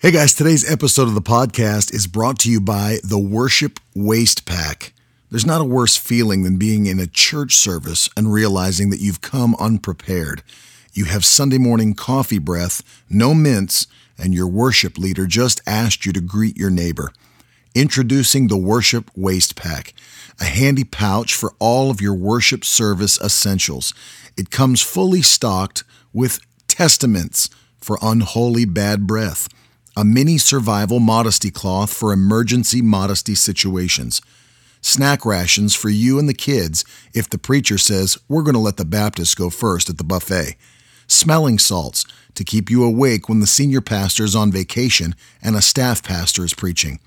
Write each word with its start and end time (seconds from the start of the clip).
Hey 0.00 0.12
guys, 0.12 0.32
today's 0.32 0.70
episode 0.70 1.08
of 1.08 1.14
the 1.14 1.20
podcast 1.20 1.92
is 1.92 2.06
brought 2.06 2.38
to 2.38 2.50
you 2.52 2.60
by 2.60 2.98
the 3.02 3.18
Worship 3.18 3.80
Waist 3.96 4.46
Pack. 4.46 4.92
There's 5.28 5.44
not 5.44 5.60
a 5.60 5.64
worse 5.64 5.96
feeling 5.96 6.44
than 6.44 6.56
being 6.56 6.86
in 6.86 7.00
a 7.00 7.08
church 7.08 7.56
service 7.56 8.08
and 8.16 8.32
realizing 8.32 8.90
that 8.90 9.00
you've 9.00 9.22
come 9.22 9.56
unprepared. 9.56 10.44
You 10.92 11.06
have 11.06 11.24
Sunday 11.24 11.58
morning 11.58 11.94
coffee 11.94 12.38
breath, 12.38 12.80
no 13.10 13.34
mints, 13.34 13.88
and 14.16 14.32
your 14.32 14.46
worship 14.46 14.98
leader 14.98 15.26
just 15.26 15.60
asked 15.66 16.06
you 16.06 16.12
to 16.12 16.20
greet 16.20 16.56
your 16.56 16.70
neighbor. 16.70 17.10
Introducing 17.74 18.46
the 18.46 18.56
Worship 18.56 19.10
Waist 19.16 19.56
Pack, 19.56 19.94
a 20.40 20.44
handy 20.44 20.84
pouch 20.84 21.34
for 21.34 21.54
all 21.58 21.90
of 21.90 22.00
your 22.00 22.14
worship 22.14 22.64
service 22.64 23.20
essentials. 23.20 23.92
It 24.36 24.50
comes 24.50 24.80
fully 24.80 25.22
stocked 25.22 25.82
with 26.12 26.38
testaments 26.68 27.50
for 27.80 27.98
unholy 28.00 28.64
bad 28.64 29.04
breath 29.04 29.48
a 29.98 30.04
mini 30.04 30.38
survival 30.38 31.00
modesty 31.00 31.50
cloth 31.50 31.92
for 31.92 32.12
emergency 32.12 32.80
modesty 32.80 33.34
situations, 33.34 34.22
snack 34.80 35.26
rations 35.26 35.74
for 35.74 35.88
you 35.88 36.20
and 36.20 36.28
the 36.28 36.34
kids 36.34 36.84
if 37.12 37.28
the 37.28 37.36
preacher 37.36 37.76
says, 37.76 38.16
We're 38.28 38.44
going 38.44 38.54
to 38.54 38.60
let 38.60 38.76
the 38.76 38.84
Baptists 38.84 39.34
go 39.34 39.50
first 39.50 39.90
at 39.90 39.98
the 39.98 40.04
buffet, 40.04 40.54
smelling 41.08 41.58
salts 41.58 42.06
to 42.34 42.44
keep 42.44 42.70
you 42.70 42.84
awake 42.84 43.28
when 43.28 43.40
the 43.40 43.46
senior 43.48 43.80
pastor 43.80 44.22
is 44.22 44.36
on 44.36 44.52
vacation 44.52 45.16
and 45.42 45.56
a 45.56 45.60
staff 45.60 46.00
pastor 46.04 46.44
is 46.44 46.54
preaching, 46.54 47.00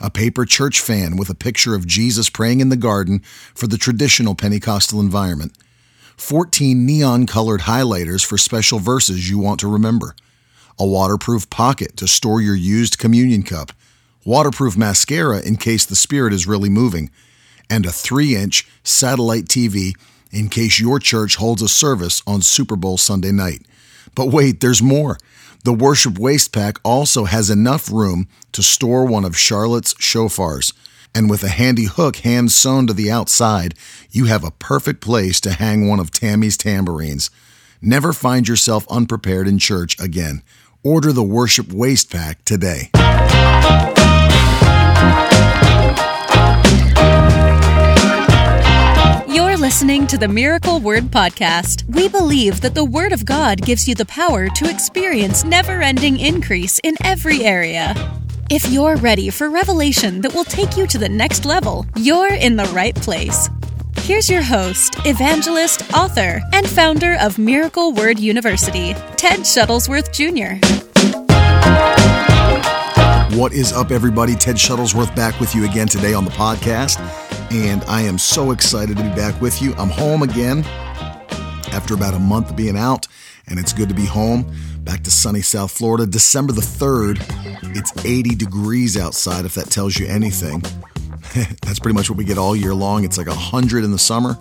a 0.00 0.08
paper 0.08 0.44
church 0.44 0.78
fan 0.80 1.16
with 1.16 1.30
a 1.30 1.34
picture 1.34 1.74
of 1.74 1.84
Jesus 1.84 2.30
praying 2.30 2.60
in 2.60 2.68
the 2.68 2.76
garden 2.76 3.22
for 3.56 3.66
the 3.66 3.76
traditional 3.76 4.36
Pentecostal 4.36 5.00
environment, 5.00 5.58
14 6.16 6.86
neon 6.86 7.26
colored 7.26 7.62
highlighters 7.62 8.24
for 8.24 8.38
special 8.38 8.78
verses 8.78 9.28
you 9.28 9.40
want 9.40 9.58
to 9.58 9.66
remember 9.66 10.14
a 10.80 10.86
waterproof 10.86 11.48
pocket 11.50 11.96
to 11.98 12.08
store 12.08 12.40
your 12.40 12.56
used 12.56 12.98
communion 12.98 13.42
cup, 13.42 13.70
waterproof 14.24 14.76
mascara 14.76 15.40
in 15.42 15.56
case 15.56 15.84
the 15.84 15.94
spirit 15.94 16.32
is 16.32 16.46
really 16.46 16.70
moving, 16.70 17.10
and 17.68 17.84
a 17.84 17.92
3 17.92 18.34
inch 18.34 18.66
satellite 18.82 19.44
TV 19.44 19.92
in 20.32 20.48
case 20.48 20.80
your 20.80 20.98
church 20.98 21.36
holds 21.36 21.60
a 21.60 21.68
service 21.68 22.22
on 22.26 22.40
Super 22.40 22.76
Bowl 22.76 22.96
Sunday 22.96 23.30
night. 23.30 23.62
But 24.14 24.28
wait, 24.28 24.60
there's 24.60 24.82
more. 24.82 25.18
The 25.64 25.74
Worship 25.74 26.18
Waist 26.18 26.52
Pack 26.52 26.78
also 26.82 27.24
has 27.24 27.50
enough 27.50 27.92
room 27.92 28.28
to 28.52 28.62
store 28.62 29.04
one 29.04 29.26
of 29.26 29.36
Charlotte's 29.36 29.92
shofars. 29.94 30.72
And 31.14 31.28
with 31.28 31.42
a 31.42 31.48
handy 31.48 31.84
hook 31.84 32.16
hand 32.16 32.52
sewn 32.52 32.86
to 32.86 32.94
the 32.94 33.10
outside, 33.10 33.74
you 34.10 34.26
have 34.26 34.44
a 34.44 34.52
perfect 34.52 35.02
place 35.02 35.40
to 35.42 35.52
hang 35.52 35.86
one 35.86 36.00
of 36.00 36.10
Tammy's 36.10 36.56
tambourines. 36.56 37.30
Never 37.82 38.12
find 38.12 38.46
yourself 38.46 38.86
unprepared 38.88 39.48
in 39.48 39.58
church 39.58 39.98
again. 39.98 40.42
Order 40.82 41.12
the 41.12 41.22
Worship 41.22 41.74
Waist 41.74 42.10
Pack 42.10 42.42
today. 42.46 42.88
You're 49.28 49.58
listening 49.58 50.06
to 50.06 50.16
the 50.16 50.26
Miracle 50.26 50.80
Word 50.80 51.04
Podcast. 51.04 51.84
We 51.94 52.08
believe 52.08 52.62
that 52.62 52.74
the 52.74 52.84
Word 52.84 53.12
of 53.12 53.26
God 53.26 53.60
gives 53.60 53.86
you 53.86 53.94
the 53.94 54.06
power 54.06 54.48
to 54.48 54.70
experience 54.70 55.44
never 55.44 55.82
ending 55.82 56.18
increase 56.18 56.80
in 56.82 56.96
every 57.04 57.44
area. 57.44 57.94
If 58.48 58.70
you're 58.70 58.96
ready 58.96 59.28
for 59.28 59.50
revelation 59.50 60.22
that 60.22 60.32
will 60.32 60.44
take 60.44 60.78
you 60.78 60.86
to 60.86 60.96
the 60.96 61.10
next 61.10 61.44
level, 61.44 61.84
you're 61.96 62.32
in 62.32 62.56
the 62.56 62.64
right 62.66 62.94
place. 62.94 63.50
Here's 64.02 64.28
your 64.28 64.42
host, 64.42 64.96
evangelist, 65.06 65.94
author, 65.94 66.40
and 66.52 66.68
founder 66.68 67.16
of 67.20 67.38
Miracle 67.38 67.92
Word 67.92 68.18
University, 68.18 68.94
Ted 69.16 69.40
Shuttlesworth 69.40 70.10
Jr. 70.12 70.58
What 73.36 73.52
is 73.52 73.72
up, 73.72 73.92
everybody? 73.92 74.34
Ted 74.34 74.56
Shuttlesworth 74.56 75.14
back 75.14 75.38
with 75.38 75.54
you 75.54 75.64
again 75.64 75.86
today 75.86 76.12
on 76.12 76.24
the 76.24 76.30
podcast, 76.32 76.98
and 77.52 77.84
I 77.84 78.00
am 78.00 78.18
so 78.18 78.50
excited 78.50 78.96
to 78.96 79.02
be 79.02 79.10
back 79.10 79.40
with 79.40 79.62
you. 79.62 79.74
I'm 79.74 79.90
home 79.90 80.22
again 80.22 80.64
after 81.70 81.94
about 81.94 82.14
a 82.14 82.18
month 82.18 82.56
being 82.56 82.76
out, 82.76 83.06
and 83.46 83.58
it's 83.60 83.72
good 83.72 83.88
to 83.90 83.94
be 83.94 84.06
home. 84.06 84.52
Back 84.80 85.04
to 85.04 85.10
sunny 85.10 85.42
South 85.42 85.70
Florida. 85.70 86.06
December 86.06 86.52
the 86.52 86.62
3rd, 86.62 87.22
it's 87.76 87.92
80 88.04 88.34
degrees 88.34 88.96
outside, 88.96 89.44
if 89.44 89.54
that 89.54 89.70
tells 89.70 89.98
you 89.98 90.06
anything. 90.06 90.62
That's 91.62 91.78
pretty 91.78 91.94
much 91.94 92.10
what 92.10 92.16
we 92.16 92.24
get 92.24 92.38
all 92.38 92.56
year 92.56 92.74
long. 92.74 93.04
It's 93.04 93.18
like 93.18 93.26
100 93.26 93.84
in 93.84 93.92
the 93.92 93.98
summer 93.98 94.38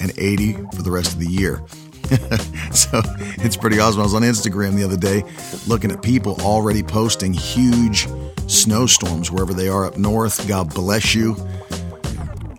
and 0.00 0.12
80 0.16 0.52
for 0.74 0.82
the 0.82 0.90
rest 0.90 1.12
of 1.12 1.20
the 1.20 1.26
year. 1.26 1.62
so 2.72 3.00
it's 3.42 3.56
pretty 3.56 3.78
awesome. 3.78 4.00
I 4.00 4.04
was 4.04 4.14
on 4.14 4.22
Instagram 4.22 4.74
the 4.76 4.84
other 4.84 4.96
day 4.96 5.24
looking 5.66 5.90
at 5.90 6.02
people 6.02 6.40
already 6.40 6.82
posting 6.82 7.32
huge 7.32 8.08
snowstorms 8.46 9.30
wherever 9.30 9.52
they 9.52 9.68
are 9.68 9.84
up 9.84 9.98
north. 9.98 10.46
God 10.48 10.72
bless 10.72 11.14
you. 11.14 11.36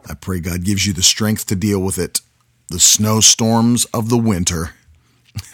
I 0.07 0.13
pray 0.15 0.39
God 0.39 0.63
gives 0.63 0.85
you 0.85 0.93
the 0.93 1.01
strength 1.01 1.47
to 1.47 1.55
deal 1.55 1.79
with 1.79 1.97
it. 1.97 2.21
The 2.67 2.79
snowstorms 2.79 3.85
of 3.85 4.09
the 4.09 4.17
winter. 4.17 4.71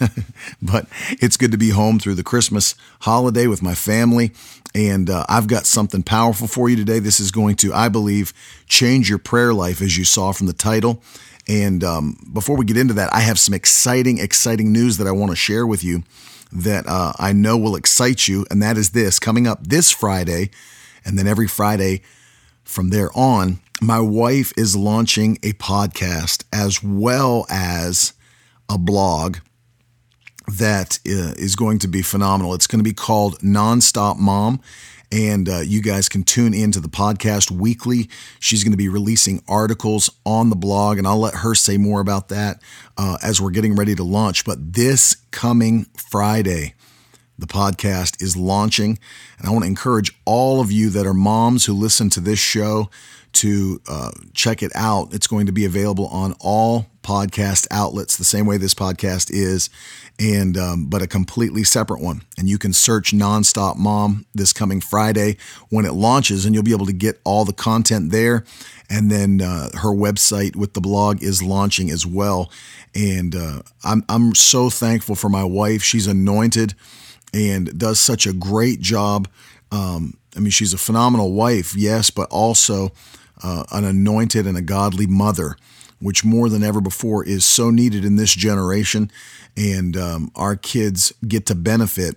but 0.62 0.86
it's 1.20 1.36
good 1.36 1.52
to 1.52 1.58
be 1.58 1.70
home 1.70 1.98
through 1.98 2.14
the 2.14 2.22
Christmas 2.22 2.74
holiday 3.00 3.46
with 3.46 3.62
my 3.62 3.74
family. 3.74 4.32
And 4.74 5.08
uh, 5.08 5.24
I've 5.28 5.46
got 5.46 5.66
something 5.66 6.02
powerful 6.02 6.46
for 6.46 6.68
you 6.68 6.76
today. 6.76 6.98
This 6.98 7.20
is 7.20 7.30
going 7.30 7.56
to, 7.56 7.72
I 7.72 7.88
believe, 7.88 8.32
change 8.66 9.08
your 9.08 9.18
prayer 9.18 9.54
life, 9.54 9.80
as 9.80 9.96
you 9.96 10.04
saw 10.04 10.32
from 10.32 10.46
the 10.46 10.52
title. 10.52 11.02
And 11.48 11.84
um, 11.84 12.18
before 12.32 12.56
we 12.56 12.64
get 12.64 12.76
into 12.76 12.94
that, 12.94 13.12
I 13.12 13.20
have 13.20 13.38
some 13.38 13.54
exciting, 13.54 14.18
exciting 14.18 14.72
news 14.72 14.98
that 14.98 15.06
I 15.06 15.12
want 15.12 15.30
to 15.30 15.36
share 15.36 15.66
with 15.66 15.84
you 15.84 16.02
that 16.52 16.86
uh, 16.86 17.12
I 17.18 17.32
know 17.32 17.56
will 17.56 17.76
excite 17.76 18.28
you. 18.28 18.44
And 18.50 18.62
that 18.62 18.76
is 18.76 18.90
this 18.90 19.18
coming 19.18 19.46
up 19.46 19.66
this 19.66 19.90
Friday, 19.90 20.50
and 21.04 21.18
then 21.18 21.26
every 21.26 21.46
Friday 21.46 22.02
from 22.64 22.90
there 22.90 23.10
on, 23.14 23.60
my 23.80 24.00
wife 24.00 24.52
is 24.56 24.74
launching 24.74 25.38
a 25.42 25.52
podcast 25.52 26.44
as 26.52 26.82
well 26.82 27.46
as 27.48 28.12
a 28.68 28.78
blog 28.78 29.38
that 30.48 30.98
uh, 31.06 31.34
is 31.36 31.56
going 31.56 31.78
to 31.80 31.88
be 31.88 32.02
phenomenal. 32.02 32.54
It's 32.54 32.66
going 32.66 32.80
to 32.80 32.84
be 32.84 32.94
called 32.94 33.38
Nonstop 33.40 34.18
Mom. 34.18 34.60
And 35.12 35.48
uh, 35.48 35.60
you 35.60 35.82
guys 35.82 36.08
can 36.08 36.24
tune 36.24 36.52
into 36.52 36.80
the 36.80 36.88
podcast 36.88 37.50
weekly. 37.50 38.08
She's 38.40 38.64
going 38.64 38.72
to 38.72 38.76
be 38.76 38.88
releasing 38.88 39.40
articles 39.46 40.10
on 40.24 40.50
the 40.50 40.56
blog, 40.56 40.98
and 40.98 41.06
I'll 41.06 41.20
let 41.20 41.34
her 41.34 41.54
say 41.54 41.76
more 41.76 42.00
about 42.00 42.28
that 42.30 42.60
uh, 42.98 43.16
as 43.22 43.40
we're 43.40 43.52
getting 43.52 43.76
ready 43.76 43.94
to 43.94 44.02
launch. 44.02 44.44
But 44.44 44.72
this 44.72 45.16
coming 45.30 45.86
Friday, 45.96 46.74
the 47.38 47.46
podcast 47.46 48.20
is 48.20 48.36
launching. 48.36 48.98
And 49.38 49.46
I 49.46 49.52
want 49.52 49.62
to 49.62 49.68
encourage 49.68 50.12
all 50.24 50.60
of 50.60 50.72
you 50.72 50.90
that 50.90 51.06
are 51.06 51.14
moms 51.14 51.66
who 51.66 51.72
listen 51.72 52.10
to 52.10 52.20
this 52.20 52.40
show 52.40 52.90
to 53.36 53.80
uh, 53.88 54.10
check 54.34 54.62
it 54.62 54.72
out. 54.74 55.14
It's 55.14 55.26
going 55.26 55.46
to 55.46 55.52
be 55.52 55.64
available 55.64 56.06
on 56.08 56.34
all 56.40 56.86
podcast 57.02 57.66
outlets, 57.70 58.16
the 58.16 58.24
same 58.24 58.46
way 58.46 58.56
this 58.56 58.74
podcast 58.74 59.30
is, 59.30 59.70
and 60.18 60.56
um, 60.56 60.86
but 60.86 61.02
a 61.02 61.06
completely 61.06 61.62
separate 61.62 62.00
one. 62.00 62.22
And 62.36 62.48
you 62.48 62.58
can 62.58 62.72
search 62.72 63.12
Nonstop 63.12 63.76
Mom 63.76 64.26
this 64.34 64.52
coming 64.52 64.80
Friday 64.80 65.36
when 65.68 65.84
it 65.84 65.92
launches, 65.92 66.44
and 66.44 66.54
you'll 66.54 66.64
be 66.64 66.72
able 66.72 66.86
to 66.86 66.92
get 66.92 67.20
all 67.24 67.44
the 67.44 67.52
content 67.52 68.10
there. 68.10 68.44
And 68.90 69.10
then 69.10 69.40
uh, 69.40 69.70
her 69.78 69.90
website 69.90 70.56
with 70.56 70.74
the 70.74 70.80
blog 70.80 71.22
is 71.22 71.42
launching 71.42 71.90
as 71.90 72.06
well. 72.06 72.50
And 72.94 73.34
uh, 73.34 73.62
I'm 73.84 74.04
I'm 74.08 74.34
so 74.34 74.70
thankful 74.70 75.14
for 75.14 75.28
my 75.28 75.44
wife. 75.44 75.82
She's 75.82 76.06
anointed 76.06 76.74
and 77.32 77.78
does 77.78 78.00
such 78.00 78.26
a 78.26 78.32
great 78.32 78.80
job. 78.80 79.28
Um, 79.70 80.16
I 80.36 80.40
mean, 80.40 80.50
she's 80.50 80.74
a 80.74 80.78
phenomenal 80.78 81.32
wife, 81.32 81.74
yes, 81.74 82.10
but 82.10 82.28
also 82.30 82.92
uh, 83.42 83.64
an 83.72 83.84
anointed 83.84 84.46
and 84.46 84.56
a 84.56 84.62
godly 84.62 85.06
mother, 85.06 85.56
which 86.00 86.24
more 86.24 86.48
than 86.48 86.62
ever 86.62 86.80
before 86.80 87.24
is 87.24 87.44
so 87.44 87.70
needed 87.70 88.04
in 88.04 88.16
this 88.16 88.34
generation. 88.34 89.10
And 89.56 89.96
um, 89.96 90.30
our 90.34 90.56
kids 90.56 91.12
get 91.26 91.46
to 91.46 91.54
benefit 91.54 92.16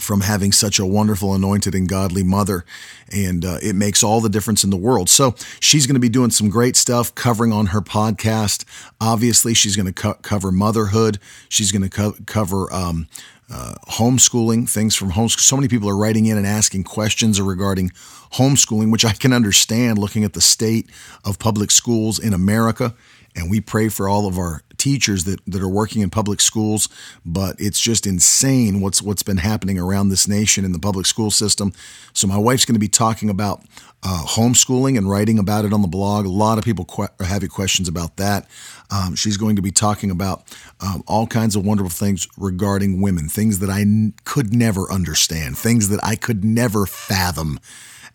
from 0.00 0.20
having 0.20 0.52
such 0.52 0.78
a 0.78 0.86
wonderful, 0.86 1.34
anointed, 1.34 1.74
and 1.74 1.88
godly 1.88 2.22
mother. 2.22 2.64
And 3.12 3.44
uh, 3.44 3.58
it 3.62 3.74
makes 3.74 4.02
all 4.02 4.20
the 4.20 4.28
difference 4.28 4.64
in 4.64 4.70
the 4.70 4.76
world. 4.76 5.08
So 5.08 5.34
she's 5.60 5.86
going 5.86 5.94
to 5.94 6.00
be 6.00 6.08
doing 6.08 6.30
some 6.30 6.48
great 6.48 6.76
stuff 6.76 7.14
covering 7.14 7.52
on 7.52 7.66
her 7.66 7.80
podcast. 7.80 8.64
Obviously, 9.00 9.54
she's 9.54 9.76
going 9.76 9.86
to 9.86 9.92
co- 9.92 10.14
cover 10.22 10.52
motherhood. 10.52 11.18
She's 11.48 11.72
going 11.72 11.82
to 11.82 11.90
co- 11.90 12.16
cover 12.26 12.72
um, 12.72 13.08
uh, 13.50 13.74
homeschooling, 13.88 14.68
things 14.68 14.94
from 14.94 15.12
homeschool. 15.12 15.40
So 15.40 15.56
many 15.56 15.68
people 15.68 15.88
are 15.88 15.96
writing 15.96 16.26
in 16.26 16.36
and 16.36 16.46
asking 16.46 16.84
questions 16.84 17.40
regarding 17.40 17.90
homeschooling, 18.34 18.92
which 18.92 19.04
I 19.04 19.12
can 19.12 19.32
understand 19.32 19.98
looking 19.98 20.24
at 20.24 20.34
the 20.34 20.40
state 20.40 20.90
of 21.24 21.38
public 21.38 21.70
schools 21.70 22.18
in 22.18 22.34
America. 22.34 22.94
And 23.34 23.50
we 23.50 23.60
pray 23.60 23.88
for 23.88 24.08
all 24.08 24.26
of 24.26 24.38
our 24.38 24.62
teachers 24.78 25.24
that, 25.24 25.40
that 25.46 25.60
are 25.60 25.68
working 25.68 26.02
in 26.02 26.10
public 26.10 26.40
schools, 26.40 26.88
but 27.26 27.56
it's 27.58 27.80
just 27.80 28.06
insane 28.06 28.80
what's 28.80 29.02
what's 29.02 29.22
been 29.22 29.38
happening 29.38 29.78
around 29.78 30.08
this 30.08 30.26
nation 30.28 30.64
in 30.64 30.72
the 30.72 30.78
public 30.78 31.06
school 31.06 31.30
system. 31.30 31.72
So 32.12 32.26
my 32.26 32.38
wife's 32.38 32.64
going 32.64 32.74
to 32.74 32.80
be 32.80 32.88
talking 32.88 33.28
about 33.28 33.64
uh, 34.02 34.24
homeschooling 34.26 34.96
and 34.96 35.10
writing 35.10 35.38
about 35.38 35.64
it 35.64 35.72
on 35.72 35.82
the 35.82 35.88
blog. 35.88 36.24
A 36.24 36.30
lot 36.30 36.58
of 36.58 36.64
people 36.64 36.84
que- 36.84 37.08
are 37.18 37.26
having 37.26 37.48
questions 37.48 37.88
about 37.88 38.16
that. 38.16 38.46
Um, 38.90 39.16
she's 39.16 39.36
going 39.36 39.56
to 39.56 39.62
be 39.62 39.72
talking 39.72 40.10
about 40.10 40.44
um, 40.80 41.02
all 41.06 41.26
kinds 41.26 41.56
of 41.56 41.66
wonderful 41.66 41.90
things 41.90 42.28
regarding 42.38 43.00
women, 43.00 43.28
things 43.28 43.58
that 43.58 43.70
I 43.70 43.80
n- 43.80 44.14
could 44.24 44.54
never 44.54 44.90
understand, 44.90 45.58
things 45.58 45.88
that 45.88 46.00
I 46.02 46.16
could 46.16 46.44
never 46.44 46.86
fathom 46.86 47.58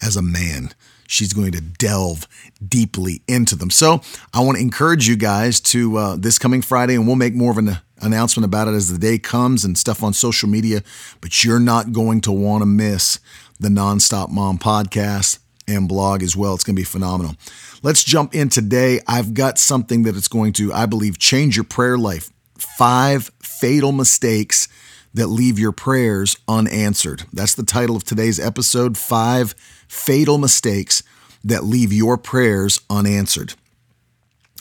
as 0.02 0.16
a 0.16 0.22
man 0.22 0.74
she's 1.08 1.34
going 1.34 1.52
to 1.54 1.62
delve 1.62 2.28
deeply 2.66 3.22
into 3.28 3.56
them. 3.56 3.70
So 3.70 4.02
I 4.34 4.42
want 4.42 4.58
to 4.58 4.64
encourage 4.64 5.08
you 5.08 5.16
guys 5.16 5.60
to 5.62 5.98
uh, 5.98 6.16
this 6.16 6.38
coming 6.38 6.62
Friday, 6.62 6.96
and 6.96 7.08
we'll 7.08 7.16
make 7.16 7.34
more 7.34 7.52
of 7.52 7.58
an 7.58 7.78
announcement 8.02 8.46
about 8.46 8.68
it 8.68 8.74
as 8.74 8.92
the 8.92 9.00
day 9.00 9.18
comes 9.18 9.64
and 9.64 9.78
stuff 9.78 10.04
on 10.04 10.14
social 10.14 10.50
media. 10.50 10.84
But 11.22 11.44
you're 11.44 11.60
not 11.60 11.92
going 11.92 12.22
to 12.22 12.32
want 12.32 12.62
to 12.62 12.66
miss 12.66 13.20
the 13.60 13.70
Nonstop 13.70 14.30
Mom 14.30 14.58
podcast 14.58 15.40
and 15.68 15.88
blog 15.88 16.24
as 16.24 16.36
well. 16.36 16.54
It's 16.54 16.64
going 16.64 16.76
to 16.76 16.80
be 16.82 16.86
phenomenal. 16.86 17.36
Let's 17.82 18.04
jump 18.04 18.36
in 18.36 18.50
today. 18.50 19.00
I've 19.08 19.34
got 19.34 19.58
something 19.58 20.04
that 20.04 20.16
it's 20.16 20.28
going 20.28 20.54
to, 20.54 20.74
I 20.74 20.86
believe, 20.86 21.18
change 21.18 21.56
your 21.56 21.64
prayer 21.64 21.98
life. 21.98 22.30
Five 22.58 23.32
fatal 23.42 23.92
mistakes 23.92 24.68
that 25.14 25.28
leave 25.28 25.60
your 25.60 25.72
prayers 25.72 26.36
unanswered. 26.48 27.24
That's 27.32 27.56
the 27.56 27.64
title 27.64 27.96
of 27.96 28.04
today's 28.04 28.40
episode 28.40 28.98
Five 28.98 29.54
Fatal 29.94 30.38
Mistakes 30.38 31.04
That 31.44 31.64
Leave 31.64 31.94
Your 31.94 32.18
Prayers 32.18 32.82
Unanswered. 32.90 33.54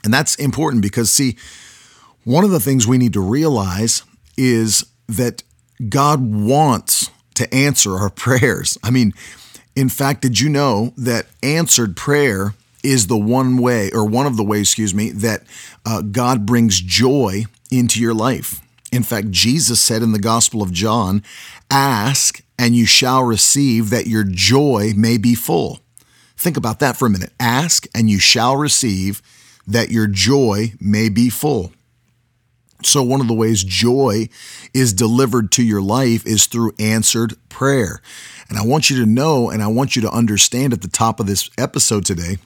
And 0.05 0.13
that's 0.13 0.35
important 0.37 0.83
because, 0.83 1.11
see, 1.11 1.37
one 2.25 2.45
of 2.45 2.51
the 2.51 2.61
things 2.61 2.87
we 2.87 2.99
need 2.99 3.15
to 3.15 3.21
realize 3.21 4.03
is 4.37 4.85
that 5.09 5.43
God 5.89 6.21
wants 6.21 7.11
to 7.35 7.53
answer 7.53 7.97
our 7.97 8.11
prayers. 8.25 8.77
I 8.83 8.91
mean, 8.91 9.15
in 9.75 9.89
fact, 9.89 10.21
did 10.23 10.39
you 10.39 10.49
know 10.49 10.93
that 10.97 11.27
answered 11.43 11.97
prayer 11.97 12.55
is 12.85 13.07
the 13.07 13.19
one 13.19 13.57
way, 13.57 13.91
or 13.93 14.05
one 14.05 14.27
of 14.27 14.37
the 14.37 14.45
ways, 14.45 14.69
excuse 14.69 14.95
me, 14.95 15.11
that 15.13 15.45
uh, 15.87 16.03
God 16.03 16.45
brings 16.45 16.81
joy 16.81 17.45
into 17.71 18.01
your 18.01 18.15
life? 18.15 18.61
In 18.93 19.03
fact, 19.03 19.31
Jesus 19.31 19.81
said 19.81 20.03
in 20.03 20.13
the 20.13 20.19
Gospel 20.19 20.63
of 20.63 20.73
John, 20.73 21.23
Ask 21.71 22.42
and 22.63 22.77
you 22.77 22.87
shall 22.87 23.25
receive 23.25 23.91
that 23.91 24.07
your 24.07 24.23
joy 24.23 24.93
may 24.97 25.19
be 25.19 25.35
full. 25.35 25.81
Think 26.37 26.57
about 26.57 26.79
that 26.79 26.97
for 26.97 27.07
a 27.07 27.11
minute. 27.11 27.33
Ask 27.41 27.89
and 27.93 28.09
you 28.09 28.21
shall 28.21 28.57
receive 28.57 29.21
that 29.67 29.91
your 29.91 30.07
joy 30.07 30.75
may 30.81 31.09
be 31.09 31.29
full. 31.29 31.73
So, 32.85 33.03
one 33.03 33.21
of 33.21 33.27
the 33.27 33.35
ways 33.35 33.65
joy 33.65 34.29
is 34.73 34.93
delivered 34.93 35.51
to 35.53 35.65
your 35.65 35.83
life 35.83 36.25
is 36.25 36.47
through 36.47 36.75
answered 36.79 37.35
prayer. 37.49 38.01
And 38.49 38.57
I 38.57 38.65
want 38.65 38.91
you 38.91 38.97
to 39.01 39.07
know 39.07 39.51
and 39.51 39.61
I 39.61 39.67
want 39.67 39.97
you 39.97 40.03
to 40.03 40.11
understand 40.11 40.73
at 40.73 40.83
the 40.83 40.89
top 40.89 41.19
of 41.19 41.27
this 41.27 41.51
episode 41.59 42.05
today 42.05 42.39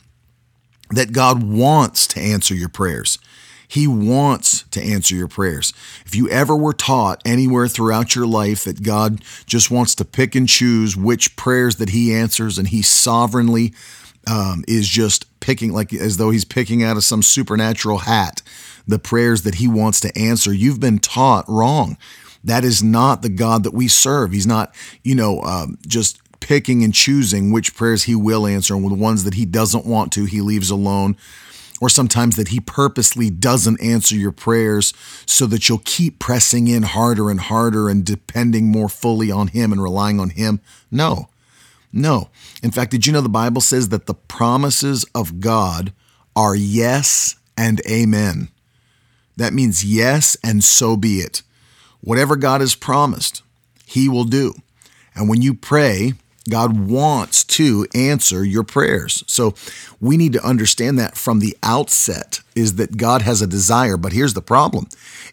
that 0.93 1.13
God 1.13 1.43
wants 1.43 2.07
to 2.09 2.21
answer 2.21 2.55
your 2.55 2.71
prayers. 2.71 3.19
He 3.69 3.87
wants 3.87 4.63
to 4.71 4.83
answer 4.83 5.15
your 5.15 5.29
prayers. 5.29 5.73
If 6.05 6.15
you 6.15 6.29
ever 6.29 6.57
were 6.57 6.73
taught 6.73 7.21
anywhere 7.25 7.69
throughout 7.69 8.15
your 8.15 8.27
life 8.27 8.65
that 8.65 8.83
God 8.83 9.23
just 9.47 9.71
wants 9.71 9.95
to 9.97 10.05
pick 10.05 10.35
and 10.35 10.49
choose 10.49 10.97
which 10.97 11.37
prayers 11.37 11.77
that 11.77 11.91
He 11.91 12.15
answers 12.15 12.59
and 12.59 12.69
He 12.69 12.83
sovereignly 12.83 13.75
um, 14.27 14.65
is 14.69 14.89
just 14.89 15.41
picking, 15.41 15.73
like 15.73 15.93
as 15.93 16.17
though 16.17 16.31
He's 16.31 16.45
picking 16.45 16.83
out 16.83 16.97
of 16.97 17.05
some 17.05 17.23
supernatural 17.23 17.99
hat 17.99 18.43
the 18.87 18.99
prayers 18.99 19.43
that 19.43 19.57
He 19.57 19.67
wants 19.67 20.01
to 20.01 20.17
answer, 20.17 20.53
you've 20.53 20.81
been 20.81 20.99
taught 20.99 21.49
wrong. 21.49 21.99
That 22.45 22.65
is 22.65 22.83
not 22.83 23.23
the 23.23 23.29
God 23.29 23.65
that 23.65 23.75
we 23.75 23.89
serve. 23.89 24.31
He's 24.31 24.47
not, 24.47 24.73
you 25.03 25.17
know, 25.17 25.43
um, 25.43 25.79
just 25.87 26.21
picking 26.39 26.85
and 26.85 26.95
choosing 26.95 27.51
which 27.51 27.75
prayers 27.75 28.05
he 28.05 28.15
will 28.15 28.47
answer 28.47 28.77
and 28.77 28.89
the 28.89 28.95
ones 28.95 29.25
that 29.25 29.35
he 29.35 29.45
doesn't 29.45 29.85
want 29.85 30.13
to, 30.13 30.27
he 30.27 30.41
leaves 30.41 30.71
alone 30.71 31.17
or 31.81 31.89
sometimes 31.89 32.37
that 32.37 32.49
He 32.49 32.61
purposely 32.61 33.31
doesn't 33.31 33.81
answer 33.81 34.15
your 34.15 34.33
prayers 34.33 34.93
so 35.27 35.47
that 35.47 35.69
you'll 35.69 35.83
keep 35.85 36.19
pressing 36.19 36.69
in 36.69 36.83
harder 36.83 37.31
and 37.31 37.41
harder 37.41 37.89
and 37.89 38.05
depending 38.05 38.67
more 38.67 38.89
fully 38.89 39.31
on 39.31 39.49
Him 39.49 39.73
and 39.73 39.83
relying 39.83 40.19
on 40.21 40.31
Him. 40.31 40.61
No, 40.91 41.29
no. 41.93 42.31
In 42.63 42.71
fact, 42.71 42.91
did 42.91 43.07
you 43.07 43.13
know 43.13 43.21
the 43.21 43.29
Bible 43.29 43.61
says 43.61 43.91
that 43.91 44.07
the 44.07 44.15
promises 44.15 45.05
of 45.15 45.41
God 45.41 45.93
are 46.35 46.55
yes 46.55 47.37
and 47.57 47.81
amen? 47.89 48.49
That 49.37 49.53
means 49.53 49.85
yes, 49.85 50.37
and 50.43 50.65
so 50.65 50.97
be 50.97 51.19
it. 51.19 51.43
Whatever 52.01 52.37
God 52.37 52.61
has 52.61 52.75
promised, 52.75 53.43
He 53.85 54.09
will 54.09 54.25
do. 54.25 54.55
And 55.15 55.29
when 55.29 55.43
you 55.43 55.55
pray, 55.55 56.15
God 56.49 56.89
wants 56.89 57.45
to 57.45 57.87
answer 57.95 58.45
your 58.45 58.63
prayers. 58.63 59.25
So 59.27 59.55
we 60.01 60.17
need 60.17 60.33
to 60.35 60.45
understand 60.45 60.99
that 60.99 61.17
from 61.17 61.41
the 61.41 61.57
outset 61.63 62.41
is 62.55 62.77
that 62.77 62.97
God 62.97 63.23
has 63.23 63.43
a 63.43 63.47
desire. 63.47 63.97
But 63.97 64.13
here's 64.13 64.35
the 64.35 64.43
problem 64.43 64.87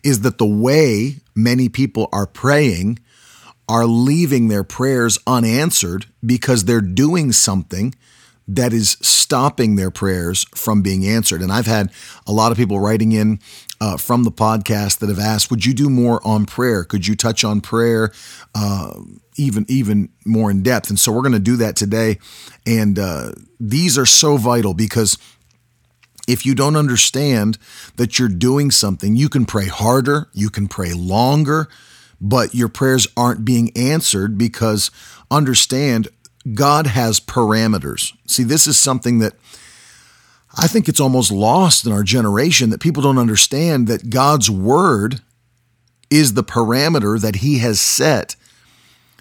is 0.03 0.21
that 0.21 0.37
the 0.37 0.45
way 0.45 1.17
many 1.35 1.69
people 1.69 2.09
are 2.11 2.27
praying 2.27 2.99
are 3.69 3.85
leaving 3.85 4.47
their 4.47 4.63
prayers 4.63 5.17
unanswered 5.25 6.05
because 6.25 6.65
they're 6.65 6.81
doing 6.81 7.31
something 7.31 7.95
that 8.47 8.73
is 8.73 8.97
stopping 9.01 9.75
their 9.75 9.91
prayers 9.91 10.45
from 10.55 10.81
being 10.81 11.05
answered. 11.05 11.41
And 11.41 11.51
I've 11.51 11.65
had 11.65 11.91
a 12.27 12.33
lot 12.33 12.51
of 12.51 12.57
people 12.57 12.79
writing 12.79 13.11
in 13.11 13.39
uh, 13.79 13.97
from 13.97 14.23
the 14.23 14.31
podcast 14.31 14.99
that 14.99 15.09
have 15.09 15.19
asked, 15.19 15.49
"Would 15.49 15.65
you 15.65 15.73
do 15.73 15.89
more 15.89 16.25
on 16.25 16.45
prayer? 16.45 16.83
Could 16.83 17.07
you 17.07 17.15
touch 17.15 17.43
on 17.43 17.61
prayer 17.61 18.11
uh, 18.55 18.99
even 19.37 19.65
even 19.67 20.09
more 20.25 20.51
in 20.51 20.63
depth?" 20.63 20.89
And 20.89 20.99
so 20.99 21.11
we're 21.11 21.21
going 21.21 21.33
to 21.33 21.39
do 21.39 21.55
that 21.57 21.75
today. 21.75 22.19
And 22.65 22.99
uh, 22.99 23.31
these 23.59 23.97
are 23.97 24.05
so 24.05 24.37
vital 24.37 24.73
because 24.73 25.17
if 26.27 26.45
you 26.45 26.55
don't 26.55 26.75
understand 26.75 27.57
that 27.97 28.17
you're 28.17 28.29
doing 28.29 28.71
something, 28.71 29.15
you 29.15 29.29
can 29.29 29.45
pray 29.45 29.67
harder, 29.67 30.29
you 30.33 30.49
can 30.49 30.67
pray 30.67 30.93
longer, 30.93 31.67
but 32.21 32.55
your 32.55 32.69
prayers 32.69 33.07
aren't 33.17 33.43
being 33.43 33.75
answered 33.75 34.37
because 34.37 34.89
understand 35.29 36.07
God 36.51 36.87
has 36.87 37.19
parameters. 37.19 38.13
See, 38.25 38.43
this 38.43 38.67
is 38.67 38.77
something 38.77 39.19
that 39.19 39.33
I 40.55 40.67
think 40.67 40.87
it's 40.87 40.99
almost 40.99 41.31
lost 41.31 41.85
in 41.85 41.91
our 41.91 42.03
generation 42.03 42.69
that 42.69 42.81
people 42.81 43.01
don't 43.01 43.17
understand 43.17 43.87
that 43.87 44.09
God's 44.09 44.51
word 44.51 45.21
is 46.09 46.33
the 46.33 46.43
parameter 46.43 47.19
that 47.19 47.37
he 47.37 47.59
has 47.59 47.81
set 47.81 48.35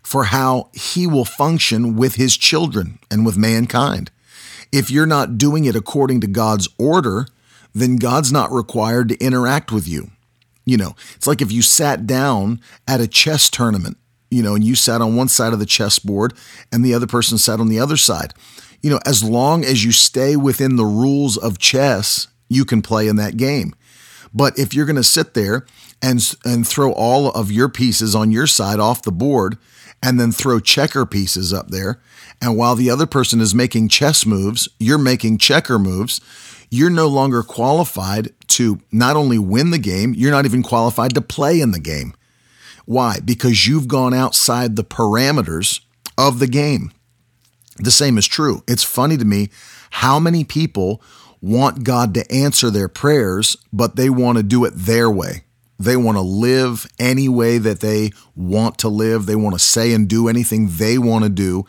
for 0.03 0.25
how 0.25 0.69
he 0.75 1.07
will 1.07 1.25
function 1.25 1.97
with 1.97 2.17
his 2.17 2.37
children 2.37 2.99
and 3.11 3.25
with 3.25 3.39
mankind. 3.39 4.11
If 4.73 4.91
you're 4.91 5.07
not 5.07 5.39
doing 5.39 5.65
it 5.65 5.77
according 5.77 6.21
to 6.23 6.27
God's 6.27 6.69
order, 6.79 7.27
then 7.75 7.97
God's 7.97 8.33
not 8.33 8.53
required 8.53 9.09
to 9.09 9.19
interact 9.19 9.71
with 9.73 9.89
you. 9.89 10.11
You 10.65 10.77
know, 10.77 10.95
it's 11.15 11.27
like 11.27 11.41
if 11.41 11.51
you 11.51 11.63
sat 11.63 12.07
down 12.07 12.61
at 12.87 13.01
a 13.01 13.09
chess 13.09 13.49
tournament 13.49 13.97
you 14.33 14.43
know, 14.43 14.55
and 14.55 14.65
you 14.65 14.75
sat 14.75 15.03
on 15.03 15.15
one 15.15 15.29
side 15.29 15.53
of 15.53 15.59
the 15.59 15.67
chessboard 15.67 16.33
and 16.73 16.83
the 16.83 16.95
other 16.95 17.07
person 17.07 17.37
sat 17.37 17.61
on 17.61 17.69
the 17.69 17.79
other 17.79 17.99
side. 17.99 18.33
You 18.81 18.89
know, 18.89 19.01
as 19.05 19.23
long 19.23 19.63
as 19.63 19.85
you 19.85 19.93
stay 19.93 20.37
within 20.37 20.77
the 20.77 20.87
rules 20.87 21.37
of 21.37 21.59
chess, 21.59 22.29
you 22.49 22.65
can 22.65 22.81
play 22.81 23.09
in 23.09 23.17
that 23.17 23.37
game. 23.37 23.75
But 24.33 24.59
if 24.59 24.73
you're 24.73 24.87
going 24.87 24.97
to 24.97 25.05
sit 25.05 25.35
there 25.35 25.67
and 26.01 26.35
and 26.45 26.67
throw 26.67 26.93
all 26.93 27.31
of 27.31 27.53
your 27.53 27.69
pieces 27.69 28.15
on 28.15 28.33
your 28.33 28.47
side 28.47 28.81
off 28.81 29.03
the 29.03 29.13
board 29.13 29.59
and 30.03 30.19
then 30.19 30.33
throw 30.33 30.59
checker 30.59 31.05
pieces 31.05 31.53
up 31.53 31.69
there, 31.69 32.01
and 32.41 32.57
while 32.57 32.75
the 32.75 32.91
other 32.91 33.07
person 33.07 33.41
is 33.41 33.55
making 33.55 33.89
chess 33.89 34.25
moves, 34.25 34.67
you're 34.81 34.97
making 34.97 35.39
checker 35.39 35.79
moves, 35.79 36.23
you're 36.71 36.91
no 36.91 37.07
longer 37.07 37.43
qualified 37.43 38.31
to 38.49 38.81
not 38.91 39.15
only 39.15 39.39
win 39.39 39.71
the 39.71 39.79
game, 39.79 40.15
you're 40.17 40.31
not 40.31 40.47
even 40.47 40.63
qualified 40.63 41.15
to 41.15 41.21
play 41.21 41.61
in 41.61 41.73
the 41.73 41.79
game. 41.79 42.15
Why? 42.85 43.21
Because 43.25 43.67
you've 43.67 43.89
gone 43.89 44.15
outside 44.15 44.77
the 44.77 44.85
parameters 44.85 45.81
of 46.19 46.39
the 46.39 46.47
game. 46.47 46.93
The 47.77 47.91
same 47.91 48.19
is 48.19 48.27
true. 48.27 48.63
It's 48.69 48.85
funny 48.85 49.17
to 49.17 49.25
me 49.25 49.49
how 49.91 50.19
many 50.19 50.45
people 50.45 51.03
want 51.41 51.85
God 51.85 52.15
to 52.15 52.33
answer 52.33 52.71
their 52.71 52.89
prayers, 52.89 53.57
but 53.73 53.97
they 53.97 54.09
want 54.09 54.39
to 54.39 54.45
do 54.45 54.65
it 54.65 54.73
their 54.75 55.11
way. 55.11 55.45
They 55.79 55.97
want 55.97 56.17
to 56.17 56.23
live 56.23 56.87
any 56.99 57.29
way 57.29 57.59
that 57.59 57.81
they 57.81 58.13
want 58.37 58.79
to 58.79 58.89
live. 58.89 59.27
They 59.27 59.35
want 59.35 59.55
to 59.57 59.59
say 59.59 59.93
and 59.93 60.09
do 60.09 60.29
anything 60.29 60.69
they 60.69 60.97
want 60.97 61.25
to 61.25 61.29
do, 61.29 61.67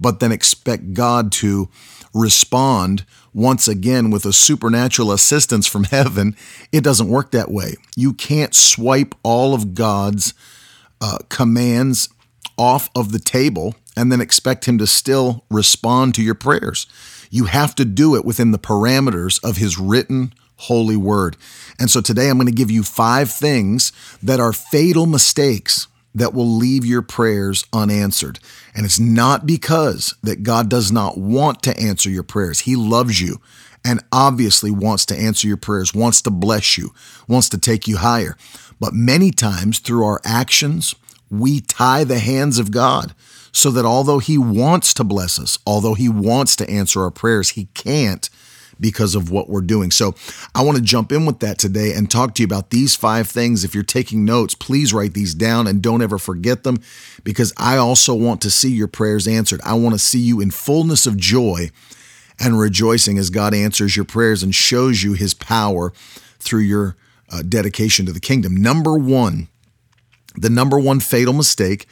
but 0.00 0.20
then 0.20 0.32
expect 0.32 0.94
God 0.94 1.30
to 1.32 1.68
respond 2.14 3.04
once 3.32 3.68
again 3.68 4.10
with 4.10 4.24
a 4.24 4.32
supernatural 4.32 5.12
assistance 5.12 5.66
from 5.66 5.84
heaven. 5.90 6.36
It 6.72 6.84
doesn't 6.84 7.08
work 7.08 7.30
that 7.30 7.50
way. 7.50 7.74
You 7.96 8.12
can't 8.12 8.54
swipe 8.54 9.14
all 9.22 9.54
of 9.54 9.74
God's 9.74 10.34
uh, 11.00 11.18
commands 11.28 12.08
off 12.58 12.90
of 12.94 13.12
the 13.12 13.18
table 13.18 13.74
and 13.96 14.12
then 14.12 14.20
expect 14.20 14.66
Him 14.66 14.78
to 14.78 14.86
still 14.86 15.44
respond 15.50 16.14
to 16.14 16.22
your 16.22 16.34
prayers. 16.34 16.86
You 17.30 17.44
have 17.44 17.74
to 17.76 17.84
do 17.84 18.16
it 18.16 18.24
within 18.24 18.50
the 18.50 18.58
parameters 18.58 19.42
of 19.44 19.56
His 19.56 19.78
written, 19.78 20.34
holy 20.56 20.96
word. 20.96 21.36
And 21.78 21.90
so 21.90 22.00
today 22.00 22.28
I'm 22.28 22.36
going 22.36 22.46
to 22.46 22.52
give 22.52 22.70
you 22.70 22.82
five 22.82 23.30
things 23.30 23.92
that 24.22 24.40
are 24.40 24.52
fatal 24.52 25.06
mistakes 25.06 25.86
that 26.14 26.34
will 26.34 26.48
leave 26.48 26.84
your 26.84 27.02
prayers 27.02 27.64
unanswered. 27.72 28.38
And 28.74 28.84
it's 28.84 28.98
not 28.98 29.46
because 29.46 30.14
that 30.22 30.42
God 30.42 30.68
does 30.68 30.90
not 30.90 31.18
want 31.18 31.62
to 31.62 31.78
answer 31.78 32.10
your 32.10 32.22
prayers. 32.22 32.60
He 32.60 32.76
loves 32.76 33.20
you 33.20 33.40
and 33.84 34.02
obviously 34.12 34.70
wants 34.70 35.06
to 35.06 35.16
answer 35.16 35.46
your 35.46 35.56
prayers, 35.56 35.94
wants 35.94 36.20
to 36.22 36.30
bless 36.30 36.76
you, 36.76 36.92
wants 37.28 37.48
to 37.50 37.58
take 37.58 37.86
you 37.86 37.98
higher. 37.98 38.36
But 38.78 38.92
many 38.92 39.30
times 39.30 39.78
through 39.78 40.04
our 40.04 40.20
actions, 40.24 40.94
we 41.30 41.60
tie 41.60 42.04
the 42.04 42.18
hands 42.18 42.58
of 42.58 42.70
God 42.70 43.14
so 43.52 43.70
that 43.70 43.84
although 43.84 44.18
He 44.18 44.38
wants 44.38 44.94
to 44.94 45.04
bless 45.04 45.38
us, 45.38 45.58
although 45.66 45.94
He 45.94 46.08
wants 46.08 46.56
to 46.56 46.68
answer 46.68 47.02
our 47.02 47.10
prayers, 47.10 47.50
He 47.50 47.66
can't 47.74 48.28
because 48.80 49.14
of 49.14 49.30
what 49.30 49.48
we're 49.48 49.60
doing. 49.60 49.90
So 49.90 50.14
I 50.54 50.62
want 50.62 50.78
to 50.78 50.82
jump 50.82 51.12
in 51.12 51.26
with 51.26 51.40
that 51.40 51.58
today 51.58 51.92
and 51.92 52.10
talk 52.10 52.34
to 52.34 52.42
you 52.42 52.46
about 52.46 52.70
these 52.70 52.96
five 52.96 53.28
things. 53.28 53.64
If 53.64 53.74
you're 53.74 53.84
taking 53.84 54.24
notes, 54.24 54.54
please 54.54 54.92
write 54.92 55.14
these 55.14 55.34
down 55.34 55.66
and 55.66 55.82
don't 55.82 56.02
ever 56.02 56.18
forget 56.18 56.64
them 56.64 56.78
because 57.22 57.52
I 57.56 57.76
also 57.76 58.14
want 58.14 58.40
to 58.42 58.50
see 58.50 58.70
your 58.70 58.88
prayers 58.88 59.28
answered. 59.28 59.60
I 59.64 59.74
want 59.74 59.94
to 59.94 59.98
see 59.98 60.20
you 60.20 60.40
in 60.40 60.50
fullness 60.50 61.06
of 61.06 61.16
joy 61.16 61.70
and 62.38 62.58
rejoicing 62.58 63.18
as 63.18 63.30
God 63.30 63.54
answers 63.54 63.96
your 63.96 64.06
prayers 64.06 64.42
and 64.42 64.54
shows 64.54 65.02
you 65.02 65.12
his 65.12 65.34
power 65.34 65.92
through 66.38 66.62
your 66.62 66.96
uh, 67.30 67.42
dedication 67.42 68.06
to 68.06 68.12
the 68.12 68.20
kingdom. 68.20 68.56
Number 68.56 68.96
one, 68.96 69.48
the 70.34 70.50
number 70.50 70.78
one 70.78 71.00
fatal 71.00 71.34
mistake 71.34 71.86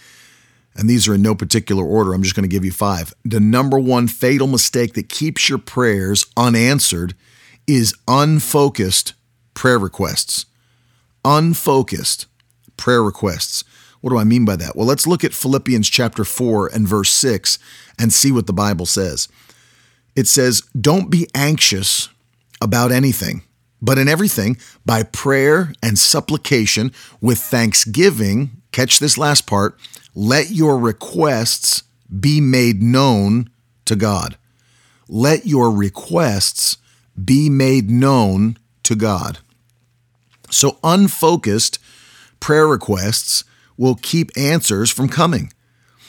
and 0.78 0.88
these 0.88 1.08
are 1.08 1.14
in 1.14 1.22
no 1.22 1.34
particular 1.34 1.84
order. 1.84 2.14
I'm 2.14 2.22
just 2.22 2.36
going 2.36 2.48
to 2.48 2.54
give 2.54 2.64
you 2.64 2.70
five. 2.70 3.12
The 3.24 3.40
number 3.40 3.78
one 3.78 4.06
fatal 4.06 4.46
mistake 4.46 4.94
that 4.94 5.08
keeps 5.08 5.48
your 5.48 5.58
prayers 5.58 6.24
unanswered 6.36 7.14
is 7.66 7.94
unfocused 8.06 9.14
prayer 9.54 9.78
requests. 9.78 10.46
Unfocused 11.24 12.26
prayer 12.76 13.02
requests. 13.02 13.64
What 14.00 14.10
do 14.10 14.18
I 14.18 14.24
mean 14.24 14.44
by 14.44 14.54
that? 14.54 14.76
Well, 14.76 14.86
let's 14.86 15.06
look 15.06 15.24
at 15.24 15.34
Philippians 15.34 15.90
chapter 15.90 16.24
4 16.24 16.68
and 16.68 16.86
verse 16.86 17.10
6 17.10 17.58
and 17.98 18.12
see 18.12 18.30
what 18.30 18.46
the 18.46 18.52
Bible 18.52 18.86
says. 18.86 19.28
It 20.14 20.28
says, 20.28 20.62
Don't 20.80 21.10
be 21.10 21.26
anxious 21.34 22.08
about 22.60 22.92
anything, 22.92 23.42
but 23.82 23.98
in 23.98 24.06
everything, 24.06 24.58
by 24.86 25.02
prayer 25.02 25.72
and 25.82 25.98
supplication 25.98 26.92
with 27.20 27.38
thanksgiving, 27.38 28.57
catch 28.72 28.98
this 28.98 29.18
last 29.18 29.46
part, 29.46 29.78
let 30.14 30.50
your 30.50 30.78
requests 30.78 31.82
be 32.18 32.40
made 32.40 32.82
known 32.82 33.50
to 33.84 33.96
God. 33.96 34.36
Let 35.08 35.46
your 35.46 35.70
requests 35.70 36.76
be 37.22 37.48
made 37.48 37.90
known 37.90 38.58
to 38.84 38.94
God. 38.94 39.38
So, 40.50 40.78
unfocused 40.82 41.78
prayer 42.40 42.66
requests 42.66 43.44
will 43.76 43.96
keep 43.96 44.30
answers 44.36 44.90
from 44.90 45.08
coming. 45.08 45.52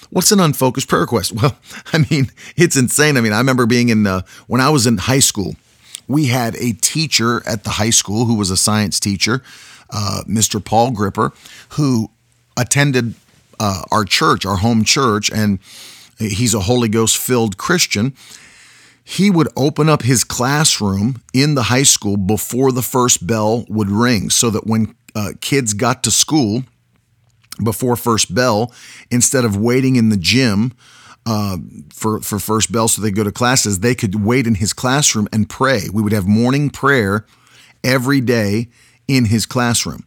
What's 0.10 0.32
an 0.32 0.40
unfocused 0.40 0.88
prayer 0.88 1.02
request? 1.02 1.34
Well, 1.42 1.58
I 1.94 2.06
mean, 2.10 2.32
it's 2.56 2.76
insane. 2.76 3.18
I 3.18 3.22
mean, 3.22 3.34
I 3.34 3.38
remember 3.38 3.66
being 3.66 3.90
in, 3.90 4.08
uh, 4.08 4.22
when 4.48 4.62
I 4.62 4.70
was 4.70 4.88
in 4.88 4.98
high 4.98 5.20
school, 5.20 5.56
we 6.08 6.26
had 6.26 6.56
a 6.56 6.74
teacher 6.74 7.44
at 7.48 7.64
the 7.64 7.72
high 7.72 7.92
school 7.92 8.26
who 8.26 8.36
was 8.36 8.50
a 8.50 8.58
science 8.58 9.00
teacher, 9.00 9.44
uh, 9.92 10.24
Mr. 10.28 10.64
Paul 10.64 10.92
Gripper, 10.92 11.32
who 11.70 12.10
attended 12.60 13.16
uh, 13.60 13.84
our 13.92 14.06
church, 14.06 14.46
our 14.46 14.58
home 14.58 14.84
church, 14.84 15.32
and 15.32 15.60
he's 16.18 16.54
a 16.54 16.62
Holy 16.62 16.90
Ghost 16.90 17.18
filled 17.18 17.58
Christian. 17.58 18.14
He 19.04 19.32
would 19.32 19.48
open 19.56 19.90
up 19.90 20.04
his 20.04 20.24
classroom 20.24 21.24
in 21.34 21.56
the 21.56 21.64
high 21.64 21.84
school 21.84 22.16
before 22.16 22.72
the 22.72 22.82
first 22.82 23.26
bell 23.26 23.66
would 23.68 23.90
ring 23.90 24.30
so 24.30 24.50
that 24.52 24.68
when 24.68 24.96
uh, 25.16 25.32
kids 25.42 25.74
got 25.74 26.04
to 26.04 26.12
school 26.12 26.64
before 27.64 27.96
first 27.96 28.34
bell, 28.34 28.72
instead 29.10 29.46
of 29.46 29.58
waiting 29.58 29.96
in 29.96 30.10
the 30.10 30.18
gym 30.18 30.74
uh, 31.26 31.58
for, 31.92 32.22
for 32.22 32.40
first 32.40 32.72
bell 32.72 32.88
so 32.88 33.02
they 33.02 33.12
go 33.12 33.24
to 33.24 33.32
classes, 33.32 33.80
they 33.80 33.96
could 33.96 34.24
wait 34.24 34.46
in 34.46 34.56
his 34.56 34.74
classroom 34.74 35.28
and 35.34 35.50
pray. 35.50 35.88
We 35.92 36.04
would 36.04 36.14
have 36.14 36.28
morning 36.28 36.70
prayer 36.70 37.26
every 37.84 38.22
day 38.22 38.70
in 39.08 39.26
his 39.26 39.46
classroom. 39.46 40.06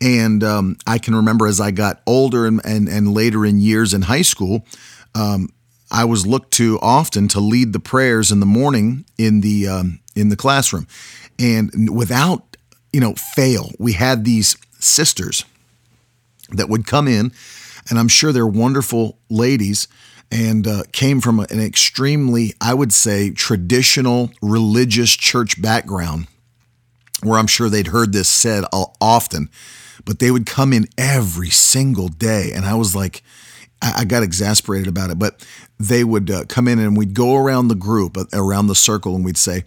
And 0.00 0.44
um, 0.44 0.76
I 0.86 0.98
can 0.98 1.14
remember 1.14 1.46
as 1.46 1.60
I 1.60 1.70
got 1.70 2.02
older 2.06 2.46
and, 2.46 2.60
and, 2.64 2.88
and 2.88 3.14
later 3.14 3.46
in 3.46 3.60
years 3.60 3.94
in 3.94 4.02
high 4.02 4.22
school, 4.22 4.66
um, 5.14 5.48
I 5.90 6.04
was 6.04 6.26
looked 6.26 6.52
to 6.54 6.78
often 6.82 7.28
to 7.28 7.40
lead 7.40 7.72
the 7.72 7.80
prayers 7.80 8.32
in 8.32 8.40
the 8.40 8.46
morning 8.46 9.04
in 9.16 9.40
the 9.40 9.68
um, 9.68 10.00
in 10.14 10.30
the 10.30 10.36
classroom, 10.36 10.86
and 11.38 11.94
without 11.94 12.56
you 12.92 13.00
know 13.00 13.14
fail, 13.14 13.70
we 13.78 13.92
had 13.92 14.24
these 14.24 14.56
sisters 14.78 15.44
that 16.50 16.68
would 16.68 16.86
come 16.86 17.06
in, 17.06 17.32
and 17.88 17.98
I'm 17.98 18.08
sure 18.08 18.32
they're 18.32 18.46
wonderful 18.46 19.18
ladies, 19.30 19.86
and 20.30 20.66
uh, 20.66 20.82
came 20.92 21.20
from 21.20 21.40
an 21.40 21.60
extremely, 21.60 22.54
I 22.60 22.74
would 22.74 22.92
say, 22.92 23.30
traditional 23.30 24.32
religious 24.42 25.12
church 25.16 25.60
background, 25.62 26.26
where 27.22 27.38
I'm 27.38 27.46
sure 27.46 27.68
they'd 27.68 27.88
heard 27.88 28.12
this 28.12 28.28
said 28.28 28.64
often 28.72 29.50
but 30.04 30.18
they 30.18 30.30
would 30.30 30.46
come 30.46 30.72
in 30.72 30.86
every 30.98 31.50
single 31.50 32.08
day. 32.08 32.52
And 32.54 32.64
I 32.64 32.74
was 32.74 32.94
like, 32.94 33.22
I 33.82 34.04
got 34.04 34.22
exasperated 34.22 34.88
about 34.88 35.10
it, 35.10 35.18
but 35.18 35.46
they 35.78 36.02
would 36.02 36.30
uh, 36.30 36.44
come 36.48 36.66
in 36.66 36.78
and 36.78 36.96
we'd 36.96 37.14
go 37.14 37.36
around 37.36 37.68
the 37.68 37.74
group, 37.74 38.16
uh, 38.16 38.24
around 38.32 38.68
the 38.68 38.74
circle, 38.74 39.14
and 39.14 39.24
we'd 39.24 39.36
say, 39.36 39.64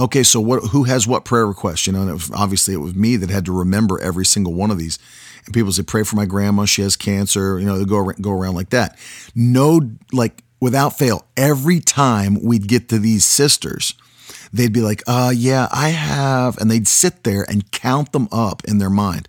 "Okay, 0.00 0.24
so 0.24 0.40
what? 0.40 0.64
Who 0.70 0.84
has 0.84 1.06
what 1.06 1.24
prayer 1.24 1.46
request?" 1.46 1.86
You 1.86 1.92
know, 1.92 2.00
and 2.00 2.10
it 2.10 2.14
was, 2.14 2.30
obviously 2.32 2.74
it 2.74 2.78
was 2.78 2.94
me 2.94 3.16
that 3.16 3.30
had 3.30 3.44
to 3.46 3.52
remember 3.52 4.00
every 4.00 4.26
single 4.26 4.52
one 4.52 4.70
of 4.70 4.78
these. 4.78 4.98
And 5.44 5.54
people 5.54 5.70
say, 5.72 5.84
"Pray 5.84 6.02
for 6.02 6.16
my 6.16 6.26
grandma; 6.26 6.64
she 6.64 6.82
has 6.82 6.96
cancer." 6.96 7.58
You 7.60 7.66
know, 7.66 7.78
they 7.78 7.84
go 7.84 8.04
go 8.20 8.32
around 8.32 8.56
like 8.56 8.70
that. 8.70 8.98
No, 9.34 9.80
like 10.12 10.42
without 10.60 10.98
fail, 10.98 11.24
every 11.36 11.78
time 11.78 12.42
we'd 12.42 12.66
get 12.66 12.88
to 12.88 12.98
these 12.98 13.24
sisters, 13.24 13.94
they'd 14.52 14.72
be 14.72 14.80
like, 14.82 15.04
"Uh, 15.06 15.32
yeah, 15.34 15.68
I 15.70 15.90
have," 15.90 16.58
and 16.58 16.68
they'd 16.68 16.88
sit 16.88 17.22
there 17.22 17.46
and 17.48 17.70
count 17.70 18.10
them 18.10 18.28
up 18.32 18.64
in 18.64 18.78
their 18.78 18.90
mind. 18.90 19.28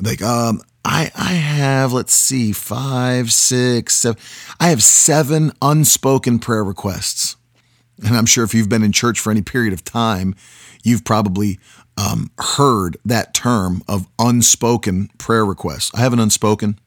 Like, 0.00 0.22
um, 0.22 0.62
I 0.84 1.10
I 1.14 1.32
have 1.32 1.92
let's 1.92 2.14
see, 2.14 2.52
five, 2.52 3.32
six, 3.32 3.94
seven. 3.94 4.20
I 4.60 4.68
have 4.68 4.82
seven 4.82 5.52
unspoken 5.62 6.38
prayer 6.38 6.64
requests, 6.64 7.36
and 8.04 8.16
I'm 8.16 8.26
sure 8.26 8.44
if 8.44 8.54
you've 8.54 8.68
been 8.68 8.82
in 8.82 8.92
church 8.92 9.18
for 9.18 9.30
any 9.30 9.42
period 9.42 9.72
of 9.72 9.84
time, 9.84 10.34
you've 10.82 11.04
probably 11.04 11.58
um, 11.96 12.30
heard 12.38 12.96
that 13.04 13.34
term 13.34 13.82
of 13.88 14.06
unspoken 14.18 15.10
prayer 15.18 15.44
requests. 15.44 15.90
I 15.94 16.00
have 16.00 16.12
an 16.12 16.20
unspoken. 16.20 16.78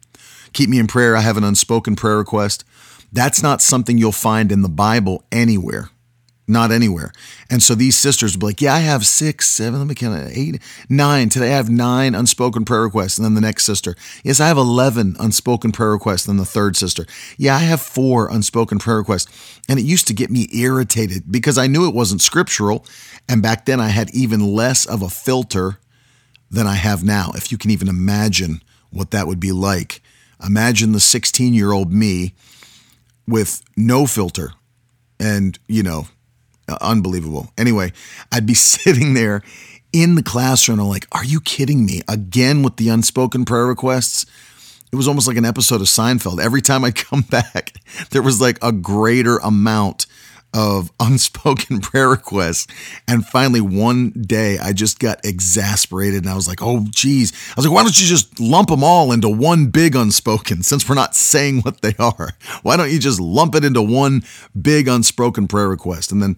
Keep 0.54 0.70
me 0.70 0.80
in 0.80 0.88
prayer. 0.88 1.16
I 1.16 1.22
have 1.22 1.38
an 1.38 1.44
unspoken 1.44 1.96
prayer 1.96 2.18
request. 2.18 2.64
That's 3.12 3.42
not 3.42 3.62
something 3.62 3.98
you'll 3.98 4.12
find 4.12 4.52
in 4.52 4.62
the 4.62 4.70
Bible 4.70 5.24
anywhere 5.32 5.90
not 6.48 6.72
anywhere. 6.72 7.12
And 7.50 7.62
so 7.62 7.76
these 7.76 7.98
sisters 7.98 8.34
would 8.34 8.40
be 8.40 8.46
like, 8.46 8.62
Yeah, 8.62 8.74
I 8.74 8.80
have 8.80 9.06
six, 9.06 9.50
seven, 9.50 9.80
let 9.80 9.88
me 9.88 9.96
count 9.96 10.32
eight, 10.32 10.62
nine. 10.90 11.30
Today 11.30 11.54
I 11.54 11.58
have 11.58 11.70
nine 11.70 12.16
unspoken 12.16 12.64
prayer 12.64 12.84
requests. 12.84 13.18
And 13.18 13.26
then 13.26 13.34
the 13.34 13.42
next 13.42 13.66
sister, 13.66 13.96
Yes, 14.24 14.40
I 14.40 14.48
have 14.48 14.58
11 14.58 15.18
unspoken 15.20 15.72
prayer 15.72 15.92
requests. 15.92 16.28
And 16.28 16.38
then 16.38 16.44
the 16.44 16.50
third 16.50 16.78
sister, 16.78 17.06
Yeah, 17.38 17.56
I 17.56 17.60
have 17.60 17.82
four 17.82 18.30
unspoken 18.30 18.80
prayer 18.80 18.98
requests. 18.98 19.60
And 19.68 19.80
it 19.80 19.86
used 19.86 20.08
to 20.08 20.14
get 20.14 20.32
me 20.32 20.48
irritated 20.54 21.32
because 21.32 21.58
I 21.58 21.68
knew 21.68 21.88
it 21.88 21.96
wasn't 21.96 22.22
scriptural. 22.22 22.86
And 23.28 23.42
back 23.42 23.66
then 23.66 23.80
I 23.80 23.90
had 23.90 24.10
even 24.16 24.40
less 24.40 24.86
of 24.86 25.02
a 25.02 25.10
filter 25.10 25.80
than 26.50 26.66
I 26.66 26.76
have 26.76 27.04
now. 27.04 27.32
If 27.36 27.52
you 27.52 27.58
can 27.58 27.72
even 27.72 27.90
imagine 27.90 28.62
what 28.90 29.12
that 29.12 29.28
would 29.28 29.40
be 29.40 29.52
like. 29.52 30.02
Imagine 30.46 30.92
the 30.92 31.00
16 31.00 31.54
year 31.54 31.72
old 31.72 31.92
me 31.92 32.34
with 33.28 33.62
no 33.76 34.06
filter 34.06 34.54
and, 35.20 35.58
you 35.68 35.84
know, 35.84 36.08
Uh, 36.68 36.78
unbelievable. 36.82 37.52
Anyway, 37.58 37.94
I'd 38.32 38.46
be 38.46 38.54
sitting 38.56 39.14
there 39.14 39.42
in 39.94 40.16
the 40.16 40.24
classroom. 40.24 40.80
I'm 40.80 40.88
like, 40.88 41.08
are 41.12 41.26
you 41.26 41.40
kidding 41.42 41.86
me? 41.86 42.02
Again 42.08 42.64
with 42.64 42.78
the 42.78 42.90
unspoken 42.90 43.46
prayer 43.46 43.66
requests. 43.66 44.26
It 44.92 44.96
was 44.96 45.08
almost 45.08 45.28
like 45.28 45.38
an 45.38 45.46
episode 45.46 45.82
of 45.82 45.88
Seinfeld. 45.88 46.42
Every 46.42 46.62
time 46.62 46.84
I'd 46.84 46.96
come 47.10 47.22
back, 47.22 47.74
there 48.12 48.22
was 48.22 48.40
like 48.40 48.58
a 48.62 48.72
greater 48.72 49.38
amount 49.38 50.06
of 50.58 50.92
unspoken 51.00 51.80
prayer 51.80 52.10
requests. 52.10 52.68
And 53.08 53.26
finally, 53.26 53.62
one 53.62 54.10
day 54.10 54.58
I 54.58 54.74
just 54.74 55.00
got 55.00 55.24
exasperated 55.24 56.24
and 56.24 56.30
I 56.30 56.36
was 56.36 56.48
like, 56.48 56.62
oh, 56.62 56.86
geez. 56.90 57.32
I 57.52 57.54
was 57.56 57.66
like, 57.66 57.74
why 57.74 57.84
don't 57.84 58.00
you 58.00 58.08
just 58.08 58.40
lump 58.40 58.70
them 58.70 58.84
all 58.84 59.12
into 59.12 59.30
one 59.30 59.68
big 59.68 59.96
unspoken 59.96 60.64
since 60.64 60.90
we're 60.90 60.96
not 60.96 61.16
saying 61.16 61.62
what 61.62 61.82
they 61.82 61.94
are? 62.00 62.32
Why 62.64 62.76
don't 62.76 62.92
you 62.92 63.00
just 63.00 63.20
lump 63.20 63.56
it 63.56 63.64
into 63.64 63.82
one 63.82 64.24
big 64.60 64.88
unspoken 64.88 65.48
prayer 65.48 65.70
request? 65.70 66.12
And 66.12 66.22
then 66.24 66.38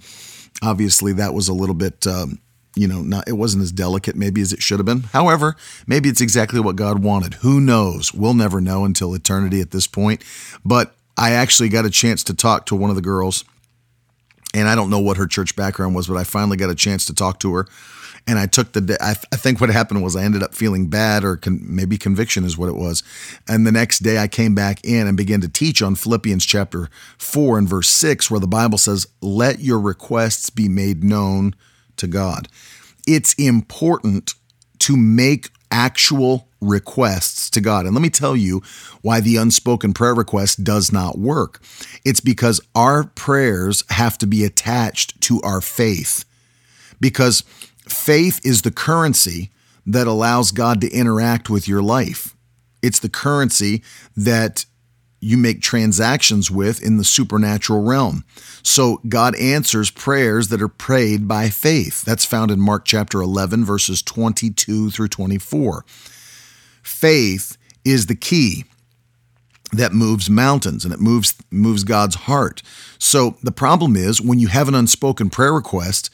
obviously 0.61 1.13
that 1.13 1.33
was 1.33 1.47
a 1.47 1.53
little 1.53 1.75
bit. 1.75 2.05
Um, 2.05 2.39
you 2.75 2.87
know, 2.87 3.01
not 3.01 3.27
it 3.27 3.33
wasn't 3.33 3.63
as 3.63 3.71
delicate 3.71 4.15
maybe 4.15 4.41
as 4.41 4.53
it 4.53 4.61
should 4.61 4.79
have 4.79 4.85
been. 4.85 5.01
However, 5.01 5.55
maybe 5.87 6.09
it's 6.09 6.21
exactly 6.21 6.59
what 6.59 6.75
God 6.75 7.03
wanted. 7.03 7.35
Who 7.35 7.59
knows? 7.59 8.13
We'll 8.13 8.33
never 8.33 8.61
know 8.61 8.85
until 8.85 9.13
eternity 9.13 9.59
at 9.59 9.71
this 9.71 9.87
point. 9.87 10.23
But 10.63 10.93
I 11.17 11.31
actually 11.31 11.69
got 11.69 11.85
a 11.85 11.89
chance 11.89 12.23
to 12.25 12.33
talk 12.33 12.65
to 12.67 12.75
one 12.75 12.89
of 12.89 12.95
the 12.95 13.01
girls 13.01 13.43
and 14.53 14.67
I 14.67 14.75
don't 14.75 14.89
know 14.89 14.99
what 14.99 15.17
her 15.17 15.27
church 15.27 15.55
background 15.55 15.95
was, 15.95 16.07
but 16.07 16.17
I 16.17 16.23
finally 16.23 16.57
got 16.57 16.69
a 16.69 16.75
chance 16.75 17.05
to 17.05 17.13
talk 17.13 17.39
to 17.39 17.53
her. 17.53 17.67
and 18.27 18.37
I 18.37 18.45
took 18.45 18.73
the 18.73 18.81
day. 18.81 18.97
I, 19.01 19.15
I 19.31 19.35
think 19.35 19.59
what 19.59 19.69
happened 19.69 20.03
was 20.03 20.15
I 20.15 20.23
ended 20.23 20.43
up 20.43 20.53
feeling 20.53 20.87
bad, 20.87 21.23
or 21.23 21.37
con- 21.37 21.61
maybe 21.63 21.97
conviction 21.97 22.43
is 22.43 22.57
what 22.57 22.69
it 22.69 22.75
was. 22.75 23.03
And 23.47 23.65
the 23.65 23.71
next 23.71 23.99
day 23.99 24.19
I 24.19 24.27
came 24.27 24.53
back 24.55 24.83
in 24.83 25.07
and 25.07 25.17
began 25.17 25.41
to 25.41 25.49
teach 25.49 25.81
on 25.81 25.95
Philippians 25.95 26.45
chapter 26.45 26.89
four 27.17 27.57
and 27.57 27.67
verse 27.67 27.89
six, 27.89 28.29
where 28.29 28.39
the 28.39 28.47
Bible 28.47 28.77
says, 28.77 29.07
"Let 29.21 29.59
your 29.61 29.79
requests 29.79 30.49
be 30.49 30.69
made 30.69 31.03
known 31.03 31.55
to 31.97 32.07
God." 32.07 32.47
It's 33.07 33.33
important 33.33 34.35
to 34.79 34.95
make 34.95 35.49
actual 35.71 36.47
requests 36.61 37.49
to 37.51 37.61
God. 37.61 37.85
And 37.85 37.95
let 37.95 38.01
me 38.01 38.09
tell 38.09 38.35
you 38.35 38.61
why 39.01 39.19
the 39.19 39.37
unspoken 39.37 39.93
prayer 39.93 40.13
request 40.13 40.63
does 40.63 40.91
not 40.91 41.17
work. 41.17 41.61
It's 42.03 42.19
because 42.19 42.59
our 42.75 43.05
prayers 43.05 43.83
have 43.89 44.17
to 44.19 44.27
be 44.27 44.43
attached 44.43 45.19
to 45.21 45.41
our 45.41 45.61
faith. 45.61 46.25
Because 46.99 47.41
faith 47.87 48.39
is 48.43 48.61
the 48.61 48.71
currency 48.71 49.51
that 49.85 50.07
allows 50.07 50.51
God 50.51 50.81
to 50.81 50.91
interact 50.91 51.49
with 51.49 51.67
your 51.67 51.81
life. 51.81 52.35
It's 52.81 52.99
the 52.99 53.09
currency 53.09 53.83
that 54.15 54.65
you 55.19 55.37
make 55.37 55.61
transactions 55.61 56.49
with 56.49 56.81
in 56.81 56.97
the 56.97 57.03
supernatural 57.03 57.83
realm. 57.83 58.23
So 58.63 59.01
God 59.07 59.35
answers 59.35 59.91
prayers 59.91 60.47
that 60.49 60.61
are 60.61 60.67
prayed 60.67 61.27
by 61.27 61.49
faith. 61.49 62.03
That's 62.03 62.25
found 62.25 62.51
in 62.51 62.59
Mark 62.59 62.85
chapter 62.85 63.21
11, 63.21 63.65
verses 63.65 64.01
22 64.01 64.91
through 64.91 65.07
24. 65.09 65.85
Faith 66.81 67.57
is 67.83 68.05
the 68.05 68.15
key 68.15 68.65
that 69.71 69.93
moves 69.93 70.29
mountains 70.29 70.83
and 70.83 70.93
it 70.93 70.99
moves 70.99 71.35
moves 71.51 71.83
God's 71.83 72.15
heart. 72.15 72.63
So 72.97 73.37
the 73.43 73.51
problem 73.51 73.95
is 73.95 74.21
when 74.21 74.39
you 74.39 74.47
have 74.47 74.67
an 74.67 74.75
unspoken 74.75 75.29
prayer 75.29 75.53
request, 75.53 76.09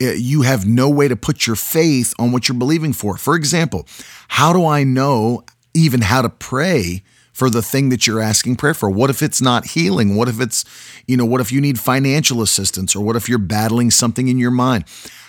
eh, 0.00 0.14
you 0.14 0.42
have 0.42 0.66
no 0.66 0.90
way 0.90 1.08
to 1.08 1.16
put 1.16 1.46
your 1.46 1.56
faith 1.56 2.12
on 2.18 2.32
what 2.32 2.48
you're 2.48 2.58
believing 2.58 2.92
for. 2.92 3.16
For 3.16 3.34
example, 3.34 3.86
how 4.28 4.52
do 4.52 4.66
I 4.66 4.84
know 4.84 5.42
even 5.74 6.02
how 6.02 6.22
to 6.22 6.28
pray 6.28 7.02
for 7.38 7.48
the 7.48 7.62
thing 7.62 7.88
that 7.90 8.04
you're 8.04 8.20
asking 8.20 8.56
prayer 8.56 8.74
for? 8.74 8.90
What 8.90 9.10
if 9.10 9.22
it's 9.22 9.40
not 9.40 9.64
healing? 9.64 10.16
What 10.16 10.28
if 10.28 10.40
it's, 10.40 10.64
you 11.06 11.16
know, 11.16 11.24
what 11.24 11.40
if 11.40 11.52
you 11.52 11.60
need 11.60 11.78
financial 11.78 12.42
assistance 12.42 12.96
or 12.96 13.04
what 13.04 13.14
if 13.14 13.28
you're 13.28 13.38
battling 13.38 13.92
something 13.92 14.26
in 14.26 14.38
your 14.38 14.50
mind? 14.50 14.84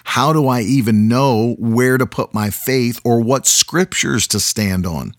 How 0.05 0.33
do 0.33 0.47
I 0.47 0.61
even 0.61 1.07
know 1.07 1.55
where 1.59 1.99
to 1.99 2.07
put 2.07 2.33
my 2.33 2.49
faith 2.49 2.99
or 3.03 3.21
what 3.21 3.45
scriptures 3.45 4.25
to 4.29 4.39
stand 4.39 4.87
on? 4.87 5.13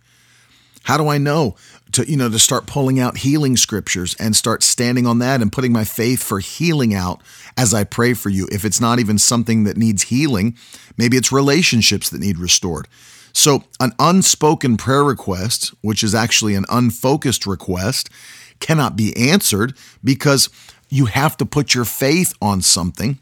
How 0.83 0.97
do 0.97 1.07
I 1.07 1.19
know 1.19 1.55
to 1.93 2.09
you 2.11 2.17
know 2.17 2.29
to 2.29 2.41
start 2.41 2.67
pulling 2.67 2.99
out 2.99 3.19
healing 3.19 3.57
scriptures 3.57 4.17
and 4.19 4.35
start 4.35 4.65
standing 4.65 5.07
on 5.07 5.21
that 5.21 5.41
and 5.41 5.53
putting 5.53 5.73
my 5.73 5.85
faith 5.85 6.21
for 6.21 6.41
healing 6.41 6.93
out 6.93 7.23
as 7.57 7.73
I 7.73 7.85
pray 7.85 8.15
for 8.15 8.31
you? 8.31 8.49
If 8.51 8.65
it's 8.65 8.81
not 8.81 8.99
even 8.99 9.17
something 9.17 9.63
that 9.63 9.77
needs 9.77 10.05
healing, 10.05 10.57
maybe 10.97 11.17
it's 11.17 11.31
relationships 11.31 12.11
that 12.11 12.21
need 12.21 12.39
restored. 12.39 12.89
So, 13.33 13.65
an 13.79 13.93
unspoken 13.99 14.77
prayer 14.77 15.05
request, 15.05 15.73
which 15.83 16.03
is 16.03 16.15
actually 16.15 16.55
an 16.55 16.65
unfocused 16.69 17.47
request, 17.47 18.11
cannot 18.59 18.97
be 18.97 19.17
answered 19.17 19.77
because 20.03 20.49
you 20.89 21.07
have 21.07 21.37
to 21.39 21.47
put 21.47 21.75
your 21.75 21.85
faith 21.85 22.35
on 22.43 22.61
something 22.61 23.19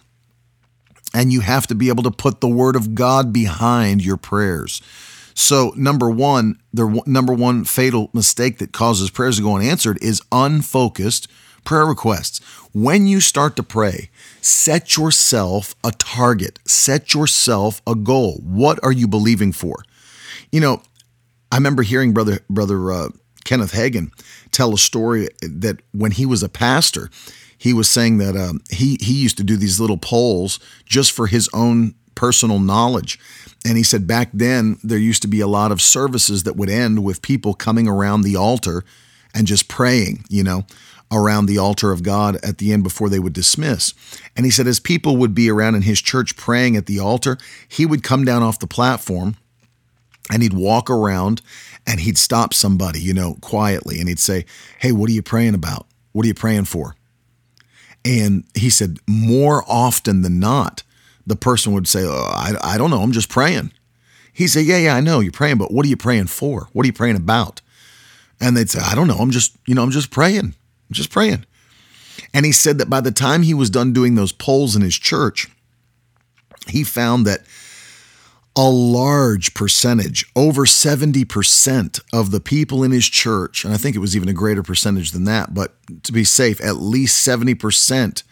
and 1.15 1.33
you 1.33 1.41
have 1.41 1.67
to 1.67 1.75
be 1.75 1.89
able 1.89 2.03
to 2.03 2.11
put 2.11 2.41
the 2.41 2.49
word 2.49 2.77
of 2.77 2.95
God 2.95 3.33
behind 3.33 4.05
your 4.05 4.17
prayers. 4.17 4.83
So, 5.35 5.73
number 5.77 6.11
one, 6.11 6.59
the 6.73 7.01
number 7.07 7.33
one 7.33 7.65
fatal 7.65 8.11
mistake 8.13 8.59
that 8.59 8.73
causes 8.73 9.11
prayers 9.11 9.37
to 9.37 9.43
go 9.43 9.55
unanswered 9.55 10.03
is 10.03 10.21
unfocused 10.33 11.29
prayer 11.65 11.87
requests. 11.87 12.41
When 12.73 13.07
you 13.07 13.21
start 13.21 13.55
to 13.57 13.63
pray, 13.63 14.11
set 14.41 14.97
yourself 14.97 15.75
a 15.85 15.93
target, 15.93 16.59
set 16.67 17.15
yourself 17.15 17.83
a 17.87 17.95
goal. 17.95 18.41
What 18.43 18.83
are 18.83 18.91
you 18.91 19.07
believing 19.07 19.53
for? 19.53 19.85
You 20.51 20.61
know, 20.61 20.83
I 21.51 21.57
remember 21.57 21.83
hearing 21.83 22.13
brother 22.13 22.41
brother 22.49 22.93
uh, 22.93 23.09
Kenneth 23.45 23.73
Hagin 23.73 24.11
tell 24.53 24.75
a 24.75 24.79
story 24.79 25.29
that 25.41 25.81
when 25.93 26.13
he 26.13 26.27
was 26.27 26.43
a 26.43 26.49
pastor, 26.49 27.11
he 27.57 27.73
was 27.73 27.91
saying 27.91 28.19
that 28.19 28.37
um, 28.37 28.61
he 28.71 28.99
he 29.01 29.15
used 29.15 29.37
to 29.39 29.45
do 29.45 29.57
these 29.57 29.81
little 29.81 29.99
polls 29.99 30.61
just 30.85 31.13
for 31.13 31.27
his 31.27 31.49
own 31.53 31.95
personal 32.15 32.59
knowledge. 32.59 33.19
And 33.65 33.77
he 33.77 33.83
said 33.83 34.07
back 34.07 34.31
then 34.33 34.79
there 34.83 34.99
used 34.99 35.23
to 35.23 35.29
be 35.29 35.41
a 35.41 35.47
lot 35.47 35.73
of 35.73 35.81
services 35.81 36.43
that 36.45 36.57
would 36.57 36.69
end 36.69 37.05
with 37.05 37.23
people 37.23 37.55
coming 37.55 37.89
around 37.89 38.23
the 38.23 38.37
altar 38.37 38.85
and 39.35 39.47
just 39.47 39.69
praying, 39.69 40.25
you 40.29 40.43
know, 40.43 40.67
around 41.13 41.47
the 41.47 41.59
altar 41.59 41.93
of 41.93 42.03
God 42.03 42.37
at 42.43 42.59
the 42.59 42.73
end 42.73 42.83
before 42.83 43.09
they 43.09 43.19
would 43.19 43.33
dismiss. 43.33 43.95
And 44.37 44.45
he 44.45 44.51
said 44.51 44.67
as 44.67 44.81
people 44.81 45.17
would 45.17 45.35
be 45.35 45.51
around 45.51 45.75
in 45.75 45.83
his 45.83 46.03
church 46.03 46.37
praying 46.37 46.77
at 46.77 46.87
the 46.87 46.99
altar, 46.99 47.39
he 47.69 47.87
would 47.87 48.03
come 48.03 48.25
down 48.25 48.43
off 48.43 48.59
the 48.59 48.67
platform 48.67 49.37
and 50.31 50.43
he'd 50.43 50.53
walk 50.53 50.91
around 50.91 51.43
and 51.87 52.01
he'd 52.01 52.19
stop 52.19 52.53
somebody, 52.53 53.01
you 53.01 53.15
know, 53.15 53.37
quietly 53.41 53.99
and 53.99 54.09
he'd 54.09 54.19
say, 54.19 54.45
Hey, 54.79 54.93
what 54.93 55.09
are 55.11 55.15
you 55.15 55.23
praying 55.23 55.55
about? 55.55 55.87
What 56.13 56.25
are 56.25 56.29
you 56.29 56.35
praying 56.35 56.67
for? 56.67 56.97
And 58.05 58.45
he 58.55 58.71
said, 58.71 58.99
more 59.07 59.65
often 59.67 60.23
than 60.23 60.39
not, 60.39 60.83
the 61.27 61.37
person 61.37 61.73
would 61.73 61.87
say, 61.87 62.05
oh, 62.05 62.31
I, 62.33 62.55
I 62.63 62.79
don't 62.79 62.91
know, 62.91 63.03
I'm 63.03 63.13
just 63.13 63.29
praying. 63.29 63.73
He 64.33 64.47
said, 64.47 64.67
Yeah, 64.67 64.79
yeah, 64.79 64.95
I 64.95 65.01
know 65.01 65.21
you're 65.21 65.33
praying, 65.33 65.59
but 65.59 65.73
what 65.73 65.85
are 65.85 65.89
you 65.89 65.97
praying 65.97 66.29
for? 66.29 66.69
What 66.73 66.85
are 66.85 66.87
you 66.87 66.93
praying 66.93 67.17
about? 67.17 67.61
And 68.41 68.57
they'd 68.57 68.71
say, 68.71 68.79
I 68.81 68.95
don't 68.95 69.09
know, 69.09 69.19
I'm 69.19 69.33
just, 69.33 69.57
you 69.67 69.75
know, 69.75 69.83
I'm 69.83 69.91
just 69.91 70.11
praying. 70.11 70.45
I'm 70.45 70.93
just 70.93 71.11
praying. 71.11 71.45
And 72.33 72.47
he 72.47 72.53
said 72.53 72.79
that 72.79 72.89
by 72.89 73.01
the 73.01 73.11
time 73.11 73.43
he 73.43 73.53
was 73.53 73.69
done 73.69 73.93
doing 73.93 74.15
those 74.15 74.33
polls 74.33 74.77
in 74.77 74.83
his 74.83 74.97
church, 74.97 75.49
he 76.69 76.85
found 76.85 77.27
that 77.27 77.41
a 78.59 78.69
large 78.69 79.55
percentage, 79.55 80.27
over 80.35 80.65
70% 80.65 82.01
of 82.13 82.33
the 82.33 82.41
people 82.41 82.83
in 82.83 82.91
his 82.91 83.07
church, 83.09 83.65
and 83.65 83.73
I 83.73 83.77
think 83.77 83.95
it 83.95 84.01
was 84.01 84.17
even 84.17 84.29
a 84.29 84.33
greater 84.33 84.65
percentage 84.65 85.13
than 85.13 85.23
that, 85.25 85.55
but 85.55 85.77
to 86.03 86.13
be 86.13 86.25
safe, 86.25 86.61
at 86.61 86.75
least 86.75 87.25
70% 87.25 88.25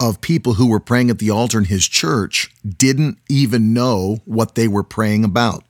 of 0.00 0.20
people 0.20 0.54
who 0.54 0.68
were 0.68 0.78
praying 0.78 1.10
at 1.10 1.18
the 1.18 1.30
altar 1.30 1.58
in 1.58 1.64
his 1.64 1.88
church 1.88 2.54
didn't 2.64 3.18
even 3.28 3.74
know 3.74 4.18
what 4.24 4.54
they 4.54 4.68
were 4.68 4.84
praying 4.84 5.24
about. 5.24 5.64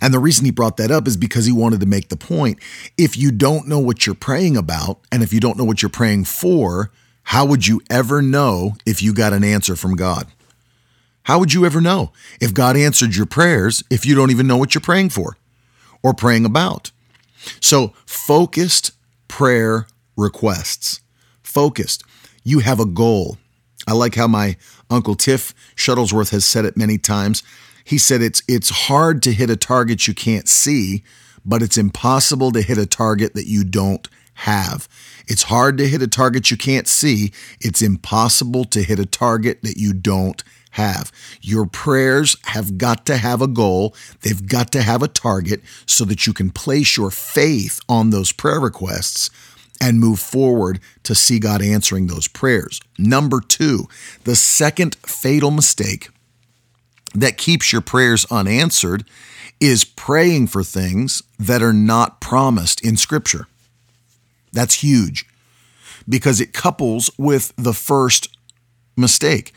And 0.00 0.14
the 0.14 0.20
reason 0.20 0.44
he 0.44 0.52
brought 0.52 0.76
that 0.76 0.92
up 0.92 1.08
is 1.08 1.16
because 1.16 1.46
he 1.46 1.52
wanted 1.52 1.80
to 1.80 1.86
make 1.86 2.08
the 2.08 2.16
point 2.16 2.60
if 2.96 3.16
you 3.16 3.32
don't 3.32 3.66
know 3.66 3.80
what 3.80 4.06
you're 4.06 4.14
praying 4.14 4.56
about, 4.56 5.00
and 5.10 5.24
if 5.24 5.32
you 5.32 5.40
don't 5.40 5.58
know 5.58 5.64
what 5.64 5.82
you're 5.82 5.88
praying 5.88 6.26
for, 6.26 6.92
how 7.24 7.44
would 7.46 7.66
you 7.66 7.80
ever 7.90 8.22
know 8.22 8.76
if 8.86 9.02
you 9.02 9.12
got 9.12 9.32
an 9.32 9.42
answer 9.42 9.74
from 9.74 9.96
God? 9.96 10.28
How 11.24 11.38
would 11.38 11.52
you 11.52 11.64
ever 11.66 11.80
know 11.80 12.12
if 12.40 12.54
God 12.54 12.76
answered 12.76 13.16
your 13.16 13.26
prayers 13.26 13.82
if 13.90 14.06
you 14.06 14.14
don't 14.14 14.30
even 14.30 14.46
know 14.46 14.56
what 14.56 14.74
you're 14.74 14.82
praying 14.82 15.10
for 15.10 15.36
or 16.02 16.14
praying 16.14 16.44
about? 16.44 16.90
So, 17.60 17.92
focused 18.06 18.92
prayer 19.28 19.86
requests. 20.16 21.00
Focused. 21.42 22.04
You 22.42 22.60
have 22.60 22.78
a 22.78 22.86
goal. 22.86 23.38
I 23.86 23.92
like 23.92 24.14
how 24.14 24.26
my 24.26 24.56
uncle 24.90 25.14
Tiff 25.14 25.54
Shuttlesworth 25.76 26.30
has 26.30 26.44
said 26.44 26.64
it 26.64 26.76
many 26.76 26.98
times. 26.98 27.42
He 27.84 27.98
said 27.98 28.22
it's 28.22 28.42
it's 28.48 28.70
hard 28.70 29.22
to 29.22 29.32
hit 29.32 29.50
a 29.50 29.56
target 29.56 30.06
you 30.06 30.14
can't 30.14 30.48
see, 30.48 31.04
but 31.44 31.62
it's 31.62 31.76
impossible 31.76 32.50
to 32.52 32.62
hit 32.62 32.78
a 32.78 32.86
target 32.86 33.34
that 33.34 33.46
you 33.46 33.64
don't 33.64 34.08
have. 34.34 34.88
It's 35.26 35.44
hard 35.44 35.78
to 35.78 35.88
hit 35.88 36.02
a 36.02 36.08
target 36.08 36.50
you 36.50 36.56
can't 36.56 36.88
see. 36.88 37.32
It's 37.60 37.82
impossible 37.82 38.64
to 38.66 38.82
hit 38.82 38.98
a 38.98 39.06
target 39.06 39.62
that 39.62 39.76
you 39.76 39.92
don't 39.92 40.42
have. 40.74 41.10
Your 41.40 41.66
prayers 41.66 42.36
have 42.44 42.78
got 42.78 43.06
to 43.06 43.16
have 43.16 43.40
a 43.42 43.48
goal, 43.48 43.94
they've 44.22 44.46
got 44.46 44.70
to 44.72 44.82
have 44.82 45.02
a 45.02 45.08
target 45.08 45.60
so 45.86 46.04
that 46.04 46.26
you 46.26 46.32
can 46.32 46.50
place 46.50 46.96
your 46.96 47.10
faith 47.10 47.80
on 47.88 48.10
those 48.10 48.32
prayer 48.32 48.60
requests 48.60 49.30
and 49.80 50.00
move 50.00 50.20
forward 50.20 50.80
to 51.02 51.14
see 51.14 51.38
God 51.38 51.60
answering 51.62 52.06
those 52.06 52.28
prayers. 52.28 52.80
Number 52.98 53.40
two, 53.40 53.88
the 54.24 54.36
second 54.36 54.94
fatal 54.96 55.50
mistake 55.50 56.08
that 57.14 57.36
keeps 57.36 57.72
your 57.72 57.82
prayers 57.82 58.26
unanswered 58.30 59.04
is 59.60 59.84
praying 59.84 60.48
for 60.48 60.62
things 60.62 61.22
that 61.38 61.62
are 61.62 61.72
not 61.72 62.20
promised 62.20 62.84
in 62.84 62.96
Scripture. 62.96 63.46
That's 64.52 64.82
huge 64.82 65.26
because 66.08 66.40
it 66.40 66.52
couples 66.52 67.10
with 67.16 67.52
the 67.56 67.72
first 67.72 68.28
mistake. 68.96 69.52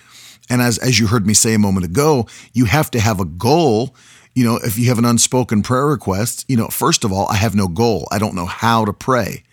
And 0.50 0.62
as, 0.62 0.78
as 0.78 1.00
you 1.00 1.08
heard 1.08 1.28
me 1.28 1.34
say 1.34 1.54
a 1.54 1.60
moment 1.60 1.86
ago, 1.86 2.28
you 2.54 2.66
have 2.66 2.90
to 2.92 3.00
have 3.00 3.20
a 3.20 3.26
goal. 3.26 3.96
You 4.34 4.46
know, 4.46 4.58
if 4.58 4.78
you 4.78 4.88
have 4.90 5.00
an 5.00 5.06
unspoken 5.06 5.62
prayer 5.62 5.88
request, 5.88 6.46
you 6.48 6.58
know, 6.58 6.68
first 6.68 7.04
of 7.04 7.12
all, 7.12 7.28
I 7.30 7.36
have 7.36 7.56
no 7.56 7.68
goal. 7.68 8.08
I 8.12 8.20
don't 8.20 8.36
know 8.36 8.46
how 8.46 8.86
to 8.86 8.94
pray. 8.94 9.44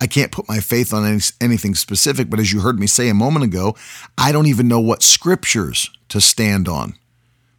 I 0.00 0.06
can't 0.06 0.32
put 0.32 0.48
my 0.48 0.58
faith 0.58 0.92
on 0.92 1.06
any, 1.06 1.20
anything 1.40 1.76
specific, 1.76 2.28
but 2.28 2.40
as 2.40 2.52
you 2.52 2.60
heard 2.60 2.80
me 2.80 2.88
say 2.88 3.08
a 3.08 3.14
moment 3.14 3.44
ago, 3.44 3.76
I 4.18 4.32
don't 4.32 4.46
even 4.46 4.66
know 4.66 4.80
what 4.80 5.02
scriptures 5.02 5.90
to 6.08 6.20
stand 6.20 6.68
on 6.68 6.94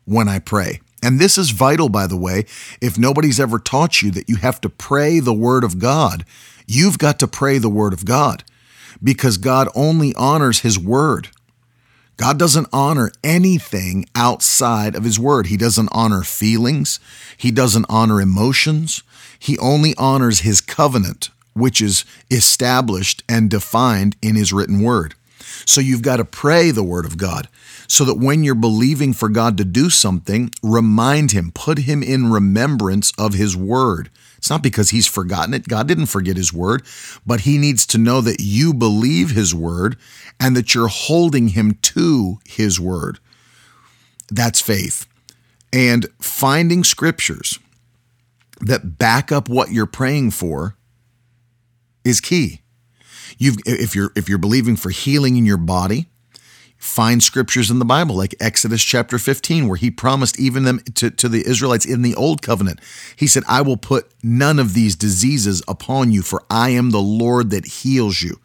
when 0.03 0.27
I 0.27 0.39
pray. 0.39 0.81
And 1.01 1.19
this 1.19 1.37
is 1.37 1.51
vital, 1.51 1.89
by 1.89 2.05
the 2.07 2.17
way. 2.17 2.45
If 2.81 2.97
nobody's 2.97 3.39
ever 3.39 3.59
taught 3.59 4.01
you 4.01 4.11
that 4.11 4.29
you 4.29 4.37
have 4.37 4.59
to 4.61 4.69
pray 4.69 5.19
the 5.19 5.33
word 5.33 5.63
of 5.63 5.79
God, 5.79 6.25
you've 6.67 6.97
got 6.97 7.19
to 7.19 7.27
pray 7.27 7.57
the 7.57 7.69
word 7.69 7.93
of 7.93 8.05
God 8.05 8.43
because 9.01 9.37
God 9.37 9.67
only 9.75 10.13
honors 10.15 10.61
his 10.61 10.79
word. 10.79 11.29
God 12.17 12.37
doesn't 12.37 12.67
honor 12.71 13.11
anything 13.23 14.05
outside 14.15 14.95
of 14.95 15.03
His 15.03 15.19
Word. 15.19 15.47
He 15.47 15.57
doesn't 15.57 15.89
honor 15.91 16.23
feelings, 16.23 16.99
He 17.37 17.51
doesn't 17.51 17.85
honor 17.89 18.21
emotions. 18.21 19.03
He 19.37 19.57
only 19.59 19.93
honors 19.97 20.39
His 20.39 20.61
covenant, 20.61 21.29
which 21.53 21.81
is 21.81 22.05
established 22.31 23.23
and 23.27 23.49
defined 23.49 24.15
in 24.21 24.35
His 24.35 24.53
written 24.53 24.81
Word. 24.81 25.15
So 25.65 25.81
you've 25.81 26.01
got 26.01 26.17
to 26.17 26.25
pray 26.25 26.71
the 26.71 26.83
Word 26.83 27.05
of 27.05 27.17
God 27.17 27.47
so 27.87 28.05
that 28.05 28.17
when 28.17 28.43
you're 28.43 28.55
believing 28.55 29.13
for 29.13 29.29
God 29.29 29.57
to 29.57 29.65
do 29.65 29.89
something, 29.89 30.51
remind 30.61 31.31
Him, 31.31 31.51
put 31.53 31.79
Him 31.79 32.01
in 32.01 32.31
remembrance 32.31 33.11
of 33.17 33.33
His 33.33 33.55
Word. 33.55 34.09
It's 34.43 34.49
not 34.49 34.61
because 34.61 34.89
he's 34.89 35.07
forgotten 35.07 35.53
it. 35.53 35.69
God 35.69 35.87
didn't 35.87 36.07
forget 36.07 36.35
his 36.35 36.51
word, 36.51 36.83
but 37.25 37.39
he 37.39 37.57
needs 37.57 37.85
to 37.85 37.97
know 37.97 38.19
that 38.19 38.41
you 38.41 38.73
believe 38.73 39.29
his 39.29 39.55
word 39.55 39.95
and 40.37 40.53
that 40.57 40.75
you're 40.75 40.89
holding 40.89 41.47
him 41.47 41.77
to 41.83 42.39
his 42.45 42.77
word. 42.77 43.19
That's 44.29 44.59
faith. 44.59 45.07
And 45.71 46.07
finding 46.19 46.83
scriptures 46.83 47.57
that 48.59 48.97
back 48.97 49.31
up 49.31 49.47
what 49.47 49.71
you're 49.71 49.85
praying 49.85 50.31
for 50.31 50.75
is 52.03 52.19
key. 52.19 52.59
You've 53.37 53.59
if 53.65 53.95
you're 53.95 54.11
if 54.13 54.27
you're 54.27 54.37
believing 54.37 54.75
for 54.75 54.89
healing 54.89 55.37
in 55.37 55.45
your 55.45 55.55
body, 55.55 56.07
find 56.83 57.23
scriptures 57.23 57.71
in 57.71 57.79
the 57.79 57.85
Bible, 57.85 58.15
like 58.15 58.35
Exodus 58.39 58.83
chapter 58.83 59.17
15, 59.17 59.67
where 59.67 59.77
he 59.77 59.89
promised 59.89 60.37
even 60.37 60.63
them 60.63 60.79
to, 60.95 61.09
to 61.09 61.29
the 61.29 61.47
Israelites 61.47 61.85
in 61.85 62.01
the 62.01 62.13
old 62.15 62.41
covenant. 62.41 62.79
He 63.15 63.25
said, 63.25 63.43
I 63.47 63.61
will 63.61 63.77
put 63.77 64.11
none 64.21 64.59
of 64.59 64.73
these 64.73 64.95
diseases 64.95 65.63
upon 65.67 66.11
you, 66.11 66.21
for 66.21 66.43
I 66.49 66.69
am 66.69 66.89
the 66.89 67.01
Lord 67.01 67.51
that 67.51 67.65
heals 67.65 68.21
you. 68.21 68.39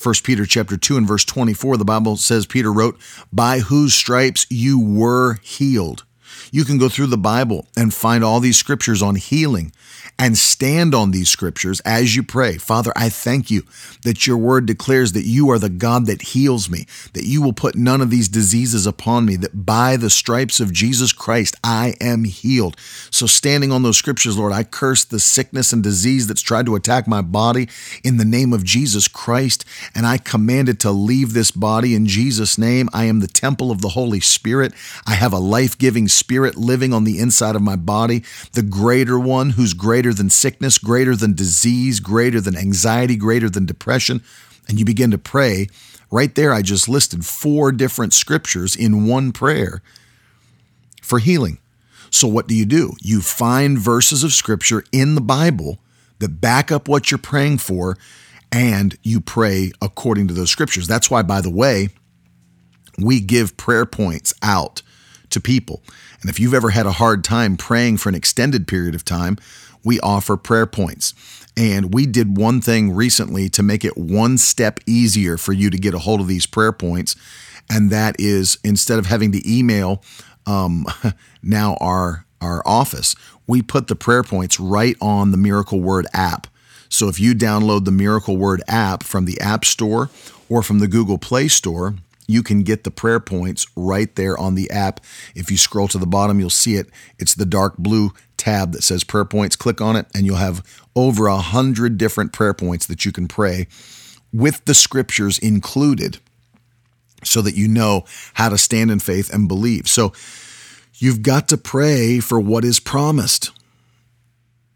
1 0.00 0.14
Peter 0.22 0.44
chapter 0.44 0.76
2 0.76 0.96
and 0.98 1.08
verse 1.08 1.24
24, 1.24 1.78
the 1.78 1.84
Bible 1.84 2.16
says 2.16 2.44
Peter 2.44 2.72
wrote, 2.72 2.98
By 3.32 3.60
whose 3.60 3.94
stripes 3.94 4.46
you 4.50 4.78
were 4.78 5.38
healed. 5.42 6.04
You 6.50 6.64
can 6.64 6.78
go 6.78 6.88
through 6.88 7.08
the 7.08 7.18
Bible 7.18 7.66
and 7.76 7.92
find 7.92 8.22
all 8.24 8.40
these 8.40 8.56
scriptures 8.56 9.02
on 9.02 9.16
healing 9.16 9.72
and 10.18 10.36
stand 10.36 10.94
on 10.94 11.10
these 11.10 11.28
scriptures 11.28 11.80
as 11.80 12.14
you 12.14 12.22
pray. 12.22 12.56
Father, 12.56 12.92
I 12.94 13.08
thank 13.08 13.50
you 13.50 13.64
that 14.04 14.26
your 14.26 14.36
word 14.36 14.66
declares 14.66 15.12
that 15.12 15.24
you 15.24 15.50
are 15.50 15.58
the 15.58 15.68
God 15.68 16.06
that 16.06 16.22
heals 16.22 16.70
me, 16.70 16.86
that 17.14 17.24
you 17.24 17.42
will 17.42 17.52
put 17.52 17.74
none 17.74 18.00
of 18.00 18.10
these 18.10 18.28
diseases 18.28 18.86
upon 18.86 19.24
me, 19.24 19.36
that 19.36 19.66
by 19.66 19.96
the 19.96 20.10
stripes 20.10 20.60
of 20.60 20.72
Jesus 20.72 21.12
Christ, 21.12 21.56
I 21.64 21.94
am 22.00 22.24
healed. 22.24 22.76
So, 23.10 23.26
standing 23.26 23.72
on 23.72 23.82
those 23.82 23.96
scriptures, 23.96 24.38
Lord, 24.38 24.52
I 24.52 24.62
curse 24.62 25.04
the 25.04 25.20
sickness 25.20 25.72
and 25.72 25.82
disease 25.82 26.26
that's 26.26 26.42
tried 26.42 26.66
to 26.66 26.76
attack 26.76 27.08
my 27.08 27.22
body 27.22 27.68
in 28.04 28.16
the 28.16 28.24
name 28.24 28.52
of 28.52 28.64
Jesus 28.64 29.08
Christ, 29.08 29.64
and 29.94 30.06
I 30.06 30.18
command 30.18 30.68
it 30.68 30.78
to 30.80 30.92
leave 30.92 31.32
this 31.32 31.50
body 31.50 31.94
in 31.94 32.06
Jesus' 32.06 32.58
name. 32.58 32.88
I 32.92 33.04
am 33.04 33.20
the 33.20 33.26
temple 33.26 33.70
of 33.70 33.80
the 33.80 33.90
Holy 33.90 34.20
Spirit. 34.20 34.72
I 35.06 35.14
have 35.14 35.32
a 35.32 35.38
life 35.38 35.76
giving 35.76 36.06
spirit 36.06 36.21
living 36.30 36.92
on 36.92 37.04
the 37.04 37.18
inside 37.18 37.56
of 37.56 37.62
my 37.62 37.76
body, 37.76 38.24
the 38.52 38.62
greater 38.62 39.18
one 39.18 39.50
who's 39.50 39.74
greater 39.74 40.12
than 40.12 40.30
sickness, 40.30 40.78
greater 40.78 41.16
than 41.16 41.34
disease, 41.34 42.00
greater 42.00 42.40
than 42.40 42.56
anxiety, 42.56 43.16
greater 43.16 43.50
than 43.50 43.66
depression. 43.66 44.22
And 44.68 44.78
you 44.78 44.84
begin 44.84 45.10
to 45.10 45.18
pray. 45.18 45.68
Right 46.10 46.34
there, 46.34 46.52
I 46.52 46.62
just 46.62 46.88
listed 46.88 47.24
four 47.24 47.72
different 47.72 48.12
scriptures 48.12 48.76
in 48.76 49.06
one 49.06 49.32
prayer 49.32 49.82
for 51.00 51.18
healing. 51.18 51.58
So, 52.10 52.28
what 52.28 52.46
do 52.46 52.54
you 52.54 52.66
do? 52.66 52.92
You 53.00 53.22
find 53.22 53.78
verses 53.78 54.22
of 54.22 54.32
scripture 54.32 54.84
in 54.92 55.14
the 55.14 55.22
Bible 55.22 55.78
that 56.18 56.40
back 56.40 56.70
up 56.70 56.86
what 56.86 57.10
you're 57.10 57.18
praying 57.18 57.58
for, 57.58 57.96
and 58.52 58.96
you 59.02 59.20
pray 59.20 59.72
according 59.80 60.28
to 60.28 60.34
those 60.34 60.50
scriptures. 60.50 60.86
That's 60.86 61.10
why, 61.10 61.22
by 61.22 61.40
the 61.40 61.50
way, 61.50 61.88
we 62.98 63.20
give 63.20 63.56
prayer 63.56 63.86
points 63.86 64.34
out 64.42 64.82
to 65.30 65.40
people. 65.40 65.82
And 66.22 66.30
if 66.30 66.40
you've 66.40 66.54
ever 66.54 66.70
had 66.70 66.86
a 66.86 66.92
hard 66.92 67.22
time 67.22 67.56
praying 67.56 67.98
for 67.98 68.08
an 68.08 68.14
extended 68.14 68.66
period 68.66 68.94
of 68.94 69.04
time, 69.04 69.36
we 69.84 70.00
offer 70.00 70.36
prayer 70.36 70.66
points. 70.66 71.14
And 71.56 71.92
we 71.92 72.06
did 72.06 72.38
one 72.38 72.60
thing 72.60 72.92
recently 72.92 73.48
to 73.50 73.62
make 73.62 73.84
it 73.84 73.96
one 73.96 74.38
step 74.38 74.80
easier 74.86 75.36
for 75.36 75.52
you 75.52 75.68
to 75.68 75.76
get 75.76 75.94
a 75.94 75.98
hold 75.98 76.20
of 76.20 76.28
these 76.28 76.46
prayer 76.46 76.72
points. 76.72 77.14
And 77.68 77.90
that 77.90 78.16
is 78.18 78.58
instead 78.64 78.98
of 78.98 79.06
having 79.06 79.32
to 79.32 79.50
email 79.50 80.02
um, 80.46 80.86
now 81.42 81.76
our, 81.80 82.24
our 82.40 82.62
office, 82.64 83.14
we 83.46 83.60
put 83.60 83.88
the 83.88 83.96
prayer 83.96 84.22
points 84.22 84.58
right 84.58 84.96
on 85.00 85.30
the 85.30 85.36
Miracle 85.36 85.80
Word 85.80 86.06
app. 86.14 86.46
So 86.88 87.08
if 87.08 87.18
you 87.18 87.34
download 87.34 87.84
the 87.84 87.90
Miracle 87.90 88.36
Word 88.36 88.62
app 88.68 89.02
from 89.02 89.24
the 89.24 89.40
App 89.40 89.64
Store 89.64 90.10
or 90.48 90.62
from 90.62 90.78
the 90.78 90.88
Google 90.88 91.18
Play 91.18 91.48
Store, 91.48 91.94
you 92.32 92.42
can 92.42 92.62
get 92.62 92.84
the 92.84 92.90
prayer 92.90 93.20
points 93.20 93.66
right 93.76 94.14
there 94.16 94.36
on 94.38 94.54
the 94.54 94.70
app. 94.70 95.00
If 95.34 95.50
you 95.50 95.56
scroll 95.56 95.88
to 95.88 95.98
the 95.98 96.06
bottom, 96.06 96.40
you'll 96.40 96.50
see 96.50 96.76
it. 96.76 96.88
It's 97.18 97.34
the 97.34 97.46
dark 97.46 97.76
blue 97.78 98.12
tab 98.36 98.72
that 98.72 98.82
says 98.82 99.04
prayer 99.04 99.24
points. 99.24 99.56
Click 99.56 99.80
on 99.80 99.96
it, 99.96 100.06
and 100.14 100.26
you'll 100.26 100.36
have 100.36 100.66
over 100.96 101.26
a 101.26 101.38
hundred 101.38 101.98
different 101.98 102.32
prayer 102.32 102.54
points 102.54 102.86
that 102.86 103.04
you 103.04 103.12
can 103.12 103.28
pray 103.28 103.66
with 104.32 104.64
the 104.64 104.74
scriptures 104.74 105.38
included 105.38 106.18
so 107.24 107.42
that 107.42 107.54
you 107.54 107.68
know 107.68 108.04
how 108.34 108.48
to 108.48 108.58
stand 108.58 108.90
in 108.90 108.98
faith 108.98 109.32
and 109.32 109.46
believe. 109.46 109.88
So 109.88 110.12
you've 110.96 111.22
got 111.22 111.48
to 111.48 111.56
pray 111.56 112.18
for 112.18 112.40
what 112.40 112.64
is 112.64 112.80
promised. 112.80 113.50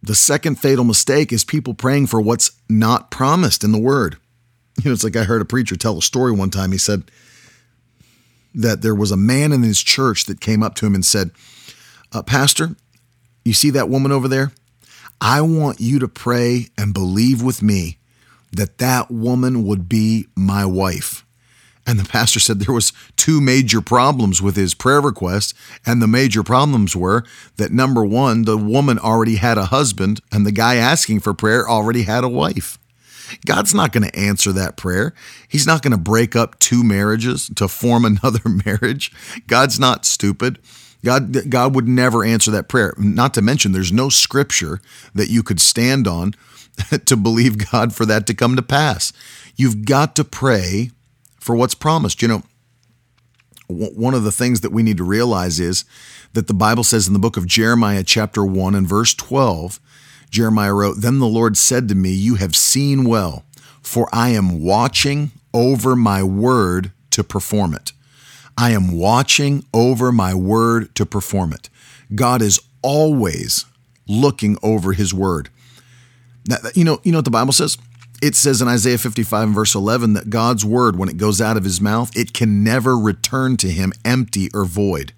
The 0.03 0.15
second 0.15 0.57
fatal 0.57 0.85
mistake 0.85 1.33
is 1.33 1.45
people 1.45 1.75
praying 1.75 2.07
for 2.07 2.21
what's 2.21 2.53
not 2.69 3.11
promised 3.11 3.65
in 3.65 3.73
the 3.73 3.81
word. 3.81 4.17
You 4.83 4.91
know, 4.91 4.93
it's 4.93 5.05
like 5.05 5.17
I 5.17 5.25
heard 5.25 5.43
a 5.43 5.47
preacher 5.47 5.75
tell 5.75 5.99
a 5.99 6.03
story 6.03 6.33
one 6.33 6.51
time. 6.51 6.71
He 6.71 6.79
said 6.79 7.11
that 8.57 8.83
there 8.83 8.95
was 8.95 9.13
a 9.13 9.17
man 9.17 9.53
in 9.53 9.63
his 9.63 9.81
church 9.81 10.25
that 10.25 10.41
came 10.41 10.63
up 10.63 10.75
to 10.77 10.87
him 10.87 10.95
and 10.95 11.05
said, 11.05 11.31
uh, 12.13 12.23
Pastor, 12.23 12.75
you 13.45 13.53
see 13.53 13.71
that 13.71 13.89
woman 13.89 14.11
over 14.11 14.27
there? 14.27 14.53
I 15.21 15.41
want 15.43 15.81
you 15.81 15.99
to 16.01 16.09
pray 16.09 16.67
and 16.77 16.93
believe 16.93 17.43
with 17.43 17.63
me 17.63 17.99
that 18.53 18.79
that 18.79 19.11
woman 19.11 19.65
would 19.67 19.89
be 19.89 20.27
my 20.35 20.65
wife. 20.65 21.25
And 21.87 22.01
the 22.01 22.09
pastor 22.09 22.41
said 22.41 22.59
there 22.59 22.75
was 22.75 22.93
two 23.17 23.41
major 23.41 23.81
problems 23.81 24.43
with 24.43 24.57
his 24.57 24.75
prayer 24.75 25.01
request, 25.01 25.55
and 25.85 26.03
the 26.03 26.09
major 26.09 26.43
problems 26.43 26.97
were 26.97 27.25
that 27.57 27.71
number 27.71 28.05
1, 28.05 28.43
the 28.43 28.57
woman 28.57 28.99
already 28.99 29.37
had 29.37 29.57
a 29.57 29.67
husband 29.67 30.21
and 30.33 30.45
the 30.45 30.53
guy 30.53 30.77
asking 30.77 31.21
for 31.21 31.33
prayer 31.33 31.69
already 31.69 32.03
had 32.03 32.25
a 32.25 32.29
wife. 32.29 32.79
God's 33.45 33.75
not 33.75 33.93
going 33.93 34.09
to 34.09 34.19
answer 34.19 34.53
that 34.53 34.77
prayer. 34.77 35.15
He's 35.49 35.67
not 35.67 35.83
going 35.83 35.93
to 35.93 35.99
break 35.99 36.37
up 36.37 36.59
two 36.59 36.83
marriages 36.85 37.51
to 37.57 37.69
form 37.69 38.05
another 38.23 38.49
marriage. 38.65 39.13
God's 39.47 39.79
not 39.79 40.05
stupid. 40.05 40.59
God, 41.05 41.51
God 41.51 41.75
would 41.75 41.87
never 41.87 42.25
answer 42.25 42.51
that 42.51 42.69
prayer. 42.69 42.95
Not 42.99 43.35
to 43.35 43.43
mention, 43.43 43.73
there's 43.73 43.93
no 43.93 44.09
scripture 44.09 44.81
that 45.15 45.31
you 45.31 45.43
could 45.43 45.61
stand 45.61 46.09
on 46.09 46.35
to 47.07 47.17
believe 47.17 47.71
God 47.71 47.95
for 47.95 48.05
that 48.07 48.27
to 48.27 48.35
come 48.35 48.57
to 48.57 48.63
pass. 48.63 49.13
You've 49.55 49.85
got 49.85 50.17
to 50.17 50.25
pray 50.25 50.91
for 51.39 51.55
what's 51.55 51.75
promised. 51.75 52.23
You 52.23 52.29
know, 52.29 52.43
one 53.69 54.15
of 54.15 54.25
the 54.25 54.33
things 54.33 54.61
that 54.61 54.73
we 54.73 54.83
need 54.83 54.97
to 54.97 55.05
realize 55.05 55.61
is 55.61 55.85
that 56.33 56.47
the 56.47 56.55
Bible 56.55 56.85
says 56.85 57.07
in 57.07 57.13
the 57.13 57.19
book 57.19 57.37
of 57.37 57.47
Jeremiah, 57.47 58.05
chapter 58.05 58.45
1 58.45 58.75
and 58.75 58.87
verse 58.87 59.15
12, 59.15 59.81
Jeremiah 60.31 60.75
wrote, 60.75 61.01
Then 61.01 61.19
the 61.19 61.27
Lord 61.27 61.57
said 61.57 61.89
to 61.89 61.95
me, 61.95 62.11
You 62.11 62.37
have 62.37 62.55
seen 62.57 63.05
well, 63.05 63.45
for 63.83 64.09
I 64.13 64.31
am 64.31 64.63
watching 64.63 65.33
over 65.55 65.97
my 65.97 66.23
word 66.23 66.93
to 67.11 67.25
perform 67.25 67.75
it. 67.75 67.93
I 68.59 68.71
am 68.71 68.93
watching 68.93 69.65
over 69.73 70.11
my 70.11 70.35
word 70.35 70.95
to 70.95 71.07
perform 71.07 71.53
it. 71.53 71.69
God 72.15 72.43
is 72.43 72.61
always 72.83 73.65
looking 74.07 74.57
over 74.63 74.93
his 74.93 75.13
word. 75.13 75.51
You 76.75 76.85
know, 76.85 77.01
you 77.03 77.13
know 77.13 77.19
what 77.19 77.25
the 77.25 77.31
Bible 77.31 77.53
says? 77.53 77.77
It 78.23 78.35
says 78.35 78.63
in 78.63 78.69
Isaiah 78.69 78.99
55 78.99 79.51
verse 79.51 79.75
11 79.75 80.15
that 80.15 80.31
God's 80.31 80.65
word, 80.65 80.97
when 80.97 81.09
it 81.09 81.19
goes 81.19 81.41
out 81.41 81.57
of 81.57 81.65
his 81.65 81.81
mouth, 81.81 82.17
it 82.17 82.33
can 82.33 82.65
never 82.65 82.97
return 82.97 83.57
to 83.59 83.71
him 83.71 83.93
empty 84.05 84.49
or 84.55 84.65
void, 84.65 85.13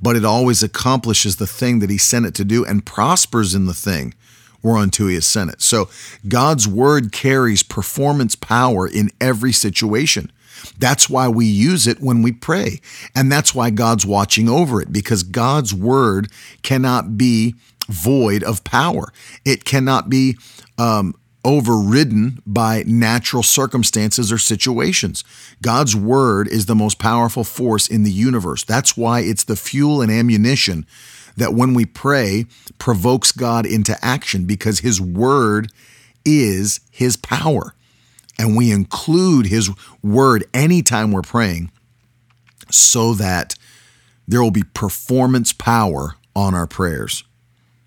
but 0.00 0.16
it 0.16 0.24
always 0.24 0.62
accomplishes 0.62 1.36
the 1.36 1.46
thing 1.46 1.78
that 1.80 1.90
he 1.90 1.98
sent 1.98 2.26
it 2.26 2.34
to 2.34 2.44
do 2.44 2.64
and 2.64 2.86
prospers 2.86 3.54
in 3.54 3.66
the 3.66 3.74
thing 3.74 4.14
whereunto 4.62 5.06
he 5.06 5.14
has 5.14 5.26
sent 5.26 5.50
it. 5.50 5.60
So 5.60 5.88
God's 6.26 6.66
word 6.66 7.12
carries 7.12 7.62
performance 7.62 8.34
power 8.34 8.88
in 8.88 9.10
every 9.20 9.52
situation. 9.52 10.32
That's 10.78 11.10
why 11.10 11.28
we 11.28 11.44
use 11.44 11.86
it 11.86 12.00
when 12.00 12.22
we 12.22 12.32
pray. 12.32 12.80
And 13.14 13.30
that's 13.30 13.54
why 13.54 13.70
God's 13.70 14.06
watching 14.06 14.48
over 14.48 14.80
it 14.80 14.92
because 14.92 15.22
God's 15.22 15.74
word 15.74 16.30
cannot 16.62 17.18
be 17.18 17.54
void 17.88 18.42
of 18.42 18.64
power. 18.64 19.12
It 19.44 19.64
cannot 19.64 20.08
be 20.08 20.38
um, 20.78 21.14
overridden 21.44 22.40
by 22.46 22.82
natural 22.86 23.42
circumstances 23.42 24.32
or 24.32 24.38
situations. 24.38 25.22
God's 25.62 25.94
word 25.94 26.48
is 26.48 26.66
the 26.66 26.74
most 26.74 26.98
powerful 26.98 27.44
force 27.44 27.86
in 27.86 28.02
the 28.02 28.10
universe. 28.10 28.64
That's 28.64 28.96
why 28.96 29.20
it's 29.20 29.44
the 29.44 29.56
fuel 29.56 30.00
and 30.00 30.10
ammunition 30.10 30.86
that 31.36 31.54
when 31.54 31.74
we 31.74 31.84
pray 31.84 32.46
provokes 32.78 33.32
God 33.32 33.66
into 33.66 33.96
action 34.04 34.44
because 34.44 34.80
his 34.80 35.00
word 35.00 35.70
is 36.24 36.80
his 36.90 37.16
power 37.16 37.74
and 38.38 38.56
we 38.56 38.70
include 38.72 39.46
his 39.46 39.70
word 40.02 40.44
anytime 40.52 41.12
we're 41.12 41.22
praying, 41.22 41.70
so 42.70 43.14
that 43.14 43.54
there 44.26 44.42
will 44.42 44.50
be 44.50 44.64
performance 44.74 45.52
power 45.52 46.16
on 46.34 46.54
our 46.54 46.66
prayers. 46.66 47.24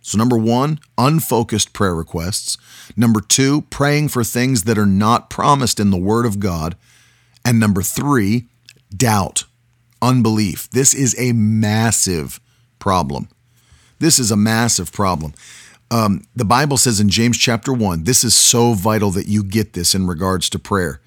So, 0.07 0.17
number 0.17 0.37
one, 0.37 0.79
unfocused 0.97 1.73
prayer 1.73 1.93
requests. 1.93 2.57
Number 2.95 3.19
two, 3.19 3.63
praying 3.63 4.07
for 4.07 4.23
things 4.23 4.63
that 4.63 4.77
are 4.77 4.85
not 4.85 5.29
promised 5.29 5.81
in 5.81 5.89
the 5.89 5.97
Word 5.97 6.25
of 6.25 6.39
God. 6.39 6.77
And 7.43 7.59
number 7.59 7.81
three, 7.81 8.47
doubt, 8.95 9.43
unbelief. 10.01 10.69
This 10.69 10.93
is 10.93 11.13
a 11.19 11.33
massive 11.33 12.39
problem. 12.79 13.27
This 13.99 14.17
is 14.17 14.31
a 14.31 14.37
massive 14.37 14.93
problem. 14.93 15.33
Um, 15.91 16.23
the 16.33 16.45
Bible 16.45 16.77
says 16.77 17.01
in 17.01 17.09
James 17.09 17.37
chapter 17.37 17.73
1, 17.73 18.05
this 18.05 18.23
is 18.23 18.33
so 18.33 18.75
vital 18.75 19.11
that 19.11 19.27
you 19.27 19.43
get 19.43 19.73
this 19.73 19.93
in 19.93 20.07
regards 20.07 20.49
to 20.51 20.57
prayer, 20.57 21.01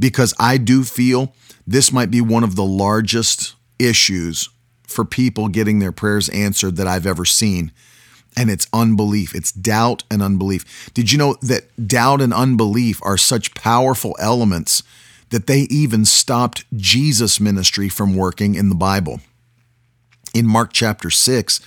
because 0.00 0.34
I 0.40 0.56
do 0.56 0.82
feel 0.82 1.32
this 1.68 1.92
might 1.92 2.10
be 2.10 2.20
one 2.20 2.42
of 2.42 2.56
the 2.56 2.64
largest 2.64 3.54
issues 3.78 4.48
for 4.88 5.04
people 5.04 5.46
getting 5.46 5.78
their 5.78 5.92
prayers 5.92 6.28
answered 6.30 6.74
that 6.78 6.88
I've 6.88 7.06
ever 7.06 7.24
seen. 7.24 7.70
And 8.36 8.50
it's 8.50 8.66
unbelief. 8.72 9.34
It's 9.34 9.52
doubt 9.52 10.04
and 10.10 10.22
unbelief. 10.22 10.90
Did 10.94 11.12
you 11.12 11.18
know 11.18 11.34
that 11.42 11.64
doubt 11.86 12.20
and 12.20 12.32
unbelief 12.32 13.00
are 13.02 13.18
such 13.18 13.54
powerful 13.54 14.16
elements 14.18 14.82
that 15.30 15.46
they 15.46 15.62
even 15.62 16.04
stopped 16.04 16.64
Jesus' 16.76 17.40
ministry 17.40 17.88
from 17.88 18.16
working 18.16 18.54
in 18.54 18.68
the 18.68 18.74
Bible? 18.74 19.20
In 20.32 20.46
Mark 20.46 20.72
chapter 20.72 21.10
6, 21.10 21.60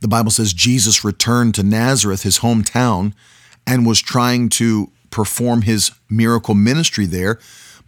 the 0.00 0.08
Bible 0.08 0.30
says 0.30 0.52
Jesus 0.52 1.04
returned 1.04 1.54
to 1.54 1.62
Nazareth, 1.62 2.22
his 2.22 2.40
hometown, 2.40 3.14
and 3.66 3.86
was 3.86 4.02
trying 4.02 4.50
to 4.50 4.90
perform 5.10 5.62
his 5.62 5.90
miracle 6.10 6.54
ministry 6.54 7.06
there. 7.06 7.38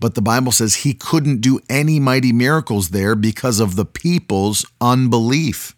But 0.01 0.15
the 0.15 0.23
Bible 0.23 0.53
says 0.53 0.77
he 0.77 0.95
couldn't 0.95 1.43
do 1.43 1.61
any 1.69 2.01
mighty 2.01 2.33
miracles 2.33 2.91
there 2.91 3.15
because 3.15 3.61
of 3.61 3.77
the 3.77 3.85
people's 3.85 4.65
unbelief. 4.81 5.76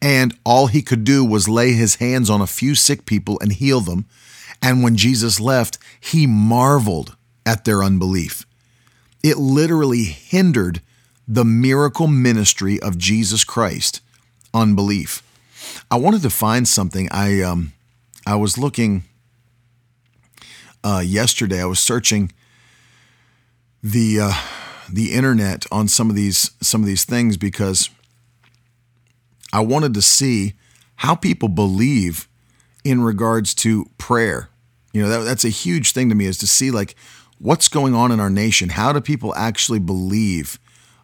And 0.00 0.36
all 0.44 0.66
he 0.66 0.82
could 0.82 1.04
do 1.04 1.24
was 1.24 1.48
lay 1.48 1.72
his 1.72 1.96
hands 1.96 2.28
on 2.28 2.40
a 2.40 2.46
few 2.46 2.74
sick 2.74 3.06
people 3.06 3.38
and 3.40 3.52
heal 3.52 3.80
them. 3.80 4.06
And 4.60 4.82
when 4.82 4.96
Jesus 4.96 5.40
left, 5.40 5.78
he 6.00 6.26
marveled 6.26 7.16
at 7.46 7.64
their 7.64 7.82
unbelief. 7.82 8.46
It 9.22 9.38
literally 9.38 10.04
hindered 10.04 10.80
the 11.26 11.44
miracle 11.44 12.06
ministry 12.06 12.80
of 12.80 12.98
Jesus 12.98 13.44
Christ, 13.44 14.00
unbelief. 14.52 15.22
I 15.90 15.96
wanted 15.96 16.22
to 16.22 16.30
find 16.30 16.68
something. 16.68 17.08
I 17.10 17.40
um, 17.40 17.72
I 18.26 18.36
was 18.36 18.58
looking 18.58 19.04
uh, 20.82 21.02
yesterday. 21.04 21.60
I 21.60 21.66
was 21.66 21.80
searching 21.80 22.32
the 23.82 24.20
uh, 24.20 24.32
the 24.90 25.12
internet 25.12 25.64
on 25.72 25.88
some 25.88 26.10
of 26.10 26.16
these 26.16 26.50
some 26.60 26.82
of 26.82 26.86
these 26.86 27.04
things 27.04 27.36
because 27.36 27.90
I 29.54 29.60
wanted 29.60 29.94
to 29.94 30.02
see 30.02 30.54
how 30.96 31.14
people 31.14 31.48
believe 31.48 32.28
in 32.82 33.02
regards 33.02 33.54
to 33.54 33.88
prayer. 33.98 34.48
You 34.92 35.02
know, 35.02 35.08
that, 35.08 35.18
that's 35.20 35.44
a 35.44 35.48
huge 35.48 35.92
thing 35.92 36.08
to 36.08 36.16
me 36.16 36.26
is 36.26 36.38
to 36.38 36.46
see 36.48 36.72
like 36.72 36.96
what's 37.38 37.68
going 37.68 37.94
on 37.94 38.10
in 38.10 38.18
our 38.18 38.28
nation. 38.30 38.70
How 38.70 38.92
do 38.92 39.00
people 39.00 39.32
actually 39.36 39.78
believe 39.78 40.58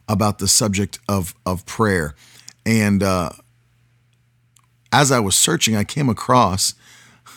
about 0.08 0.40
the 0.40 0.48
subject 0.48 0.98
of 1.08 1.32
of 1.46 1.64
prayer? 1.64 2.16
And 2.66 3.04
uh, 3.04 3.30
as 4.92 5.12
I 5.12 5.20
was 5.20 5.36
searching, 5.36 5.76
I 5.76 5.84
came 5.84 6.08
across 6.08 6.74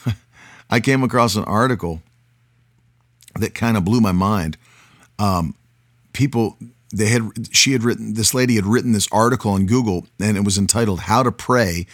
I 0.72 0.80
came 0.80 1.04
across 1.04 1.36
an 1.36 1.44
article 1.44 2.02
that 3.36 3.54
kind 3.54 3.78
of 3.78 3.86
blew 3.86 4.02
my 4.02 4.14
mind. 4.14 4.58
Um, 5.20 5.54
people 6.12 6.58
they 6.94 7.08
had 7.08 7.50
she 7.52 7.74
had 7.74 7.84
written 7.84 8.14
this 8.14 8.34
lady 8.34 8.56
had 8.56 8.66
written 8.66 8.92
this 8.92 9.08
article 9.12 9.52
on 9.52 9.66
Google 9.66 10.08
and 10.20 10.38
it 10.38 10.46
was 10.46 10.58
entitled 10.58 11.02
How 11.02 11.24
to 11.24 11.32
Pray 11.32 11.88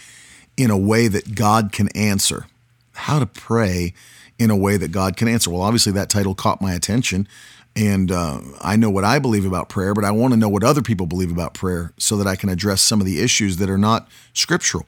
in 0.56 0.70
a 0.70 0.76
Way 0.76 1.08
That 1.08 1.34
God 1.34 1.72
Can 1.72 1.88
Answer. 1.96 2.46
How 2.92 3.18
to 3.18 3.26
pray 3.26 3.94
in 4.38 4.50
a 4.50 4.56
way 4.56 4.76
that 4.76 4.90
God 4.90 5.16
can 5.16 5.28
answer. 5.28 5.50
Well, 5.50 5.62
obviously 5.62 5.92
that 5.92 6.08
title 6.08 6.34
caught 6.34 6.62
my 6.62 6.74
attention 6.74 7.28
and 7.76 8.10
uh, 8.10 8.40
I 8.60 8.76
know 8.76 8.90
what 8.90 9.04
I 9.04 9.18
believe 9.18 9.46
about 9.46 9.68
prayer, 9.68 9.94
but 9.94 10.04
I 10.04 10.10
want 10.10 10.32
to 10.32 10.38
know 10.38 10.48
what 10.48 10.64
other 10.64 10.82
people 10.82 11.06
believe 11.06 11.30
about 11.30 11.54
prayer 11.54 11.92
so 11.98 12.16
that 12.16 12.26
I 12.26 12.36
can 12.36 12.48
address 12.48 12.82
some 12.82 13.00
of 13.00 13.06
the 13.06 13.20
issues 13.20 13.58
that 13.58 13.70
are 13.70 13.78
not 13.78 14.08
scriptural. 14.32 14.86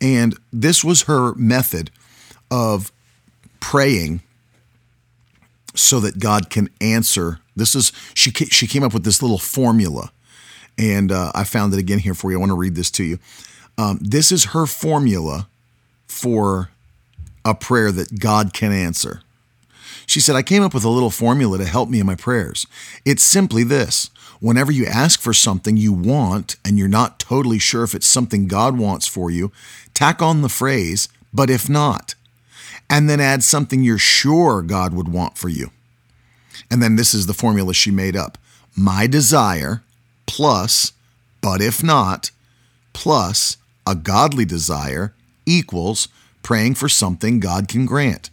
And 0.00 0.36
this 0.52 0.82
was 0.82 1.02
her 1.02 1.34
method 1.34 1.90
of 2.50 2.92
praying 3.60 4.22
so 5.76 6.00
that 6.00 6.18
God 6.18 6.50
can 6.50 6.68
answer. 6.80 7.40
This 7.54 7.74
is 7.74 7.92
she 8.14 8.30
she 8.32 8.66
came 8.66 8.82
up 8.82 8.92
with 8.92 9.04
this 9.04 9.22
little 9.22 9.38
formula, 9.38 10.10
and 10.76 11.12
uh, 11.12 11.32
I 11.34 11.44
found 11.44 11.72
it 11.74 11.78
again 11.78 12.00
here 12.00 12.14
for 12.14 12.30
you. 12.30 12.36
I 12.36 12.40
want 12.40 12.50
to 12.50 12.56
read 12.56 12.74
this 12.74 12.90
to 12.92 13.04
you. 13.04 13.18
Um, 13.78 13.98
this 14.00 14.32
is 14.32 14.46
her 14.46 14.66
formula 14.66 15.48
for 16.06 16.70
a 17.44 17.54
prayer 17.54 17.92
that 17.92 18.18
God 18.18 18.52
can 18.52 18.72
answer. 18.72 19.22
She 20.06 20.20
said, 20.20 20.36
I 20.36 20.42
came 20.42 20.62
up 20.62 20.72
with 20.72 20.84
a 20.84 20.88
little 20.88 21.10
formula 21.10 21.58
to 21.58 21.64
help 21.64 21.88
me 21.88 22.00
in 22.00 22.06
my 22.06 22.14
prayers. 22.14 22.66
It's 23.04 23.22
simply 23.22 23.64
this 23.64 24.10
whenever 24.40 24.70
you 24.70 24.86
ask 24.86 25.20
for 25.20 25.32
something 25.32 25.76
you 25.76 25.92
want 25.92 26.56
and 26.64 26.78
you're 26.78 26.88
not 26.88 27.18
totally 27.18 27.58
sure 27.58 27.82
if 27.82 27.94
it's 27.94 28.06
something 28.06 28.46
God 28.46 28.78
wants 28.78 29.06
for 29.06 29.30
you, 29.30 29.50
tack 29.94 30.20
on 30.20 30.42
the 30.42 30.48
phrase, 30.48 31.08
but 31.32 31.50
if 31.50 31.68
not 31.68 32.14
and 32.88 33.08
then 33.08 33.20
add 33.20 33.42
something 33.42 33.82
you're 33.82 33.98
sure 33.98 34.62
God 34.62 34.94
would 34.94 35.08
want 35.08 35.36
for 35.36 35.48
you. 35.48 35.70
And 36.70 36.82
then 36.82 36.96
this 36.96 37.14
is 37.14 37.26
the 37.26 37.34
formula 37.34 37.74
she 37.74 37.90
made 37.90 38.16
up 38.16 38.38
my 38.76 39.06
desire 39.06 39.82
plus, 40.26 40.92
but 41.40 41.60
if 41.60 41.82
not, 41.82 42.30
plus 42.92 43.56
a 43.86 43.94
godly 43.94 44.44
desire 44.44 45.14
equals 45.46 46.08
praying 46.42 46.74
for 46.74 46.88
something 46.88 47.40
God 47.40 47.68
can 47.68 47.86
grant. 47.86 48.30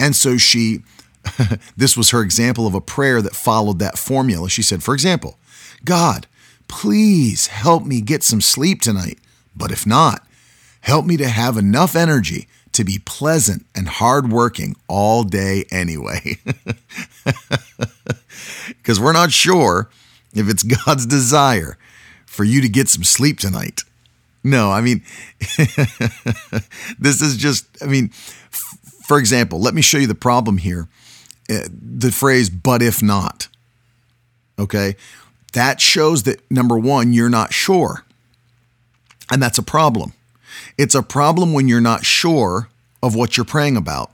And 0.00 0.14
so 0.16 0.36
she, 0.36 0.82
this 1.76 1.96
was 1.96 2.10
her 2.10 2.22
example 2.22 2.66
of 2.66 2.74
a 2.74 2.80
prayer 2.80 3.20
that 3.22 3.36
followed 3.36 3.78
that 3.78 3.98
formula. 3.98 4.48
She 4.48 4.62
said, 4.62 4.82
for 4.82 4.94
example, 4.94 5.38
God, 5.84 6.26
please 6.68 7.48
help 7.48 7.84
me 7.84 8.00
get 8.00 8.22
some 8.22 8.40
sleep 8.40 8.80
tonight. 8.80 9.18
But 9.54 9.70
if 9.70 9.86
not, 9.86 10.26
help 10.80 11.06
me 11.06 11.16
to 11.16 11.28
have 11.28 11.56
enough 11.56 11.96
energy 11.96 12.48
to 12.76 12.84
be 12.84 12.98
pleasant 13.04 13.66
and 13.74 13.88
hardworking 13.88 14.76
all 14.88 15.24
day 15.24 15.64
anyway. 15.70 16.38
Because 18.68 19.00
we're 19.00 19.12
not 19.12 19.32
sure 19.32 19.90
if 20.34 20.48
it's 20.48 20.62
God's 20.84 21.06
desire 21.06 21.76
for 22.24 22.44
you 22.44 22.60
to 22.60 22.68
get 22.68 22.88
some 22.88 23.04
sleep 23.04 23.40
tonight. 23.40 23.82
No, 24.44 24.70
I 24.70 24.80
mean, 24.80 25.02
this 26.98 27.20
is 27.20 27.36
just, 27.36 27.66
I 27.82 27.86
mean, 27.86 28.10
f- 28.52 28.78
for 29.04 29.18
example, 29.18 29.58
let 29.58 29.74
me 29.74 29.82
show 29.82 29.98
you 29.98 30.06
the 30.06 30.14
problem 30.14 30.58
here. 30.58 30.88
Uh, 31.50 31.66
the 31.70 32.12
phrase, 32.12 32.48
but 32.48 32.82
if 32.82 33.02
not. 33.02 33.48
Okay. 34.58 34.96
That 35.52 35.80
shows 35.80 36.24
that 36.24 36.48
number 36.50 36.78
one, 36.78 37.12
you're 37.12 37.28
not 37.28 37.52
sure. 37.52 38.04
And 39.30 39.42
that's 39.42 39.58
a 39.58 39.62
problem. 39.62 40.12
It's 40.78 40.94
a 40.94 41.02
problem 41.02 41.54
when 41.54 41.68
you're 41.68 41.80
not 41.80 42.04
sure 42.04 42.68
of 43.02 43.14
what 43.14 43.36
you're 43.36 43.46
praying 43.46 43.78
about. 43.78 44.10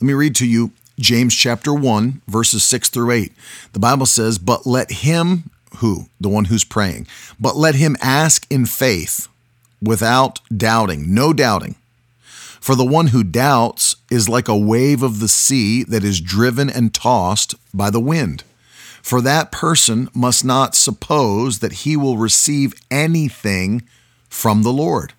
Let 0.00 0.02
me 0.02 0.14
read 0.14 0.34
to 0.36 0.46
you 0.46 0.72
James 0.98 1.32
chapter 1.32 1.72
1, 1.72 2.22
verses 2.26 2.64
6 2.64 2.88
through 2.88 3.12
8. 3.12 3.32
The 3.72 3.78
Bible 3.78 4.06
says, 4.06 4.38
But 4.38 4.66
let 4.66 4.90
him, 4.90 5.50
who? 5.76 6.06
The 6.20 6.28
one 6.28 6.46
who's 6.46 6.64
praying, 6.64 7.06
but 7.38 7.56
let 7.56 7.76
him 7.76 7.96
ask 8.00 8.46
in 8.50 8.66
faith 8.66 9.28
without 9.80 10.40
doubting, 10.56 11.14
no 11.14 11.32
doubting. 11.32 11.76
For 12.60 12.74
the 12.74 12.84
one 12.84 13.08
who 13.08 13.22
doubts 13.22 13.94
is 14.10 14.28
like 14.28 14.48
a 14.48 14.56
wave 14.56 15.04
of 15.04 15.20
the 15.20 15.28
sea 15.28 15.84
that 15.84 16.02
is 16.02 16.20
driven 16.20 16.68
and 16.68 16.92
tossed 16.92 17.54
by 17.72 17.90
the 17.90 18.00
wind. 18.00 18.42
For 19.02 19.20
that 19.20 19.52
person 19.52 20.08
must 20.14 20.44
not 20.44 20.74
suppose 20.74 21.60
that 21.60 21.72
he 21.72 21.96
will 21.96 22.18
receive 22.18 22.74
anything 22.90 23.82
from 24.28 24.62
the 24.62 24.72
Lord. 24.72 25.12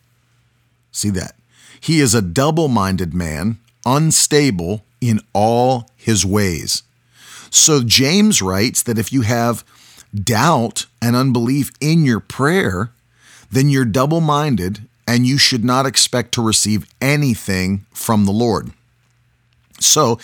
See 0.94 1.10
that? 1.10 1.36
He 1.82 2.00
is 2.00 2.16
a 2.16 2.22
double 2.22 2.70
minded 2.70 3.14
man, 3.14 3.58
unstable 3.86 4.86
in 5.02 5.20
all 5.34 5.90
his 5.98 6.26
ways. 6.26 6.84
So 7.50 7.84
James 7.84 8.42
writes 8.42 8.82
that 8.84 8.98
if 8.98 9.12
you 9.12 9.24
have 9.24 9.66
doubt 10.16 10.86
and 11.02 11.16
unbelief 11.16 11.72
in 11.82 12.06
your 12.06 12.22
prayer, 12.22 12.92
then 13.52 13.70
you're 13.70 13.86
double 13.86 14.22
minded 14.22 14.88
and 15.08 15.28
you 15.28 15.38
should 15.38 15.66
not 15.66 15.86
expect 15.86 16.32
to 16.34 16.42
receive 16.42 16.88
anything 17.02 17.86
from 17.92 18.26
the 18.26 18.32
Lord. 18.32 18.72
So, 19.80 20.18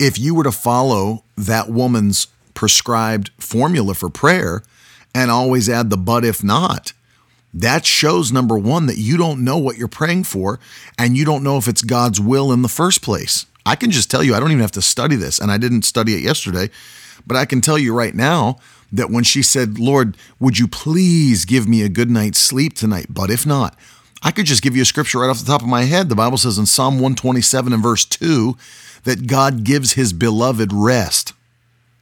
if 0.00 0.18
you 0.18 0.34
were 0.34 0.44
to 0.44 0.52
follow 0.52 1.22
that 1.36 1.68
woman's 1.68 2.26
prescribed 2.52 3.30
formula 3.38 3.94
for 3.94 4.10
prayer 4.10 4.62
and 5.14 5.30
always 5.30 5.68
add 5.68 5.90
the 5.90 5.96
but 5.96 6.24
if 6.24 6.42
not, 6.42 6.92
that 7.54 7.86
shows 7.86 8.32
number 8.32 8.58
one 8.58 8.86
that 8.86 8.98
you 8.98 9.16
don't 9.16 9.44
know 9.44 9.56
what 9.56 9.78
you're 9.78 9.86
praying 9.86 10.24
for 10.24 10.58
and 10.98 11.16
you 11.16 11.24
don't 11.24 11.44
know 11.44 11.56
if 11.56 11.68
it's 11.68 11.82
God's 11.82 12.20
will 12.20 12.52
in 12.52 12.62
the 12.62 12.68
first 12.68 13.00
place. 13.00 13.46
I 13.64 13.76
can 13.76 13.90
just 13.90 14.10
tell 14.10 14.22
you, 14.22 14.34
I 14.34 14.40
don't 14.40 14.50
even 14.50 14.60
have 14.60 14.72
to 14.72 14.82
study 14.82 15.16
this, 15.16 15.38
and 15.38 15.50
I 15.50 15.56
didn't 15.56 15.82
study 15.82 16.14
it 16.14 16.20
yesterday, 16.20 16.68
but 17.26 17.36
I 17.36 17.46
can 17.46 17.60
tell 17.60 17.78
you 17.78 17.94
right 17.94 18.14
now 18.14 18.58
that 18.92 19.10
when 19.10 19.24
she 19.24 19.42
said, 19.42 19.78
Lord, 19.78 20.16
would 20.38 20.58
you 20.58 20.68
please 20.68 21.44
give 21.44 21.66
me 21.66 21.82
a 21.82 21.88
good 21.88 22.10
night's 22.10 22.38
sleep 22.38 22.74
tonight? 22.74 23.06
But 23.08 23.30
if 23.30 23.46
not, 23.46 23.78
I 24.22 24.32
could 24.32 24.46
just 24.46 24.62
give 24.62 24.76
you 24.76 24.82
a 24.82 24.86
scripture 24.86 25.20
right 25.20 25.30
off 25.30 25.38
the 25.38 25.46
top 25.46 25.62
of 25.62 25.68
my 25.68 25.84
head. 25.84 26.08
The 26.08 26.14
Bible 26.14 26.38
says 26.38 26.58
in 26.58 26.66
Psalm 26.66 26.94
127 26.94 27.72
and 27.72 27.82
verse 27.82 28.04
2 28.04 28.56
that 29.04 29.26
God 29.26 29.64
gives 29.64 29.92
his 29.92 30.12
beloved 30.12 30.72
rest. 30.72 31.32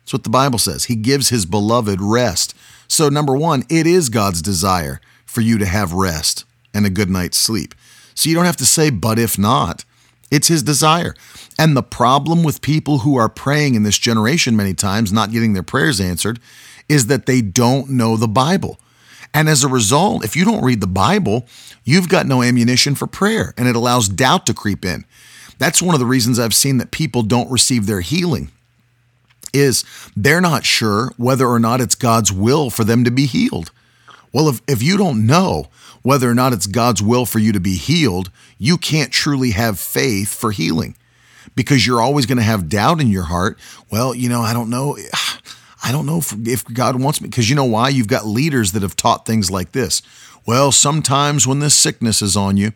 That's 0.02 0.12
what 0.12 0.24
the 0.24 0.30
Bible 0.30 0.58
says. 0.58 0.84
He 0.84 0.96
gives 0.96 1.28
his 1.28 1.46
beloved 1.46 2.00
rest. 2.00 2.54
So, 2.88 3.08
number 3.08 3.36
one, 3.36 3.64
it 3.68 3.86
is 3.86 4.08
God's 4.08 4.42
desire 4.42 5.00
for 5.32 5.40
you 5.40 5.58
to 5.58 5.66
have 5.66 5.92
rest 5.92 6.44
and 6.74 6.86
a 6.86 6.90
good 6.90 7.10
night's 7.10 7.38
sleep. 7.38 7.74
So 8.14 8.28
you 8.28 8.34
don't 8.34 8.44
have 8.44 8.56
to 8.58 8.66
say, 8.66 8.90
but 8.90 9.18
if 9.18 9.38
not. 9.38 9.84
It's 10.30 10.48
his 10.48 10.62
desire. 10.62 11.14
And 11.58 11.76
the 11.76 11.82
problem 11.82 12.42
with 12.42 12.62
people 12.62 13.00
who 13.00 13.16
are 13.16 13.28
praying 13.28 13.74
in 13.74 13.82
this 13.82 13.98
generation 13.98 14.56
many 14.56 14.72
times, 14.72 15.12
not 15.12 15.30
getting 15.30 15.52
their 15.52 15.62
prayers 15.62 16.00
answered, 16.00 16.40
is 16.88 17.06
that 17.08 17.26
they 17.26 17.42
don't 17.42 17.90
know 17.90 18.16
the 18.16 18.28
Bible. 18.28 18.78
And 19.34 19.48
as 19.48 19.64
a 19.64 19.68
result, 19.68 20.24
if 20.24 20.36
you 20.36 20.44
don't 20.44 20.64
read 20.64 20.80
the 20.80 20.86
Bible, 20.86 21.46
you've 21.84 22.08
got 22.08 22.26
no 22.26 22.42
ammunition 22.42 22.94
for 22.94 23.06
prayer 23.06 23.54
and 23.56 23.68
it 23.68 23.76
allows 23.76 24.08
doubt 24.08 24.46
to 24.46 24.54
creep 24.54 24.84
in. 24.84 25.04
That's 25.58 25.82
one 25.82 25.94
of 25.94 26.00
the 26.00 26.06
reasons 26.06 26.38
I've 26.38 26.54
seen 26.54 26.78
that 26.78 26.90
people 26.90 27.22
don't 27.22 27.50
receive 27.50 27.86
their 27.86 28.00
healing 28.00 28.50
is 29.52 29.84
they're 30.16 30.40
not 30.40 30.64
sure 30.64 31.12
whether 31.16 31.46
or 31.46 31.58
not 31.58 31.80
it's 31.80 31.94
God's 31.94 32.32
will 32.32 32.70
for 32.70 32.84
them 32.84 33.04
to 33.04 33.10
be 33.10 33.26
healed. 33.26 33.70
Well, 34.32 34.48
if, 34.48 34.60
if 34.66 34.82
you 34.82 34.96
don't 34.96 35.26
know 35.26 35.68
whether 36.02 36.28
or 36.28 36.34
not 36.34 36.52
it's 36.52 36.66
God's 36.66 37.02
will 37.02 37.26
for 37.26 37.38
you 37.38 37.52
to 37.52 37.60
be 37.60 37.76
healed, 37.76 38.30
you 38.58 38.78
can't 38.78 39.12
truly 39.12 39.50
have 39.50 39.78
faith 39.78 40.34
for 40.34 40.50
healing 40.50 40.96
because 41.54 41.86
you're 41.86 42.00
always 42.00 42.26
going 42.26 42.38
to 42.38 42.44
have 42.44 42.68
doubt 42.68 43.00
in 43.00 43.08
your 43.08 43.24
heart. 43.24 43.58
Well, 43.90 44.14
you 44.14 44.28
know, 44.28 44.40
I 44.40 44.52
don't 44.52 44.70
know. 44.70 44.96
I 45.84 45.90
don't 45.90 46.06
know 46.06 46.18
if, 46.18 46.32
if 46.46 46.64
God 46.64 47.00
wants 47.00 47.20
me 47.20 47.28
because 47.28 47.50
you 47.50 47.56
know 47.56 47.64
why? 47.64 47.88
You've 47.88 48.06
got 48.06 48.24
leaders 48.24 48.72
that 48.72 48.82
have 48.82 48.94
taught 48.94 49.26
things 49.26 49.50
like 49.50 49.72
this. 49.72 50.00
Well, 50.46 50.70
sometimes 50.72 51.46
when 51.46 51.58
this 51.58 51.74
sickness 51.74 52.22
is 52.22 52.36
on 52.36 52.56
you, 52.56 52.72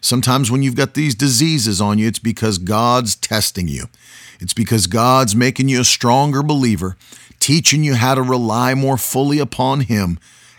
sometimes 0.00 0.50
when 0.50 0.62
you've 0.62 0.74
got 0.74 0.94
these 0.94 1.14
diseases 1.14 1.80
on 1.80 1.98
you, 1.98 2.08
it's 2.08 2.18
because 2.18 2.58
God's 2.58 3.14
testing 3.14 3.68
you. 3.68 3.86
It's 4.40 4.54
because 4.54 4.86
God's 4.86 5.34
making 5.34 5.68
you 5.68 5.80
a 5.80 5.84
stronger 5.84 6.42
believer, 6.42 6.96
teaching 7.40 7.82
you 7.84 7.94
how 7.94 8.14
to 8.14 8.22
rely 8.22 8.74
more 8.74 8.96
fully 8.96 9.38
upon 9.38 9.82
Him 9.82 10.18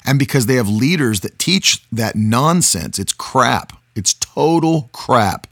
and 0.10 0.18
because 0.18 0.48
they 0.48 0.56
have 0.56 0.68
leaders 0.68 1.20
that 1.20 1.38
teach 1.38 1.88
that 1.92 2.16
nonsense. 2.16 2.98
It's 2.98 3.14
crap. 3.14 3.74
It's 3.96 4.16
total 4.16 4.90
crap. 4.92 5.46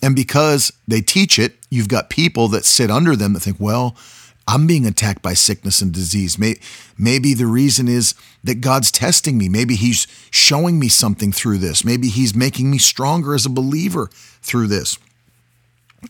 And 0.00 0.14
because 0.14 0.72
they 0.86 1.00
teach 1.00 1.40
it, 1.40 1.54
you've 1.70 1.88
got 1.88 2.08
people 2.08 2.46
that 2.48 2.64
sit 2.64 2.88
under 2.88 3.16
them 3.16 3.32
that 3.32 3.40
think, 3.40 3.56
well, 3.58 3.96
I'm 4.46 4.68
being 4.68 4.86
attacked 4.86 5.22
by 5.22 5.34
sickness 5.34 5.82
and 5.82 5.92
disease. 5.92 6.38
Maybe 6.96 7.34
the 7.34 7.48
reason 7.48 7.88
is 7.88 8.14
that 8.44 8.60
God's 8.60 8.92
testing 8.92 9.36
me. 9.36 9.48
Maybe 9.48 9.74
He's 9.74 10.06
showing 10.30 10.78
me 10.78 10.86
something 10.86 11.32
through 11.32 11.58
this. 11.58 11.84
Maybe 11.84 12.10
He's 12.10 12.32
making 12.32 12.70
me 12.70 12.78
stronger 12.78 13.34
as 13.34 13.44
a 13.44 13.50
believer 13.50 14.08
through 14.40 14.68
this. 14.68 15.00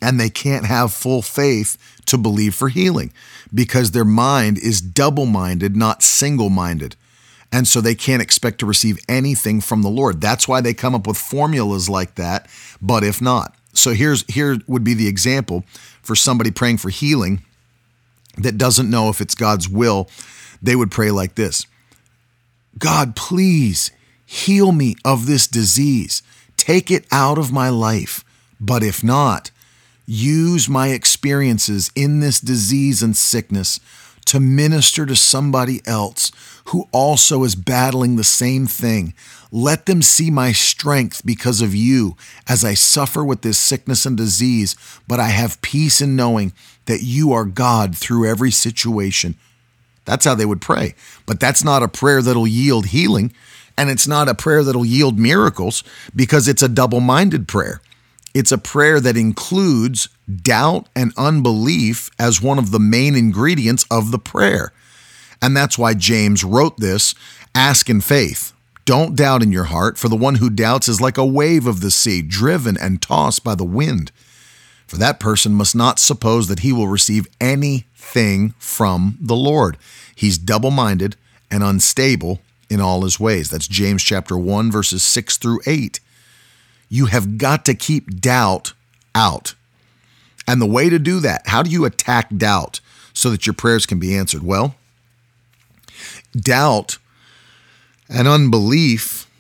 And 0.03 0.21
they 0.21 0.29
can't 0.29 0.67
have 0.67 0.93
full 0.93 1.23
faith 1.23 1.79
to 2.05 2.19
believe 2.19 2.55
for 2.55 2.69
healing 2.69 3.11
because 3.55 3.93
their 3.93 4.05
mind 4.05 4.59
is 4.59 4.83
double 4.83 5.25
minded, 5.25 5.77
not 5.77 6.03
single 6.03 6.51
minded. 6.51 6.95
And 7.53 7.67
so 7.67 7.81
they 7.81 7.95
can't 7.95 8.23
expect 8.23 8.61
to 8.61 8.67
receive 8.67 8.99
anything 9.09 9.61
from 9.61 9.83
the 9.83 9.89
Lord. 9.89 10.21
That's 10.21 10.47
why 10.47 10.61
they 10.61 10.75
come 10.75 10.95
up 10.95 11.07
with 11.07 11.19
formulas 11.19 11.89
like 11.89 12.15
that, 12.15 12.49
but 12.81 13.03
if 13.03 13.21
not. 13.21 13.55
So 13.73 13.93
here's 13.93 14.25
here 14.33 14.59
would 14.67 14.85
be 14.85 14.95
the 14.95 15.09
example 15.09 15.65
for 16.03 16.15
somebody 16.15 16.51
praying 16.51 16.79
for 16.79 16.91
healing 16.91 17.43
that 18.37 18.59
doesn't 18.59 18.91
know 18.91 19.09
if 19.09 19.21
it's 19.21 19.35
God's 19.35 19.69
will. 19.69 20.09
They 20.63 20.77
would 20.77 20.91
pray 20.91 21.11
like 21.11 21.35
this. 21.35 21.67
God, 22.79 23.17
please 23.17 23.91
heal 24.25 24.73
me 24.73 24.95
of 25.05 25.27
this 25.27 25.47
disease. 25.47 26.23
Take 26.57 26.91
it 26.91 27.07
out 27.11 27.39
of 27.39 27.53
my 27.53 27.69
life. 27.69 28.25
But 28.61 28.83
if 28.83 29.03
not, 29.03 29.51
use 30.07 30.69
my 30.69 30.89
experiences 30.89 31.91
in 31.95 32.21
this 32.21 32.41
disease 32.41 33.03
and 33.03 33.17
sickness 33.17 33.81
to 34.27 34.39
minister 34.39 35.07
to 35.07 35.17
somebody 35.17 35.81
else 35.87 36.31
who 36.67 36.89
also 36.93 37.45
is 37.45 37.55
battling 37.55 38.17
the 38.17 38.25
same 38.25 38.67
thing. 38.67 39.15
Let 39.53 39.87
them 39.87 40.03
see 40.03 40.31
my 40.31 40.53
strength 40.53 41.23
because 41.25 41.61
of 41.61 41.75
you 41.75 42.17
as 42.49 42.65
I 42.65 42.75
suffer 42.75 43.25
with 43.25 43.43
this 43.43 43.59
sickness 43.59 44.07
and 44.07 44.17
disease, 44.17 44.77
but 45.09 45.19
I 45.19 45.29
have 45.29 45.61
peace 45.63 46.01
in 46.01 46.15
knowing 46.15 46.53
that 46.87 47.03
you 47.03 47.33
are 47.33 47.45
God 47.45 47.97
through 47.97 48.29
every 48.29 48.51
situation. 48.51 49.37
That's 50.05 50.25
how 50.25 50.35
they 50.35 50.47
would 50.47 50.61
pray. 50.61 50.95
But 51.27 51.41
that's 51.41 51.65
not 51.65 51.83
a 51.83 51.89
prayer 51.89 52.23
that'll 52.23 52.47
yield 52.47 52.87
healing, 52.87 53.33
and 53.77 53.91
it's 53.91 54.07
not 54.07 54.29
a 54.29 54.35
prayer 54.35 54.63
that'll 54.63 54.85
yield 54.85 55.19
miracles 55.19 55.83
because 56.15 56.49
it's 56.49 56.63
a 56.63 56.69
double 56.69 57.01
minded 57.01 57.49
prayer. 57.49 57.81
It's 58.35 58.53
a 58.53 58.59
prayer 58.59 59.01
that 59.01 59.17
includes 59.17 60.09
doubt 60.31 60.89
and 60.95 61.13
unbelief 61.17 62.11
as 62.19 62.41
one 62.41 62.59
of 62.59 62.71
the 62.71 62.79
main 62.79 63.17
ingredients 63.17 63.85
of 63.91 64.13
the 64.13 64.19
prayer. 64.19 64.73
And 65.43 65.57
that's 65.57 65.79
why 65.79 65.95
James 65.95 66.45
wrote 66.45 66.77
this 66.79 67.15
ask 67.55 67.89
in 67.89 68.01
faith. 68.01 68.53
Don't 68.85 69.15
doubt 69.15 69.43
in 69.43 69.53
your 69.53 69.65
heart, 69.65 69.99
for 69.99 70.09
the 70.09 70.17
one 70.17 70.37
who 70.37 70.51
doubts 70.51 70.89
is 70.89 71.01
like 71.01 71.19
a 71.19 71.25
wave 71.25 71.67
of 71.67 71.81
the 71.81 71.91
sea, 71.91 72.23
driven 72.23 72.77
and 72.77 73.01
tossed 73.01 73.45
by 73.45 73.55
the 73.55 73.65
wind. 73.65 74.11
For 74.87 74.97
that 74.97 75.21
person 75.21 75.55
must 75.55 75.77
not 75.77 76.01
suppose 76.01 76.49
that 76.49 76.61
he 76.61 76.73
will 76.73 76.89
receive 76.89 77.29
anything 77.41 78.55
from 78.59 79.17
the 79.21 79.37
Lord. 79.37 79.79
He's 80.17 80.39
double 80.39 80.73
minded 80.73 81.15
and 81.51 81.63
unstable 81.63 82.41
in 82.69 82.81
all 82.81 83.03
his 83.03 83.21
ways. 83.21 83.51
That's 83.51 83.69
James 83.69 84.03
chapter 84.03 84.37
1, 84.37 84.71
verses 84.73 85.03
6 85.03 85.37
through 85.37 85.61
8. 85.67 86.01
You 86.89 87.07
have 87.07 87.39
got 87.39 87.65
to 87.67 87.75
keep 87.75 88.21
doubt 88.21 88.73
out. 89.15 89.55
And 90.49 90.61
the 90.61 90.67
way 90.67 90.89
to 90.89 90.99
do 90.99 91.21
that, 91.21 91.47
how 91.47 91.63
do 91.63 91.71
you 91.71 91.85
attack 91.85 92.29
doubt 92.37 92.81
so 93.13 93.31
that 93.31 93.47
your 93.47 93.55
prayers 93.55 93.87
can 93.87 94.01
be 94.01 94.17
answered? 94.17 94.43
Well, 94.43 94.75
doubt 96.39 96.99
and 98.09 98.27
unbelief, 98.27 99.31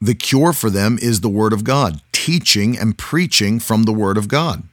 the 0.00 0.14
cure 0.14 0.52
for 0.52 0.70
them 0.70 0.98
is 1.00 1.20
the 1.20 1.28
Word 1.28 1.52
of 1.52 1.64
God, 1.64 2.00
teaching 2.12 2.78
and 2.78 2.98
preaching 2.98 3.60
from 3.60 3.84
the 3.84 3.92
Word 3.92 4.16
of 4.16 4.28
God. 4.28 4.64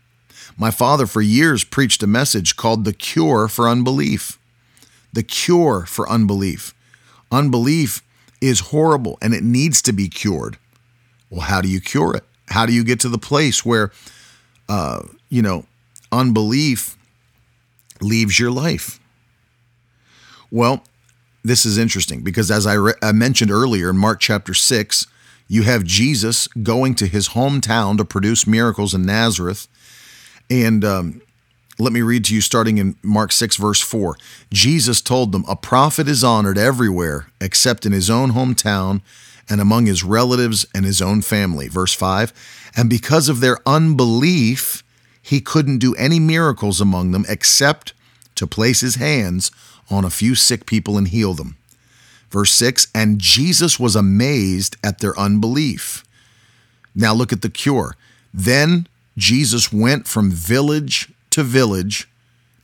My 0.58 0.72
father, 0.72 1.06
for 1.06 1.22
years, 1.22 1.64
preached 1.64 2.02
a 2.02 2.08
message 2.08 2.56
called 2.56 2.84
The 2.84 2.94
Cure 2.94 3.48
for 3.48 3.70
Unbelief. 3.70 4.40
The 5.14 5.22
Cure 5.22 5.86
for 5.86 6.10
Unbelief. 6.10 6.74
Unbelief 7.32 8.02
is 8.42 8.72
horrible 8.72 9.18
and 9.22 9.34
it 9.34 9.44
needs 9.44 9.82
to 9.84 9.94
be 9.94 10.08
cured. 10.08 10.58
Well, 11.30 11.42
how 11.42 11.62
do 11.62 11.68
you 11.68 11.82
cure 11.82 12.16
it? 12.16 12.24
How 12.50 12.66
do 12.66 12.74
you 12.74 12.84
get 12.84 13.00
to 13.02 13.10
the 13.10 13.18
place 13.18 13.66
where, 13.66 13.92
uh, 14.70 15.04
you 15.30 15.42
know, 15.42 15.66
unbelief 16.12 16.98
leaves 18.00 18.40
your 18.40 18.52
life? 18.52 19.00
Well, 20.50 20.84
this 21.48 21.66
is 21.66 21.78
interesting 21.78 22.22
because 22.22 22.52
as 22.52 22.68
I, 22.68 22.74
re- 22.74 22.94
I 23.02 23.12
mentioned 23.12 23.52
earlier 23.52 23.90
in 23.90 23.98
Mark 23.98 24.20
chapter 24.20 24.54
6, 24.54 25.08
you 25.48 25.64
have 25.64 25.84
Jesus 25.84 26.48
going 26.48 26.96
to 26.96 27.08
his 27.08 27.30
hometown 27.30 27.98
to 27.98 28.06
produce 28.06 28.46
miracles 28.46 28.94
in 28.94 29.06
Nazareth. 29.06 29.68
And 30.50 30.84
um, 30.84 31.22
let 31.80 31.94
me 31.94 32.02
read 32.02 32.26
to 32.26 32.36
you 32.36 32.42
starting 32.42 32.78
in 32.78 32.96
Mark 33.02 33.32
6, 33.32 33.56
verse 33.56 33.82
4. 33.82 34.18
Jesus 34.52 35.02
told 35.02 35.32
them, 35.32 35.46
A 35.48 35.56
prophet 35.56 36.08
is 36.08 36.24
honored 36.24 36.58
everywhere 36.58 37.28
except 37.40 37.86
in 37.86 37.92
his 37.92 38.10
own 38.10 38.32
hometown 38.32 39.02
and 39.50 39.62
among 39.62 39.86
his 39.86 40.04
relatives 40.04 40.66
and 40.76 40.86
his 40.86 41.02
own 41.02 41.22
family. 41.22 41.68
Verse 41.68 41.94
5 41.94 42.34
And 42.76 42.90
because 42.90 43.30
of 43.30 43.40
their 43.40 43.60
unbelief, 43.66 44.84
he 45.22 45.40
couldn't 45.40 45.80
do 45.80 45.96
any 45.96 46.20
miracles 46.20 46.82
among 46.82 47.12
them 47.12 47.26
except 47.30 47.94
to 48.36 48.48
place 48.48 48.82
his 48.82 48.96
hands 48.96 49.52
on 49.90 50.06
a 50.06 50.10
few 50.10 50.36
sick 50.36 50.66
people 50.66 50.98
and 50.98 51.08
heal 51.08 51.34
them. 51.34 51.58
Verse 52.30 52.52
6 52.52 52.88
And 52.94 53.20
Jesus 53.20 53.80
was 53.80 53.96
amazed 53.96 54.78
at 54.84 55.00
their 55.00 55.18
unbelief. 55.20 56.04
Now 56.96 57.14
look 57.14 57.32
at 57.32 57.42
the 57.42 57.50
cure. 57.50 57.96
Then 58.34 58.88
Jesus 59.18 59.72
went 59.72 60.08
from 60.08 60.32
village 60.32 61.10
to 61.32 61.44
village 61.44 62.08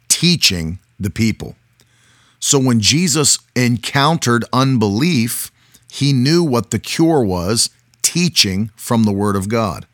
teaching 0.08 0.80
the 1.00 1.10
people. 1.10 1.56
So 2.40 2.60
when 2.60 2.80
Jesus 2.80 3.40
encountered 3.56 4.44
unbelief, 4.52 5.52
he 5.90 6.12
knew 6.12 6.44
what 6.44 6.72
the 6.72 6.80
cure 6.80 7.24
was 7.24 7.70
teaching 8.02 8.70
from 8.76 9.04
the 9.04 9.12
Word 9.12 9.36
of 9.36 9.48
God. 9.48 9.86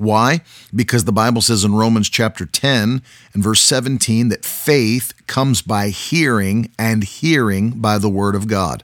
Why? 0.00 0.40
Because 0.74 1.04
the 1.04 1.12
Bible 1.12 1.42
says 1.42 1.62
in 1.62 1.74
Romans 1.74 2.08
chapter 2.08 2.46
10 2.46 3.02
and 3.34 3.44
verse 3.44 3.60
17 3.60 4.30
that 4.30 4.46
faith 4.46 5.12
comes 5.26 5.60
by 5.60 5.90
hearing 5.90 6.70
and 6.78 7.04
hearing 7.04 7.72
by 7.72 7.98
the 7.98 8.08
Word 8.08 8.34
of 8.34 8.48
God. 8.48 8.82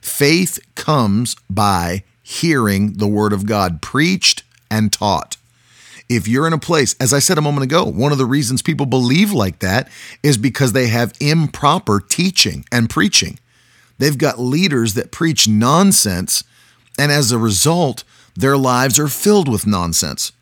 Faith 0.00 0.58
comes 0.74 1.36
by 1.50 2.02
hearing 2.22 2.94
the 2.94 3.06
Word 3.06 3.34
of 3.34 3.44
God 3.44 3.82
preached 3.82 4.42
and 4.70 4.90
taught. 4.90 5.36
If 6.08 6.26
you're 6.26 6.46
in 6.46 6.54
a 6.54 6.58
place, 6.58 6.96
as 6.98 7.12
I 7.12 7.18
said 7.18 7.36
a 7.36 7.42
moment 7.42 7.64
ago, 7.64 7.84
one 7.84 8.12
of 8.12 8.16
the 8.16 8.24
reasons 8.24 8.62
people 8.62 8.86
believe 8.86 9.32
like 9.32 9.58
that 9.58 9.90
is 10.22 10.38
because 10.38 10.72
they 10.72 10.86
have 10.86 11.12
improper 11.20 12.00
teaching 12.00 12.64
and 12.72 12.88
preaching. 12.88 13.38
They've 13.98 14.16
got 14.16 14.40
leaders 14.40 14.94
that 14.94 15.12
preach 15.12 15.46
nonsense, 15.46 16.42
and 16.98 17.12
as 17.12 17.32
a 17.32 17.38
result, 17.38 18.02
their 18.34 18.56
lives 18.56 18.98
are 18.98 19.08
filled 19.08 19.46
with 19.46 19.66
nonsense 19.66 20.32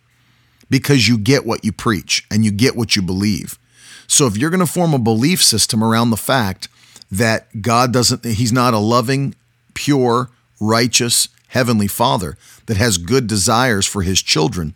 because 0.70 1.08
you 1.08 1.18
get 1.18 1.46
what 1.46 1.64
you 1.64 1.72
preach 1.72 2.26
and 2.30 2.44
you 2.44 2.50
get 2.50 2.76
what 2.76 2.96
you 2.96 3.02
believe. 3.02 3.58
So 4.06 4.26
if 4.26 4.36
you're 4.36 4.50
going 4.50 4.60
to 4.60 4.66
form 4.66 4.94
a 4.94 4.98
belief 4.98 5.42
system 5.42 5.82
around 5.82 6.10
the 6.10 6.16
fact 6.16 6.68
that 7.10 7.62
God 7.62 7.92
doesn't, 7.92 8.24
He's 8.24 8.52
not 8.52 8.74
a 8.74 8.78
loving, 8.78 9.34
pure, 9.74 10.30
righteous, 10.60 11.28
heavenly 11.48 11.86
Father 11.86 12.36
that 12.66 12.76
has 12.76 12.98
good 12.98 13.26
desires 13.26 13.86
for 13.86 14.02
His 14.02 14.22
children, 14.22 14.74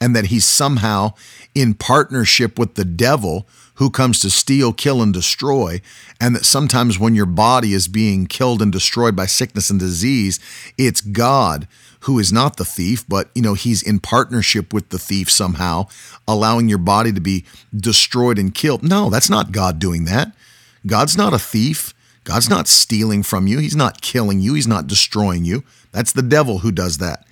and 0.00 0.14
that 0.14 0.26
He's 0.26 0.44
somehow 0.44 1.14
in 1.54 1.74
partnership 1.74 2.58
with 2.58 2.74
the 2.74 2.84
devil 2.84 3.46
who 3.76 3.90
comes 3.90 4.20
to 4.20 4.30
steal, 4.30 4.72
kill, 4.72 5.02
and 5.02 5.12
destroy, 5.12 5.80
and 6.20 6.34
that 6.34 6.44
sometimes 6.44 6.98
when 6.98 7.14
your 7.14 7.26
body 7.26 7.72
is 7.72 7.88
being 7.88 8.26
killed 8.26 8.62
and 8.62 8.72
destroyed 8.72 9.14
by 9.14 9.26
sickness 9.26 9.70
and 9.70 9.78
disease, 9.80 10.40
it's 10.76 11.00
God 11.00 11.68
who 12.00 12.18
is 12.18 12.32
not 12.32 12.56
the 12.56 12.64
thief, 12.64 13.04
but 13.08 13.30
you 13.34 13.42
know, 13.42 13.54
he's 13.54 13.82
in 13.82 13.98
partnership 13.98 14.72
with 14.72 14.90
the 14.90 14.98
thief 14.98 15.30
somehow, 15.30 15.86
allowing 16.26 16.68
your 16.68 16.78
body 16.78 17.12
to 17.12 17.20
be 17.20 17.44
destroyed 17.74 18.38
and 18.38 18.54
killed. 18.54 18.82
No, 18.82 19.10
that's 19.10 19.30
not 19.30 19.52
God 19.52 19.78
doing 19.78 20.04
that. 20.04 20.34
God's 20.86 21.16
not 21.16 21.34
a 21.34 21.38
thief. 21.38 21.92
God's 22.24 22.48
not 22.48 22.68
stealing 22.68 23.22
from 23.22 23.46
you. 23.46 23.58
He's 23.58 23.76
not 23.76 24.02
killing 24.02 24.40
you. 24.40 24.54
He's 24.54 24.66
not 24.66 24.86
destroying 24.86 25.44
you. 25.44 25.64
That's 25.92 26.12
the 26.12 26.22
devil 26.22 26.58
who 26.58 26.72
does 26.72 26.98
that. 26.98 27.26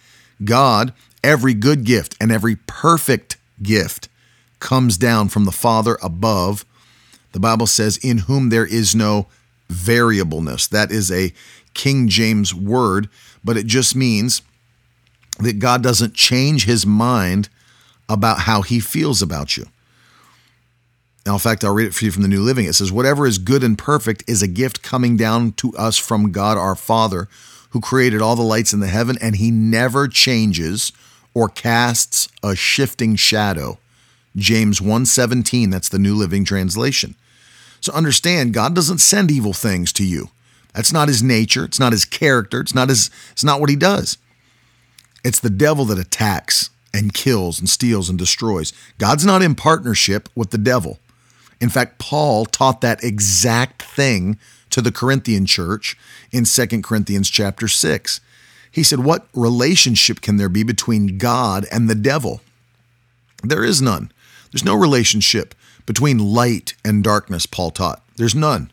God, 0.45 0.93
every 1.23 1.55
good 1.55 1.85
gift 1.85 2.17
and 2.21 2.31
every 2.31 2.57
perfect 2.57 3.37
gift 3.63 4.09
comes 4.65 4.97
down 4.97 5.29
from 5.29 5.45
the 5.45 5.53
Father 5.53 5.99
above. 6.03 6.65
The 7.33 7.39
Bible 7.39 7.67
says, 7.67 7.99
in 7.99 8.19
whom 8.19 8.49
there 8.49 8.65
is 8.65 8.95
no 8.95 9.27
variableness. 9.69 10.67
That 10.67 10.91
is 10.91 11.13
a 11.13 11.35
King 11.75 12.09
James 12.09 12.55
word, 12.55 13.11
but 13.45 13.59
it 13.59 13.67
just 13.67 13.95
means 13.95 14.41
that 15.39 15.59
God 15.59 15.83
doesn't 15.83 16.15
change 16.15 16.65
his 16.65 16.87
mind 16.87 17.51
about 18.09 18.41
how 18.41 18.63
he 18.63 18.81
feels 18.81 19.21
about 19.21 19.59
you. 19.59 19.67
Now, 21.27 21.35
in 21.35 21.41
fact, 21.41 21.63
I'll 21.63 21.75
read 21.75 21.89
it 21.89 21.95
for 21.95 22.07
you 22.07 22.11
from 22.11 22.23
the 22.23 22.29
New 22.29 22.43
Living. 22.43 22.65
It 22.65 22.75
says, 22.75 22.91
Whatever 22.91 23.27
is 23.27 23.37
good 23.37 23.63
and 23.63 23.77
perfect 23.77 24.25
is 24.27 24.43
a 24.43 24.49
gift 24.49 24.83
coming 24.83 25.17
down 25.17 25.53
to 25.53 25.77
us 25.77 25.99
from 25.99 26.33
God 26.33 26.57
our 26.57 26.75
Father, 26.75 27.29
who 27.71 27.81
created 27.81 28.23
all 28.23 28.37
the 28.37 28.43
lights 28.43 28.73
in 28.73 28.81
the 28.81 28.87
heaven, 28.87 29.19
and 29.21 29.37
he 29.37 29.51
never 29.51 30.09
changes 30.09 30.91
or 31.35 31.51
casts 31.51 32.29
a 32.43 32.57
shifting 32.57 33.17
shadow. 33.17 33.79
James 34.37 34.81
1:17, 34.81 35.71
that's 35.71 35.89
the 35.89 35.99
New 35.99 36.15
Living 36.15 36.45
Translation. 36.45 37.15
So 37.81 37.93
understand, 37.93 38.55
God 38.55 38.75
doesn't 38.75 38.99
send 38.99 39.31
evil 39.31 39.53
things 39.53 39.93
to 39.95 40.05
you. 40.05 40.31
That's 40.73 40.93
not 40.93 41.09
his 41.09 41.23
nature, 41.23 41.65
it's 41.65 41.79
not 41.79 41.93
his 41.93 42.05
character, 42.05 42.61
it's 42.61 42.75
not 42.75 42.89
his 42.89 43.11
it's 43.33 43.45
not 43.45 43.61
what 43.61 43.71
he 43.71 43.77
does. 43.77 44.19
It's 45.25 45.41
the 45.41 45.51
devil 45.51 45.85
that 45.87 45.99
attacks 45.99 46.71
and 46.93 47.15
kills 47.15 47.59
and 47.59 47.69
steals 47.69 48.09
and 48.09 48.19
destroys. 48.19 48.73
God's 48.99 49.25
not 49.25 49.43
in 49.43 49.55
partnership 49.55 50.29
with 50.35 50.51
the 50.51 50.59
devil. 50.59 50.99
In 51.61 51.69
fact, 51.69 51.99
Paul 51.99 52.45
taught 52.45 52.81
that 52.83 53.03
exact 53.03 53.83
thing 53.83 54.39
to 54.71 54.83
the 54.83 54.93
Corinthian 54.93 55.47
church 55.47 55.97
in 56.31 56.45
2 56.45 56.83
Corinthians 56.83 57.31
chapter 57.31 57.69
6. 57.69 58.21
He 58.71 58.83
said, 58.83 59.01
What 59.01 59.29
relationship 59.33 60.21
can 60.21 60.37
there 60.37 60.49
be 60.49 60.63
between 60.63 61.17
God 61.17 61.65
and 61.71 61.89
the 61.89 61.95
devil? 61.95 62.41
There 63.43 63.65
is 63.65 63.81
none. 63.81 64.11
There's 64.55 64.65
no 64.65 64.77
relationship 64.77 65.53
between 65.85 66.19
light 66.21 66.75
and 66.85 67.03
darkness, 67.03 67.45
Paul 67.45 67.73
taught. 67.73 68.05
There's 68.15 68.37
none. 68.37 68.71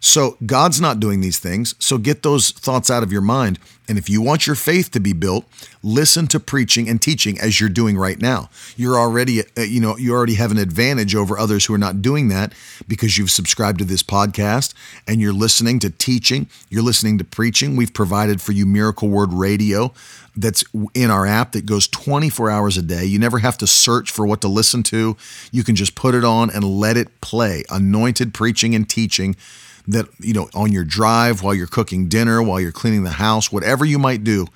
So 0.00 0.36
God's 0.44 0.80
not 0.80 0.98
doing 0.98 1.20
these 1.20 1.38
things. 1.38 1.76
So 1.78 1.98
get 1.98 2.24
those 2.24 2.50
thoughts 2.50 2.90
out 2.90 3.04
of 3.04 3.12
your 3.12 3.20
mind. 3.20 3.60
And 3.88 3.96
if 3.96 4.10
you 4.10 4.20
want 4.20 4.48
your 4.48 4.56
faith 4.56 4.90
to 4.90 5.00
be 5.00 5.12
built, 5.12 5.44
listen 5.84 6.26
to 6.28 6.40
preaching 6.40 6.88
and 6.88 7.00
teaching 7.00 7.40
as 7.40 7.60
you're 7.60 7.68
doing 7.68 7.96
right 7.96 8.20
now. 8.20 8.50
You're 8.76 8.98
already, 8.98 9.42
uh, 9.56 9.62
you 9.62 9.80
know, 9.80 9.96
you 9.96 10.12
already 10.12 10.34
have 10.34 10.50
an 10.50 10.58
advantage 10.58 11.14
over 11.14 11.38
others 11.38 11.66
who 11.66 11.74
are 11.74 11.78
not 11.78 12.02
doing 12.02 12.26
that 12.28 12.52
because 12.88 13.16
you've 13.16 13.30
subscribed 13.30 13.78
to 13.78 13.84
this 13.84 14.02
podcast 14.02 14.74
and 15.06 15.20
you're 15.20 15.32
listening 15.32 15.78
to 15.78 15.90
teaching, 15.90 16.48
you're 16.68 16.82
listening 16.82 17.18
to 17.18 17.24
preaching. 17.24 17.76
We've 17.76 17.94
provided 17.94 18.42
for 18.42 18.50
you 18.50 18.66
Miracle 18.66 19.08
Word 19.08 19.32
Radio 19.32 19.94
that's 20.38 20.62
in 20.94 21.10
our 21.10 21.26
app 21.26 21.52
that 21.52 21.66
goes 21.66 21.88
24 21.88 22.48
hours 22.48 22.76
a 22.76 22.82
day. 22.82 23.04
You 23.04 23.18
never 23.18 23.40
have 23.40 23.58
to 23.58 23.66
search 23.66 24.12
for 24.12 24.24
what 24.24 24.40
to 24.42 24.48
listen 24.48 24.84
to. 24.84 25.16
You 25.50 25.64
can 25.64 25.74
just 25.74 25.96
put 25.96 26.14
it 26.14 26.24
on 26.24 26.48
and 26.50 26.64
let 26.64 26.96
it 26.96 27.20
play. 27.20 27.64
Anointed 27.70 28.32
preaching 28.32 28.74
and 28.74 28.88
teaching 28.88 29.34
that, 29.88 30.06
you 30.20 30.32
know, 30.32 30.48
on 30.54 30.70
your 30.70 30.84
drive, 30.84 31.42
while 31.42 31.54
you're 31.54 31.66
cooking 31.66 32.08
dinner, 32.08 32.40
while 32.40 32.60
you're 32.60 32.70
cleaning 32.70 33.02
the 33.02 33.10
house, 33.10 33.50
whatever 33.50 33.84
you 33.84 33.98
might 33.98 34.22
do, 34.22 34.46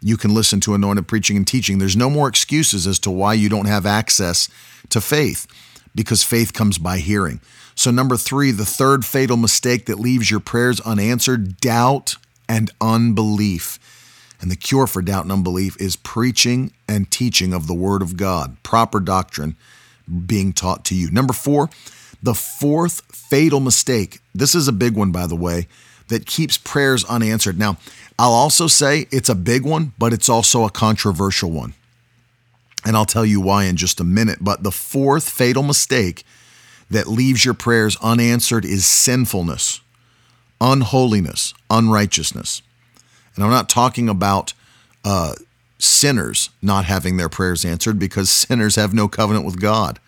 you 0.00 0.16
can 0.16 0.34
listen 0.34 0.58
to 0.60 0.74
anointed 0.74 1.06
preaching 1.06 1.36
and 1.36 1.46
teaching. 1.46 1.78
There's 1.78 1.96
no 1.96 2.10
more 2.10 2.26
excuses 2.26 2.86
as 2.86 2.98
to 3.00 3.10
why 3.10 3.34
you 3.34 3.48
don't 3.48 3.66
have 3.66 3.86
access 3.86 4.48
to 4.88 5.00
faith 5.00 5.46
because 5.94 6.24
faith 6.24 6.52
comes 6.52 6.78
by 6.78 6.98
hearing. 6.98 7.40
So, 7.76 7.90
number 7.90 8.16
three, 8.16 8.50
the 8.50 8.64
third 8.64 9.04
fatal 9.04 9.36
mistake 9.36 9.86
that 9.86 10.00
leaves 10.00 10.30
your 10.30 10.40
prayers 10.40 10.80
unanswered 10.80 11.58
doubt 11.58 12.16
and 12.48 12.70
unbelief. 12.80 13.78
And 14.40 14.50
the 14.50 14.56
cure 14.56 14.86
for 14.86 15.02
doubt 15.02 15.24
and 15.24 15.32
unbelief 15.32 15.80
is 15.80 15.96
preaching 15.96 16.72
and 16.88 17.10
teaching 17.10 17.52
of 17.52 17.66
the 17.66 17.74
Word 17.74 18.00
of 18.00 18.16
God, 18.16 18.56
proper 18.62 18.98
doctrine 18.98 19.56
being 20.26 20.52
taught 20.52 20.84
to 20.86 20.94
you. 20.94 21.10
Number 21.10 21.32
four, 21.32 21.68
the 22.22 22.34
fourth 22.34 23.02
fatal 23.14 23.60
mistake, 23.60 24.20
this 24.34 24.54
is 24.54 24.66
a 24.66 24.72
big 24.72 24.94
one, 24.96 25.12
by 25.12 25.26
the 25.26 25.36
way, 25.36 25.68
that 26.08 26.26
keeps 26.26 26.58
prayers 26.58 27.04
unanswered. 27.04 27.58
Now, 27.58 27.76
I'll 28.18 28.32
also 28.32 28.66
say 28.66 29.06
it's 29.10 29.28
a 29.28 29.34
big 29.34 29.64
one, 29.64 29.92
but 29.98 30.12
it's 30.12 30.28
also 30.28 30.64
a 30.64 30.70
controversial 30.70 31.50
one. 31.50 31.74
And 32.84 32.96
I'll 32.96 33.04
tell 33.04 33.26
you 33.26 33.40
why 33.40 33.64
in 33.64 33.76
just 33.76 34.00
a 34.00 34.04
minute. 34.04 34.38
But 34.40 34.62
the 34.62 34.72
fourth 34.72 35.28
fatal 35.28 35.62
mistake 35.62 36.24
that 36.90 37.06
leaves 37.06 37.44
your 37.44 37.54
prayers 37.54 37.96
unanswered 38.02 38.64
is 38.64 38.86
sinfulness, 38.86 39.80
unholiness, 40.60 41.54
unrighteousness. 41.70 42.62
And 43.40 43.46
I'm 43.46 43.50
not 43.50 43.70
talking 43.70 44.10
about 44.10 44.52
uh, 45.02 45.32
sinners 45.78 46.50
not 46.60 46.84
having 46.84 47.16
their 47.16 47.30
prayers 47.30 47.64
answered 47.64 47.98
because 47.98 48.28
sinners 48.30 48.76
have 48.76 48.92
no 48.92 49.08
covenant 49.08 49.46
with 49.46 49.58
God 49.58 49.98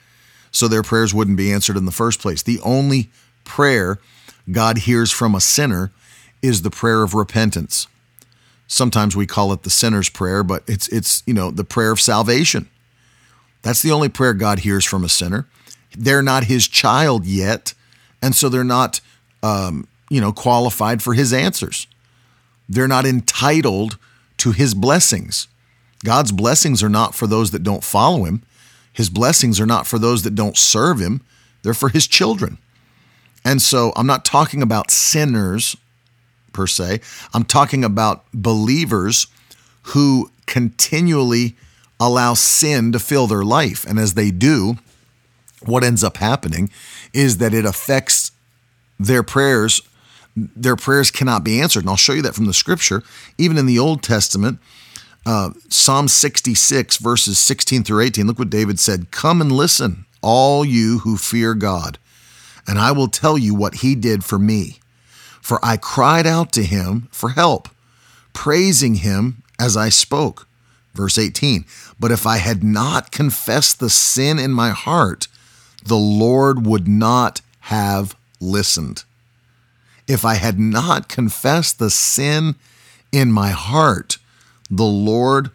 so 0.51 0.69
their 0.69 0.83
prayers 0.83 1.15
wouldn't 1.15 1.39
be 1.39 1.51
answered 1.51 1.79
in 1.79 1.87
the 1.87 1.93
first 1.93 2.21
place. 2.21 2.43
The 2.43 2.61
only 2.61 3.09
prayer 3.45 3.99
God 4.51 4.79
hears 4.79 5.11
from 5.11 5.35
a 5.35 5.41
sinner 5.41 5.93
is 6.43 6.61
the 6.61 6.71
prayer 6.71 7.03
of 7.03 7.15
repentance. 7.15 7.87
Sometimes 8.67 9.17
we 9.17 9.27
call 9.27 9.51
it 9.55 9.63
the 9.63 9.71
sinner's 9.71 10.11
prayer, 10.11 10.43
but 10.43 10.63
it's 10.67 10.89
it's 10.89 11.23
you 11.25 11.33
know 11.33 11.51
the 11.51 11.65
prayer 11.65 11.91
of 11.91 12.01
salvation. 12.01 12.69
That's 13.63 13.81
the 13.81 13.93
only 13.93 14.11
prayer 14.11 14.35
God 14.35 14.59
hears 14.59 14.85
from 14.85 15.05
a 15.05 15.09
sinner. 15.09 15.47
They're 15.97 16.23
not 16.23 16.45
His 16.45 16.69
child 16.69 17.25
yet, 17.25 17.73
and 18.21 18.35
so 18.35 18.51
they're 18.51 18.63
not 18.63 19.01
um, 19.43 19.89
you 20.11 20.21
know 20.21 20.33
qualified 20.33 21.03
for 21.03 21.15
His 21.15 21.33
answers. 21.33 21.87
They're 22.73 22.89
not 22.89 23.07
entitled 23.07 23.99
to 24.39 24.53
His 24.53 24.75
blessings. 24.75 25.49
God's 26.05 26.33
blessings 26.33 26.83
are 26.83 26.89
not 26.89 27.15
for 27.15 27.27
those 27.27 27.53
that 27.53 27.63
don't 27.63 27.85
follow 27.85 28.25
Him. 28.25 28.43
His 28.93 29.09
blessings 29.09 29.59
are 29.61 29.67
not 29.67 29.87
for 29.87 29.99
those 29.99 30.23
that 30.23 30.35
don't 30.35 30.57
serve 30.57 31.01
him, 31.01 31.23
they're 31.63 31.75
for 31.75 31.89
his 31.89 32.07
children. 32.07 32.59
And 33.45 33.61
so 33.61 33.93
I'm 33.97 34.07
not 34.07 34.25
talking 34.25 34.63
about 34.63 34.91
sinners 34.91 35.77
per 36.53 36.67
se, 36.67 37.01
I'm 37.33 37.45
talking 37.45 37.85
about 37.85 38.25
believers 38.35 39.27
who 39.85 40.31
continually 40.47 41.57
allow 41.99 42.35
sin 42.35 42.93
to 42.93 42.99
fill 42.99 43.27
their 43.27 43.45
life. 43.45 43.87
And 43.87 43.99
as 43.99 44.15
they 44.15 44.31
do, 44.31 44.77
what 45.65 45.85
ends 45.85 46.05
up 46.05 46.19
happening 46.19 46.71
is 47.15 47.39
that 47.39 47.55
it 47.55 47.65
affects 47.65 48.33
their 48.99 49.23
prayers. 49.23 49.81
Their 50.37 50.77
prayers 50.77 51.11
cannot 51.11 51.45
be 51.45 51.61
answered. 51.61 51.81
And 51.81 51.91
I'll 51.91 51.97
show 51.97 52.13
you 52.13 52.23
that 52.23 52.35
from 52.35 52.47
the 52.47 52.55
scripture. 52.55 53.03
Even 53.39 53.59
in 53.59 53.67
the 53.67 53.79
Old 53.79 54.03
Testament, 54.03 54.59
uh, 55.25 55.51
Psalm 55.69 56.09
66, 56.09 56.97
verses 56.97 57.39
16 57.39 57.85
through 57.85 58.01
18. 58.01 58.27
Look 58.27 58.39
what 58.39 58.51
David 58.51 58.81
said 58.81 59.11
Come 59.11 59.41
and 59.41 59.53
listen, 59.53 60.07
all 60.21 60.65
you 60.65 61.01
who 61.01 61.17
fear 61.17 61.55
God, 61.55 61.99
and 62.67 62.79
I 62.79 62.93
will 62.93 63.09
tell 63.09 63.39
you 63.39 63.55
what 63.55 63.77
he 63.77 63.95
did 63.95 64.25
for 64.25 64.39
me. 64.39 64.79
For 65.41 65.59
I 65.65 65.77
cried 65.77 66.27
out 66.27 66.53
to 66.53 66.63
him 66.63 67.09
for 67.11 67.31
help, 67.31 67.69
praising 68.33 68.97
him 68.97 69.43
as 69.59 69.77
I 69.77 69.89
spoke. 69.89 70.47
Verse 70.95 71.19
18 71.19 71.65
But 71.99 72.11
if 72.11 72.27
I 72.27 72.39
had 72.39 72.63
not 72.63 73.11
confessed 73.11 73.81
the 73.81 73.91
sin 73.91 74.39
in 74.39 74.53
my 74.53 74.71
heart, 74.71 75.29
the 75.85 75.97
Lord 75.97 76.67
would 76.67 76.89
not 76.89 77.41
have 77.61 78.17
listened. 78.41 79.05
If 80.09 80.25
I 80.25 80.35
had 80.35 80.59
not 80.59 81.09
confessed 81.09 81.79
the 81.79 81.91
sin 81.91 82.57
in 83.13 83.33
my 83.33 83.51
heart, 83.51 84.19
the 84.71 84.85
Lord 84.85 85.51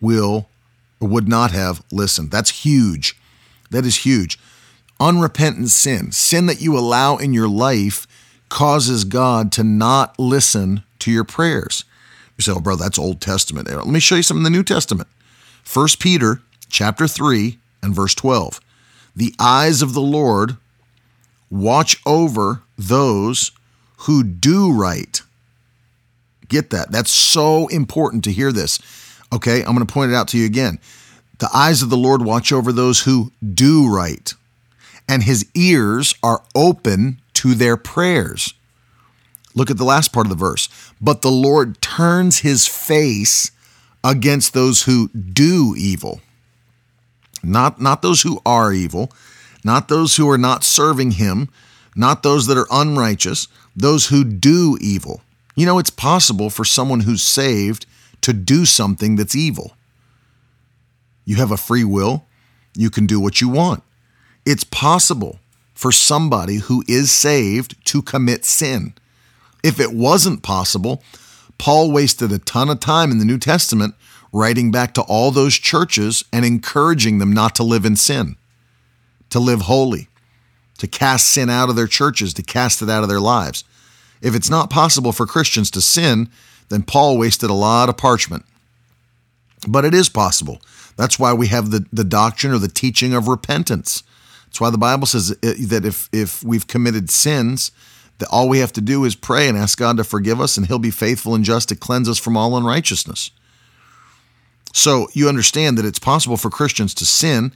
will 0.00 0.48
would 1.00 1.28
not 1.28 1.50
have 1.50 1.82
listened. 1.92 2.30
That's 2.30 2.64
huge. 2.64 3.16
That 3.70 3.84
is 3.84 4.04
huge. 4.06 4.38
Unrepentant 4.98 5.68
sin, 5.68 6.10
sin 6.12 6.46
that 6.46 6.60
you 6.60 6.76
allow 6.76 7.16
in 7.16 7.34
your 7.34 7.48
life, 7.48 8.06
causes 8.48 9.04
God 9.04 9.52
to 9.52 9.64
not 9.64 10.18
listen 10.18 10.82
to 11.00 11.10
your 11.10 11.24
prayers. 11.24 11.84
You 12.36 12.42
say, 12.42 12.52
oh, 12.52 12.60
bro, 12.60 12.76
that's 12.76 12.98
Old 12.98 13.20
Testament. 13.20 13.68
Let 13.68 13.86
me 13.86 14.00
show 14.00 14.14
you 14.14 14.22
some 14.22 14.38
in 14.38 14.42
the 14.42 14.50
New 14.50 14.62
Testament. 14.62 15.08
1 15.70 15.88
Peter 15.98 16.40
chapter 16.68 17.06
3 17.06 17.58
and 17.82 17.94
verse 17.94 18.14
12. 18.14 18.60
The 19.14 19.34
eyes 19.38 19.82
of 19.82 19.94
the 19.94 20.00
Lord 20.00 20.56
watch 21.50 22.00
over 22.06 22.62
those 22.78 23.52
who 23.96 24.22
do 24.22 24.72
right. 24.72 25.20
Get 26.48 26.70
that. 26.70 26.92
That's 26.92 27.10
so 27.10 27.66
important 27.68 28.24
to 28.24 28.32
hear 28.32 28.52
this. 28.52 28.78
Okay, 29.32 29.60
I'm 29.60 29.74
going 29.74 29.86
to 29.86 29.92
point 29.92 30.12
it 30.12 30.14
out 30.14 30.28
to 30.28 30.38
you 30.38 30.46
again. 30.46 30.78
The 31.38 31.48
eyes 31.52 31.82
of 31.82 31.90
the 31.90 31.96
Lord 31.96 32.22
watch 32.24 32.52
over 32.52 32.72
those 32.72 33.00
who 33.00 33.32
do 33.54 33.92
right, 33.92 34.32
and 35.08 35.22
his 35.22 35.46
ears 35.54 36.14
are 36.22 36.42
open 36.54 37.20
to 37.34 37.54
their 37.54 37.76
prayers. 37.76 38.54
Look 39.54 39.70
at 39.70 39.78
the 39.78 39.84
last 39.84 40.12
part 40.12 40.26
of 40.26 40.30
the 40.30 40.36
verse. 40.36 40.68
But 41.00 41.22
the 41.22 41.30
Lord 41.30 41.80
turns 41.80 42.40
his 42.40 42.66
face 42.66 43.50
against 44.04 44.54
those 44.54 44.82
who 44.82 45.08
do 45.08 45.74
evil. 45.76 46.20
Not, 47.42 47.80
not 47.80 48.02
those 48.02 48.22
who 48.22 48.40
are 48.46 48.72
evil, 48.72 49.10
not 49.64 49.88
those 49.88 50.16
who 50.16 50.28
are 50.30 50.38
not 50.38 50.62
serving 50.62 51.12
him, 51.12 51.48
not 51.94 52.22
those 52.22 52.46
that 52.46 52.58
are 52.58 52.68
unrighteous, 52.70 53.48
those 53.76 54.06
who 54.06 54.24
do 54.24 54.78
evil. 54.80 55.20
You 55.54 55.66
know, 55.66 55.78
it's 55.78 55.90
possible 55.90 56.50
for 56.50 56.64
someone 56.64 57.00
who's 57.00 57.22
saved 57.22 57.86
to 58.22 58.32
do 58.32 58.64
something 58.64 59.16
that's 59.16 59.36
evil. 59.36 59.76
You 61.24 61.36
have 61.36 61.50
a 61.50 61.56
free 61.56 61.84
will, 61.84 62.24
you 62.74 62.90
can 62.90 63.06
do 63.06 63.20
what 63.20 63.40
you 63.40 63.48
want. 63.48 63.82
It's 64.44 64.64
possible 64.64 65.38
for 65.74 65.92
somebody 65.92 66.56
who 66.56 66.82
is 66.88 67.10
saved 67.10 67.84
to 67.86 68.00
commit 68.00 68.44
sin. 68.44 68.94
If 69.62 69.78
it 69.78 69.92
wasn't 69.92 70.42
possible, 70.42 71.02
Paul 71.58 71.90
wasted 71.90 72.32
a 72.32 72.38
ton 72.38 72.70
of 72.70 72.80
time 72.80 73.10
in 73.10 73.18
the 73.18 73.24
New 73.24 73.38
Testament 73.38 73.94
writing 74.32 74.70
back 74.70 74.94
to 74.94 75.02
all 75.02 75.30
those 75.30 75.54
churches 75.54 76.24
and 76.32 76.44
encouraging 76.44 77.18
them 77.18 77.32
not 77.32 77.54
to 77.56 77.62
live 77.62 77.84
in 77.84 77.96
sin, 77.96 78.36
to 79.30 79.40
live 79.40 79.62
holy, 79.62 80.08
to 80.76 80.86
cast 80.86 81.28
sin 81.28 81.50
out 81.50 81.68
of 81.68 81.76
their 81.76 81.86
churches, 81.86 82.34
to 82.34 82.42
cast 82.42 82.82
it 82.82 82.90
out 82.90 83.02
of 83.02 83.08
their 83.08 83.20
lives. 83.20 83.64
If 84.22 84.34
it's 84.34 84.50
not 84.50 84.70
possible 84.70 85.12
for 85.12 85.26
Christians 85.26 85.70
to 85.72 85.80
sin, 85.80 86.28
then 86.68 86.82
Paul 86.82 87.18
wasted 87.18 87.50
a 87.50 87.54
lot 87.54 87.88
of 87.88 87.96
parchment. 87.96 88.44
But 89.66 89.84
it 89.84 89.94
is 89.94 90.08
possible. 90.08 90.60
That's 90.96 91.18
why 91.18 91.32
we 91.32 91.48
have 91.48 91.70
the, 91.70 91.86
the 91.92 92.04
doctrine 92.04 92.52
or 92.52 92.58
the 92.58 92.68
teaching 92.68 93.14
of 93.14 93.28
repentance. 93.28 94.02
That's 94.46 94.60
why 94.60 94.70
the 94.70 94.78
Bible 94.78 95.06
says 95.06 95.28
that 95.40 95.84
if, 95.84 96.08
if 96.12 96.42
we've 96.42 96.66
committed 96.66 97.10
sins, 97.10 97.72
that 98.18 98.28
all 98.30 98.48
we 98.48 98.60
have 98.60 98.72
to 98.72 98.80
do 98.80 99.04
is 99.04 99.14
pray 99.14 99.48
and 99.48 99.58
ask 99.58 99.78
God 99.78 99.98
to 99.98 100.04
forgive 100.04 100.40
us, 100.40 100.56
and 100.56 100.66
He'll 100.66 100.78
be 100.78 100.90
faithful 100.90 101.34
and 101.34 101.44
just 101.44 101.68
to 101.68 101.76
cleanse 101.76 102.08
us 102.08 102.18
from 102.18 102.36
all 102.36 102.56
unrighteousness. 102.56 103.30
So 104.72 105.08
you 105.12 105.28
understand 105.28 105.78
that 105.78 105.84
it's 105.84 105.98
possible 105.98 106.36
for 106.36 106.50
Christians 106.50 106.94
to 106.94 107.06
sin. 107.06 107.52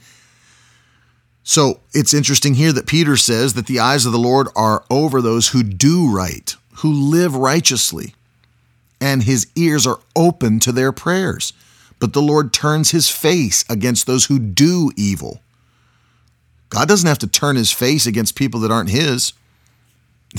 So 1.43 1.79
it's 1.93 2.13
interesting 2.13 2.53
here 2.53 2.71
that 2.71 2.87
Peter 2.87 3.17
says 3.17 3.53
that 3.55 3.65
the 3.67 3.79
eyes 3.79 4.05
of 4.05 4.11
the 4.11 4.19
Lord 4.19 4.47
are 4.55 4.83
over 4.89 5.21
those 5.21 5.49
who 5.49 5.63
do 5.63 6.11
right, 6.11 6.55
who 6.77 6.91
live 6.91 7.35
righteously, 7.35 8.13
and 8.99 9.23
his 9.23 9.47
ears 9.55 9.87
are 9.87 9.99
open 10.15 10.59
to 10.59 10.71
their 10.71 10.91
prayers. 10.91 11.53
But 11.99 12.13
the 12.13 12.21
Lord 12.21 12.53
turns 12.53 12.91
his 12.91 13.09
face 13.09 13.65
against 13.69 14.07
those 14.07 14.25
who 14.25 14.39
do 14.39 14.91
evil. 14.95 15.41
God 16.69 16.87
doesn't 16.87 17.07
have 17.07 17.19
to 17.19 17.27
turn 17.27 17.55
his 17.55 17.71
face 17.71 18.05
against 18.05 18.35
people 18.35 18.59
that 18.61 18.71
aren't 18.71 18.89
his. 18.89 19.33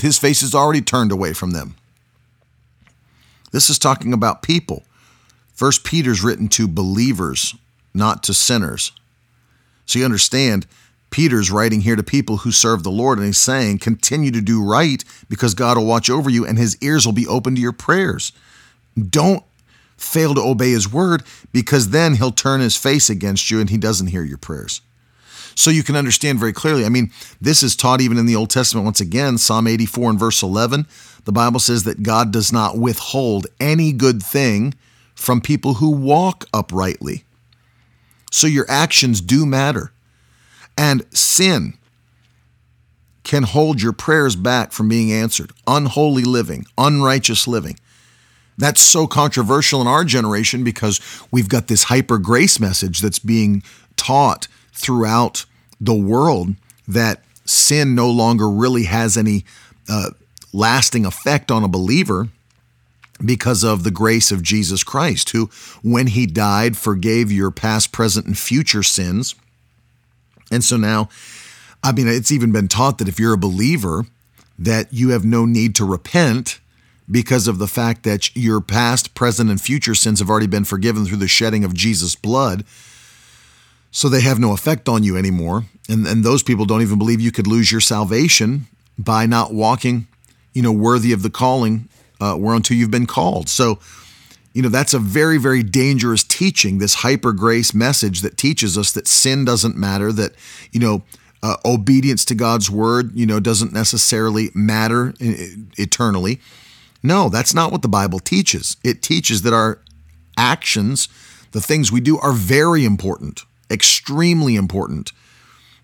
His 0.01 0.17
face 0.17 0.41
is 0.41 0.55
already 0.55 0.81
turned 0.81 1.11
away 1.11 1.33
from 1.33 1.51
them. 1.51 1.75
This 3.51 3.69
is 3.69 3.77
talking 3.77 4.13
about 4.13 4.41
people. 4.41 4.83
First 5.53 5.83
Peter's 5.83 6.23
written 6.23 6.47
to 6.49 6.67
believers, 6.67 7.55
not 7.93 8.23
to 8.23 8.33
sinners. 8.33 8.91
So 9.85 9.99
you 9.99 10.05
understand, 10.05 10.65
Peter's 11.13 11.51
writing 11.51 11.81
here 11.81 11.95
to 11.95 12.01
people 12.01 12.37
who 12.37 12.51
serve 12.51 12.81
the 12.81 12.89
Lord, 12.89 13.19
and 13.19 13.27
he's 13.27 13.37
saying, 13.37 13.77
continue 13.77 14.31
to 14.31 14.41
do 14.41 14.65
right 14.65 15.03
because 15.29 15.53
God 15.53 15.77
will 15.77 15.85
watch 15.85 16.09
over 16.09 16.27
you 16.27 16.43
and 16.43 16.57
his 16.57 16.75
ears 16.81 17.05
will 17.05 17.13
be 17.13 17.27
open 17.27 17.53
to 17.53 17.61
your 17.61 17.71
prayers. 17.71 18.31
Don't 18.97 19.43
fail 19.95 20.33
to 20.33 20.41
obey 20.41 20.71
his 20.71 20.91
word 20.91 21.21
because 21.51 21.91
then 21.91 22.15
he'll 22.15 22.31
turn 22.31 22.61
his 22.61 22.75
face 22.75 23.11
against 23.11 23.51
you 23.51 23.59
and 23.59 23.69
he 23.69 23.77
doesn't 23.77 24.07
hear 24.07 24.23
your 24.23 24.39
prayers. 24.39 24.81
So 25.53 25.69
you 25.69 25.83
can 25.83 25.95
understand 25.95 26.39
very 26.39 26.51
clearly. 26.51 26.83
I 26.83 26.89
mean, 26.89 27.11
this 27.39 27.61
is 27.61 27.75
taught 27.75 28.01
even 28.01 28.17
in 28.17 28.25
the 28.25 28.35
Old 28.35 28.49
Testament. 28.49 28.85
Once 28.85 28.99
again, 28.99 29.37
Psalm 29.37 29.67
84 29.67 30.09
and 30.09 30.19
verse 30.19 30.41
11, 30.41 30.87
the 31.25 31.31
Bible 31.31 31.59
says 31.59 31.83
that 31.83 32.01
God 32.01 32.33
does 32.33 32.51
not 32.51 32.79
withhold 32.79 33.45
any 33.59 33.93
good 33.93 34.23
thing 34.23 34.73
from 35.13 35.41
people 35.41 35.75
who 35.75 35.91
walk 35.91 36.45
uprightly. 36.51 37.23
So 38.31 38.47
your 38.47 38.65
actions 38.67 39.21
do 39.21 39.45
matter. 39.45 39.92
And 40.77 41.05
sin 41.15 41.73
can 43.23 43.43
hold 43.43 43.81
your 43.81 43.93
prayers 43.93 44.35
back 44.35 44.71
from 44.71 44.89
being 44.89 45.11
answered. 45.11 45.51
Unholy 45.65 46.23
living, 46.23 46.65
unrighteous 46.77 47.47
living. 47.47 47.77
That's 48.57 48.81
so 48.81 49.07
controversial 49.07 49.81
in 49.81 49.87
our 49.87 50.03
generation 50.03 50.63
because 50.63 50.99
we've 51.31 51.49
got 51.49 51.67
this 51.67 51.83
hyper 51.83 52.17
grace 52.17 52.59
message 52.59 52.99
that's 52.99 53.19
being 53.19 53.63
taught 53.95 54.47
throughout 54.73 55.45
the 55.79 55.93
world 55.93 56.55
that 56.87 57.23
sin 57.45 57.95
no 57.95 58.09
longer 58.09 58.49
really 58.49 58.83
has 58.83 59.17
any 59.17 59.43
uh, 59.89 60.11
lasting 60.51 61.05
effect 61.05 61.49
on 61.49 61.63
a 61.63 61.67
believer 61.67 62.29
because 63.23 63.63
of 63.63 63.83
the 63.83 63.91
grace 63.91 64.31
of 64.31 64.43
Jesus 64.43 64.83
Christ, 64.83 65.31
who, 65.31 65.49
when 65.81 66.07
he 66.07 66.25
died, 66.25 66.77
forgave 66.77 67.31
your 67.31 67.51
past, 67.51 67.91
present, 67.91 68.25
and 68.25 68.37
future 68.37 68.83
sins. 68.83 69.35
And 70.51 70.63
so 70.63 70.77
now, 70.77 71.09
I 71.83 71.91
mean, 71.91 72.07
it's 72.07 72.31
even 72.31 72.51
been 72.51 72.67
taught 72.67 72.97
that 72.99 73.07
if 73.07 73.19
you're 73.19 73.33
a 73.33 73.37
believer, 73.37 74.05
that 74.57 74.91
you 74.91 75.09
have 75.09 75.25
no 75.25 75.45
need 75.45 75.75
to 75.75 75.85
repent 75.85 76.59
because 77.09 77.47
of 77.47 77.57
the 77.57 77.67
fact 77.67 78.03
that 78.03 78.35
your 78.35 78.61
past, 78.61 79.13
present, 79.13 79.49
and 79.49 79.59
future 79.59 79.95
sins 79.95 80.19
have 80.19 80.29
already 80.29 80.47
been 80.47 80.63
forgiven 80.63 81.05
through 81.05 81.17
the 81.17 81.27
shedding 81.27 81.63
of 81.63 81.73
Jesus' 81.73 82.15
blood. 82.15 82.63
So 83.91 84.09
they 84.09 84.21
have 84.21 84.39
no 84.39 84.53
effect 84.53 84.87
on 84.87 85.03
you 85.03 85.17
anymore. 85.17 85.65
And, 85.89 86.07
and 86.07 86.23
those 86.23 86.43
people 86.43 86.65
don't 86.65 86.81
even 86.81 86.97
believe 86.97 87.19
you 87.19 87.31
could 87.31 87.47
lose 87.47 87.71
your 87.71 87.81
salvation 87.81 88.67
by 88.97 89.25
not 89.25 89.53
walking, 89.53 90.07
you 90.53 90.61
know, 90.61 90.71
worthy 90.71 91.11
of 91.11 91.23
the 91.23 91.29
calling 91.29 91.89
uh, 92.21 92.37
whereunto 92.39 92.73
you've 92.73 92.91
been 92.91 93.05
called. 93.05 93.49
So, 93.49 93.79
you 94.53 94.61
know, 94.61 94.69
that's 94.69 94.93
a 94.93 94.99
very, 94.99 95.37
very 95.37 95.63
dangerous 95.63 96.23
teaching, 96.23 96.77
this 96.77 96.95
hyper 96.95 97.33
grace 97.33 97.73
message 97.73 98.21
that 98.21 98.37
teaches 98.37 98.77
us 98.77 98.91
that 98.91 99.07
sin 99.07 99.43
doesn't 99.45 99.75
matter, 99.75 100.11
that, 100.11 100.33
you 100.71 100.79
know, 100.79 101.03
uh, 101.41 101.57
obedience 101.65 102.23
to 102.25 102.35
God's 102.35 102.69
word, 102.69 103.11
you 103.15 103.25
know, 103.25 103.39
doesn't 103.39 103.73
necessarily 103.73 104.49
matter 104.53 105.13
eternally. 105.19 106.39
No, 107.01 107.27
that's 107.27 107.53
not 107.53 107.71
what 107.71 107.81
the 107.81 107.89
Bible 107.89 108.19
teaches. 108.19 108.77
It 108.83 109.01
teaches 109.01 109.41
that 109.41 109.53
our 109.53 109.79
actions, 110.37 111.09
the 111.51 111.59
things 111.59 111.91
we 111.91 111.99
do, 111.99 112.17
are 112.19 112.31
very 112.31 112.85
important, 112.85 113.43
extremely 113.69 114.55
important. 114.55 115.11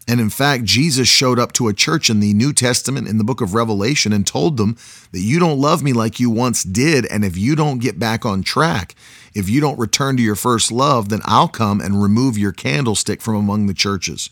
And 0.10 0.20
in 0.20 0.32
fact, 0.32 0.64
Jesus 0.64 1.08
showed 1.08 1.38
up 1.38 1.52
to 1.54 1.68
a 1.68 1.74
church 1.74 2.10
in 2.10 2.20
the 2.20 2.34
New 2.34 2.52
Testament 2.52 3.08
in 3.08 3.20
the 3.20 3.24
book 3.24 3.42
of 3.42 3.54
Revelation 3.54 4.12
and 4.12 4.26
told 4.26 4.58
them 4.58 4.76
that 5.12 5.20
you 5.20 5.38
don't 5.38 5.62
love 5.62 5.84
me 5.84 5.94
like 5.94 6.20
you 6.20 6.32
once 6.32 6.64
did. 6.64 7.06
And 7.06 7.24
if 7.24 7.38
you 7.38 7.56
don't 7.56 7.78
get 7.78 8.00
back 8.00 8.26
on 8.26 8.42
track, 8.42 8.96
if 9.36 9.48
you 9.48 9.62
don't 9.62 9.78
return 9.78 10.18
to 10.18 10.24
your 10.24 10.34
first 10.34 10.72
love, 10.72 11.10
then 11.10 11.22
I'll 11.26 11.48
come 11.48 11.80
and 11.80 12.02
remove 12.02 12.40
your 12.40 12.52
candlestick 12.52 13.22
from 13.22 13.36
among 13.36 13.68
the 13.68 13.74
churches. 13.76 14.32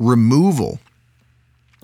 Removal 0.00 0.80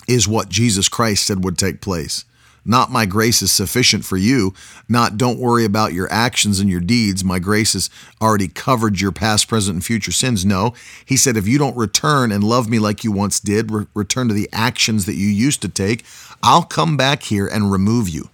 is 0.09 0.26
what 0.26 0.49
Jesus 0.49 0.89
Christ 0.89 1.24
said 1.24 1.45
would 1.45 1.57
take 1.57 1.81
place. 1.81 2.24
Not 2.64 2.90
my 2.90 3.06
grace 3.06 3.42
is 3.42 3.50
sufficient 3.50 4.04
for 4.04 4.16
you. 4.16 4.54
Not 4.88 5.16
don't 5.16 5.38
worry 5.38 5.64
about 5.64 5.92
your 5.92 6.12
actions 6.12 6.61
and 6.61 6.68
your 6.68 6.80
deeds. 6.80 7.24
My 7.24 7.38
grace 7.38 7.72
has 7.72 7.90
already 8.20 8.48
covered 8.48 9.00
your 9.00 9.12
past, 9.12 9.48
present, 9.48 9.76
and 9.76 9.84
future 9.84 10.12
sins. 10.12 10.44
No, 10.44 10.74
he 11.04 11.16
said, 11.16 11.36
if 11.36 11.48
you 11.48 11.58
don't 11.58 11.76
return 11.76 12.32
and 12.32 12.44
love 12.44 12.68
me 12.68 12.78
like 12.78 13.02
you 13.02 13.12
once 13.12 13.40
did, 13.40 13.70
re- 13.70 13.86
return 13.94 14.28
to 14.28 14.34
the 14.34 14.48
actions 14.52 15.06
that 15.06 15.14
you 15.16 15.28
used 15.28 15.62
to 15.62 15.68
take, 15.68 16.04
I'll 16.42 16.62
come 16.62 16.96
back 16.96 17.24
here 17.24 17.46
and 17.46 17.72
remove 17.72 18.08
you. 18.08 18.28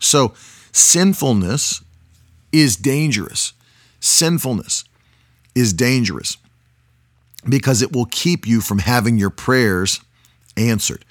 So, 0.00 0.34
sinfulness 0.72 1.82
is 2.52 2.76
dangerous. 2.76 3.52
Sinfulness 4.00 4.84
is 5.54 5.72
dangerous 5.72 6.36
because 7.48 7.82
it 7.82 7.92
will 7.92 8.06
keep 8.06 8.46
you 8.46 8.60
from 8.60 8.78
having 8.78 9.18
your 9.18 9.30
prayers 9.30 10.00
answered. 10.56 11.04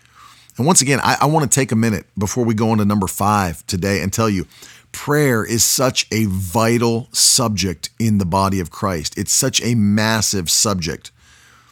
And 0.62 0.68
once 0.68 0.84
again, 0.84 0.99
I, 1.01 1.18
I 1.22 1.26
want 1.26 1.51
to 1.51 1.59
take 1.59 1.72
a 1.72 1.76
minute 1.76 2.05
before 2.16 2.45
we 2.45 2.53
go 2.53 2.70
on 2.70 2.78
to 2.78 2.86
number 2.86 3.07
five 3.07 3.66
today 3.66 3.99
and 3.99 4.14
tell 4.14 4.30
you 4.30 4.45
prayer 4.91 5.43
is 5.43 5.64
such 5.64 6.05
a 6.12 6.26
vital 6.26 7.07
subject 7.12 7.89
in 7.97 8.20
the 8.20 8.28
body 8.28 8.59
of 8.59 8.70
Christ. 8.70 9.18
It's 9.18 9.34
such 9.34 9.59
a 9.64 9.74
massive 9.74 10.51
subject, 10.51 11.09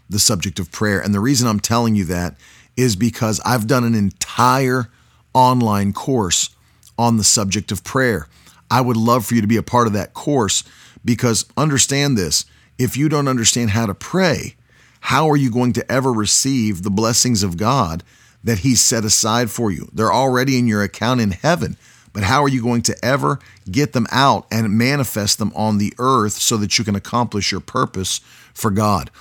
the 0.10 0.18
subject 0.18 0.58
of 0.58 0.72
prayer. 0.72 1.00
And 1.00 1.14
the 1.14 1.20
reason 1.20 1.48
I'm 1.48 1.60
telling 1.60 1.96
you 1.96 2.04
that 2.06 2.36
is 2.76 2.96
because 2.96 3.40
I've 3.46 3.68
done 3.68 3.84
an 3.84 3.94
entire 3.94 4.90
online 5.36 5.94
course 5.94 6.50
on 6.98 7.18
the 7.18 7.24
subject 7.24 7.72
of 7.72 7.84
prayer. 7.84 8.28
I 8.72 8.82
would 8.82 8.98
love 8.98 9.24
for 9.24 9.36
you 9.36 9.42
to 9.42 9.48
be 9.48 9.58
a 9.58 9.62
part 9.62 9.86
of 9.86 9.94
that 9.94 10.16
course 10.16 10.64
because 11.06 11.46
understand 11.56 12.18
this 12.18 12.44
if 12.80 12.98
you 12.98 13.08
don't 13.08 13.28
understand 13.28 13.70
how 13.70 13.86
to 13.86 13.94
pray, 13.94 14.56
how 15.02 15.30
are 15.30 15.38
you 15.38 15.52
going 15.52 15.74
to 15.74 15.92
ever 15.92 16.12
receive 16.12 16.82
the 16.82 16.90
blessings 16.90 17.44
of 17.44 17.56
God 17.56 18.04
that 18.44 18.60
He's 18.60 18.82
set 18.82 19.06
aside 19.06 19.50
for 19.52 19.72
you? 19.72 19.90
They're 19.94 20.14
already 20.14 20.58
in 20.58 20.68
your 20.68 20.84
account 20.84 21.22
in 21.22 21.32
heaven. 21.32 21.78
But 22.12 22.24
how 22.24 22.44
are 22.44 22.50
you 22.50 22.62
going 22.62 22.82
to 22.84 23.06
ever 23.06 23.40
get 23.70 23.94
them 23.94 24.08
out 24.12 24.48
and 24.52 24.78
manifest 24.78 25.38
them 25.38 25.54
on 25.56 25.78
the 25.78 25.94
earth 26.00 26.34
so 26.34 26.58
that 26.58 26.78
you 26.78 26.84
can 26.84 26.96
accomplish 26.96 27.52
your 27.52 27.62
purpose 27.62 28.20
for 28.54 28.72
God? 28.72 29.12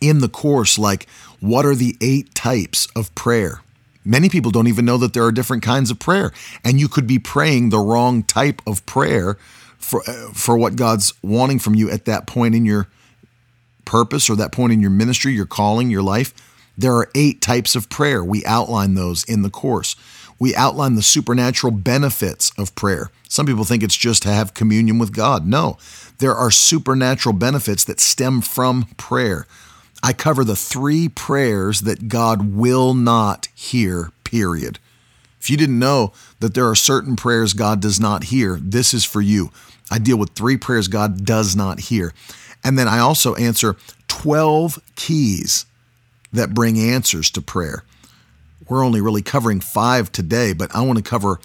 in 0.00 0.18
the 0.18 0.28
course 0.28 0.78
like 0.78 1.06
what 1.40 1.66
are 1.66 1.74
the 1.74 1.96
eight 2.00 2.34
types 2.34 2.86
of 2.94 3.14
prayer? 3.14 3.62
Many 4.04 4.28
people 4.28 4.50
don't 4.50 4.66
even 4.66 4.84
know 4.84 4.96
that 4.98 5.12
there 5.12 5.24
are 5.24 5.32
different 5.32 5.62
kinds 5.62 5.90
of 5.90 5.98
prayer, 5.98 6.32
and 6.64 6.80
you 6.80 6.88
could 6.88 7.06
be 7.06 7.18
praying 7.18 7.70
the 7.70 7.78
wrong 7.78 8.22
type 8.22 8.60
of 8.66 8.84
prayer 8.86 9.34
for 9.78 10.02
uh, 10.08 10.32
for 10.32 10.56
what 10.56 10.76
God's 10.76 11.14
wanting 11.22 11.58
from 11.58 11.74
you 11.74 11.90
at 11.90 12.04
that 12.04 12.26
point 12.26 12.54
in 12.54 12.64
your 12.64 12.88
purpose 13.84 14.30
or 14.30 14.36
that 14.36 14.52
point 14.52 14.72
in 14.72 14.80
your 14.80 14.90
ministry, 14.90 15.32
your 15.32 15.46
calling, 15.46 15.90
your 15.90 16.02
life. 16.02 16.32
There 16.76 16.94
are 16.94 17.10
eight 17.14 17.40
types 17.40 17.74
of 17.76 17.88
prayer. 17.88 18.24
We 18.24 18.44
outline 18.44 18.94
those 18.94 19.24
in 19.24 19.42
the 19.42 19.50
course. 19.50 19.96
We 20.38 20.54
outline 20.56 20.96
the 20.96 21.02
supernatural 21.02 21.72
benefits 21.72 22.52
of 22.58 22.74
prayer. 22.74 23.10
Some 23.28 23.46
people 23.46 23.64
think 23.64 23.82
it's 23.82 23.96
just 23.96 24.22
to 24.24 24.30
have 24.30 24.54
communion 24.54 24.98
with 24.98 25.14
God. 25.14 25.46
No, 25.46 25.78
there 26.18 26.34
are 26.34 26.50
supernatural 26.50 27.34
benefits 27.34 27.84
that 27.84 28.00
stem 28.00 28.40
from 28.40 28.86
prayer. 28.96 29.46
I 30.02 30.12
cover 30.12 30.42
the 30.42 30.56
three 30.56 31.08
prayers 31.08 31.82
that 31.82 32.08
God 32.08 32.54
will 32.54 32.92
not 32.92 33.48
hear, 33.54 34.10
period. 34.24 34.80
If 35.40 35.48
you 35.48 35.56
didn't 35.56 35.78
know 35.78 36.12
that 36.40 36.54
there 36.54 36.68
are 36.68 36.74
certain 36.74 37.14
prayers 37.16 37.52
God 37.52 37.80
does 37.80 38.00
not 38.00 38.24
hear, 38.24 38.58
this 38.60 38.92
is 38.92 39.04
for 39.04 39.20
you. 39.20 39.50
I 39.90 39.98
deal 39.98 40.16
with 40.16 40.30
three 40.30 40.56
prayers 40.56 40.88
God 40.88 41.24
does 41.24 41.54
not 41.54 41.80
hear. 41.80 42.12
And 42.64 42.78
then 42.78 42.88
I 42.88 42.98
also 42.98 43.34
answer 43.36 43.76
12 44.08 44.80
keys 44.96 45.66
that 46.32 46.54
bring 46.54 46.78
answers 46.78 47.30
to 47.32 47.40
prayer. 47.40 47.84
We're 48.68 48.84
only 48.84 49.00
really 49.00 49.22
covering 49.22 49.60
five 49.60 50.12
today, 50.12 50.52
but 50.52 50.74
I 50.74 50.82
want 50.82 50.98
to 50.98 51.04
cover 51.04 51.40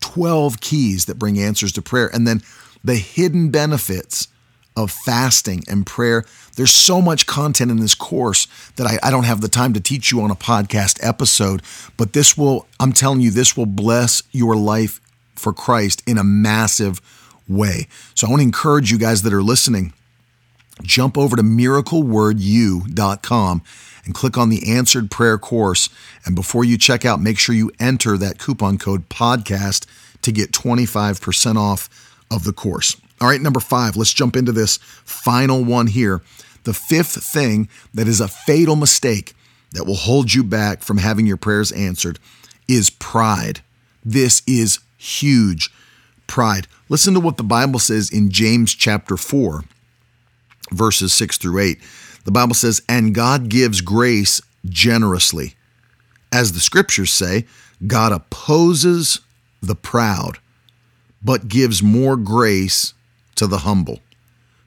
12 0.00 0.60
keys 0.60 1.06
that 1.06 1.18
bring 1.18 1.38
answers 1.38 1.72
to 1.72 1.82
prayer. 1.82 2.10
And 2.12 2.26
then 2.26 2.42
the 2.82 2.96
hidden 2.96 3.50
benefits 3.50 4.28
of 4.76 4.90
fasting 4.90 5.62
and 5.68 5.86
prayer. 5.86 6.24
There's 6.56 6.70
so 6.70 7.02
much 7.02 7.26
content 7.26 7.70
in 7.70 7.78
this 7.78 7.94
course 7.94 8.48
that 8.76 8.86
I, 8.86 8.98
I, 9.02 9.10
don't 9.10 9.24
have 9.24 9.42
the 9.42 9.48
time 9.48 9.74
to 9.74 9.80
teach 9.80 10.10
you 10.10 10.22
on 10.22 10.30
a 10.30 10.34
podcast 10.34 10.98
episode, 11.06 11.60
but 11.96 12.14
this 12.14 12.38
will, 12.38 12.66
I'm 12.80 12.92
telling 12.92 13.20
you, 13.20 13.30
this 13.30 13.56
will 13.56 13.66
bless 13.66 14.22
your 14.32 14.56
life 14.56 15.00
for 15.36 15.52
Christ 15.52 16.02
in 16.06 16.18
a 16.18 16.24
massive 16.24 17.00
way. 17.48 17.86
So 18.14 18.26
I 18.26 18.30
want 18.30 18.40
to 18.40 18.44
encourage 18.44 18.90
you 18.90 18.98
guys 18.98 19.22
that 19.22 19.32
are 19.32 19.42
listening, 19.42 19.92
jump 20.82 21.16
over 21.18 21.36
to 21.36 21.42
miraclewordu.com 21.42 23.62
and 24.04 24.14
click 24.14 24.36
on 24.36 24.48
the 24.48 24.70
answered 24.70 25.10
prayer 25.10 25.38
course. 25.38 25.88
And 26.24 26.34
before 26.34 26.64
you 26.64 26.76
check 26.76 27.04
out, 27.04 27.20
make 27.20 27.38
sure 27.38 27.54
you 27.54 27.70
enter 27.78 28.18
that 28.18 28.38
coupon 28.38 28.78
code 28.78 29.08
podcast 29.08 29.86
to 30.22 30.32
get 30.32 30.52
25% 30.52 31.56
off 31.56 31.88
of 32.30 32.44
the 32.44 32.52
course. 32.52 32.96
All 33.20 33.28
right, 33.28 33.40
number 33.40 33.60
five, 33.60 33.96
let's 33.96 34.12
jump 34.12 34.36
into 34.36 34.52
this 34.52 34.78
final 35.04 35.64
one 35.64 35.86
here. 35.86 36.22
The 36.64 36.74
fifth 36.74 37.22
thing 37.22 37.68
that 37.94 38.08
is 38.08 38.20
a 38.20 38.28
fatal 38.28 38.76
mistake 38.76 39.34
that 39.72 39.84
will 39.84 39.94
hold 39.94 40.34
you 40.34 40.44
back 40.44 40.82
from 40.82 40.98
having 40.98 41.26
your 41.26 41.36
prayers 41.36 41.72
answered 41.72 42.18
is 42.68 42.90
pride. 42.90 43.60
This 44.04 44.42
is 44.46 44.80
huge. 44.96 45.70
Pride. 46.26 46.66
Listen 46.88 47.14
to 47.14 47.20
what 47.20 47.36
the 47.36 47.42
Bible 47.42 47.78
says 47.78 48.10
in 48.10 48.30
James 48.30 48.74
chapter 48.74 49.16
4, 49.16 49.64
verses 50.70 51.12
6 51.12 51.38
through 51.38 51.58
8. 51.58 51.78
The 52.24 52.30
Bible 52.30 52.54
says, 52.54 52.82
And 52.88 53.14
God 53.14 53.48
gives 53.48 53.80
grace 53.80 54.40
generously. 54.68 55.54
As 56.32 56.52
the 56.52 56.60
scriptures 56.60 57.12
say, 57.12 57.46
God 57.86 58.12
opposes 58.12 59.20
the 59.60 59.74
proud, 59.74 60.38
but 61.22 61.48
gives 61.48 61.82
more 61.82 62.16
grace 62.16 62.94
to 63.34 63.46
the 63.46 63.58
humble. 63.58 64.00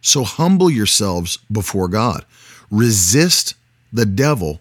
So 0.01 0.23
humble 0.23 0.69
yourselves 0.69 1.37
before 1.51 1.87
God. 1.87 2.25
Resist 2.69 3.55
the 3.91 4.05
devil, 4.05 4.59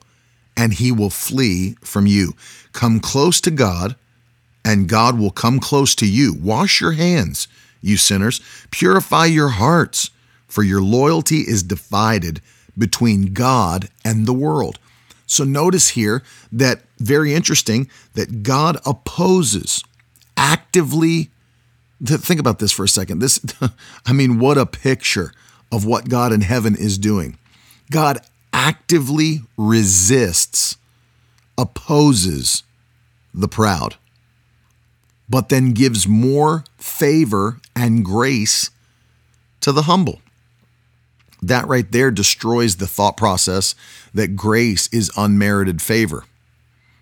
and 0.57 0.73
he 0.75 0.93
will 0.93 1.11
flee 1.11 1.77
from 1.83 2.07
you. 2.07 2.35
Come 2.73 3.01
close 3.01 3.41
to 3.43 3.51
God, 3.51 3.97
and 4.65 4.89
God 4.89 5.19
will 5.19 5.31
come 5.31 5.61
close 5.61 5.95
to 5.97 6.07
you. 6.07 6.33
Wash 6.33 6.81
your 6.81 6.93
hands, 6.93 7.49
you 7.83 7.97
sinners. 7.97 8.41
Purify 8.71 9.27
your 9.27 9.49
hearts, 9.49 10.11
for 10.47 10.63
your 10.63 10.81
loyalty 10.81 11.41
is 11.41 11.63
divided 11.63 12.41
between 12.77 13.33
God 13.33 13.89
and 14.05 14.27
the 14.27 14.33
world. 14.33 14.79
So 15.27 15.45
notice 15.45 15.91
here 15.91 16.23
that 16.53 16.83
very 16.99 17.35
interesting 17.35 17.89
that 18.15 18.43
God 18.43 18.79
opposes, 18.85 19.83
actively 20.37 21.31
think 22.03 22.41
about 22.41 22.59
this 22.59 22.73
for 22.73 22.85
a 22.85 22.89
second. 22.89 23.21
This, 23.21 23.41
I 24.07 24.13
mean, 24.13 24.39
what 24.39 24.59
a 24.59 24.67
picture 24.67 25.33
of 25.73 25.85
what 25.85 26.09
God 26.09 26.33
in 26.33 26.43
heaven 26.43 26.77
is 26.77 26.99
doing. 26.99 27.39
God 27.91 28.19
actively 28.53 29.41
resists, 29.57 30.77
opposes 31.59 32.63
the 33.33 33.49
proud, 33.49 33.97
but 35.29 35.49
then 35.49 35.73
gives 35.73 36.07
more 36.07 36.65
favor 36.79 37.59
and 37.75 38.05
grace 38.05 38.71
to 39.61 39.73
the 39.73 39.83
humble. 39.83 40.21
That 41.49 41.69
right 41.69 41.91
there 41.91 42.11
destroys 42.11 42.77
the 42.77 42.87
thought 42.87 43.19
process 43.19 43.75
that 44.15 44.35
grace 44.35 44.89
is 44.89 45.11
unmerited 45.17 45.83
favor. 45.83 46.25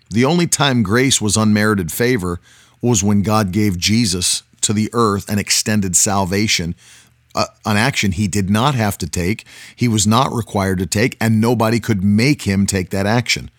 The 0.09 0.25
only 0.25 0.47
time 0.47 0.83
grace 0.83 1.21
was 1.21 1.37
unmerited 1.37 1.91
favor 1.91 2.41
was 2.81 3.03
when 3.03 3.21
God 3.21 3.53
gave 3.53 3.77
Jesus 3.77 4.43
to 4.61 4.73
the 4.73 4.89
earth 4.91 5.29
and 5.29 5.39
extended 5.39 5.95
salvation, 5.95 6.75
uh, 7.33 7.45
an 7.65 7.77
action 7.77 8.11
he 8.11 8.27
did 8.27 8.49
not 8.49 8.75
have 8.75 8.97
to 8.97 9.07
take, 9.07 9.45
he 9.75 9.87
was 9.87 10.05
not 10.05 10.33
required 10.33 10.79
to 10.79 10.85
take, 10.85 11.15
and 11.21 11.39
nobody 11.39 11.79
could 11.79 12.03
make 12.03 12.41
him 12.41 12.65
take 12.65 12.89
that 12.89 13.05
action. 13.05 13.49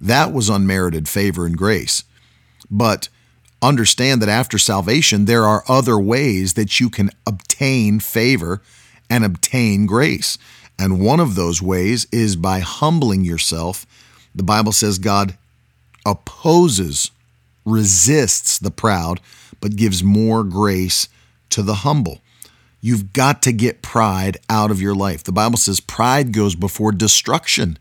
That 0.00 0.32
was 0.32 0.48
unmerited 0.48 1.06
favor 1.06 1.44
and 1.44 1.56
grace. 1.56 2.02
But 2.70 3.10
understand 3.60 4.22
that 4.22 4.28
after 4.30 4.56
salvation, 4.56 5.26
there 5.26 5.44
are 5.44 5.64
other 5.68 5.98
ways 5.98 6.54
that 6.54 6.80
you 6.80 6.88
can 6.88 7.10
obtain 7.26 8.00
favor 8.00 8.62
and 9.08 9.24
obtain 9.24 9.86
grace. 9.86 10.38
And 10.78 11.00
one 11.00 11.20
of 11.20 11.34
those 11.34 11.62
ways 11.62 12.06
is 12.12 12.36
by 12.36 12.60
humbling 12.60 13.24
yourself. 13.24 13.86
The 14.34 14.42
Bible 14.42 14.72
says 14.72 14.98
God 14.98 15.36
opposes, 16.04 17.10
resists 17.64 18.58
the 18.58 18.70
proud, 18.70 19.20
but 19.60 19.76
gives 19.76 20.02
more 20.02 20.44
grace 20.44 21.08
to 21.50 21.62
the 21.62 21.76
humble. 21.76 22.20
You've 22.80 23.12
got 23.12 23.40
to 23.42 23.52
get 23.52 23.80
pride 23.80 24.36
out 24.50 24.70
of 24.70 24.80
your 24.82 24.94
life. 24.94 25.24
The 25.24 25.32
Bible 25.32 25.56
says 25.56 25.80
pride 25.80 26.32
goes 26.32 26.54
before 26.54 26.92
destruction 26.92 27.78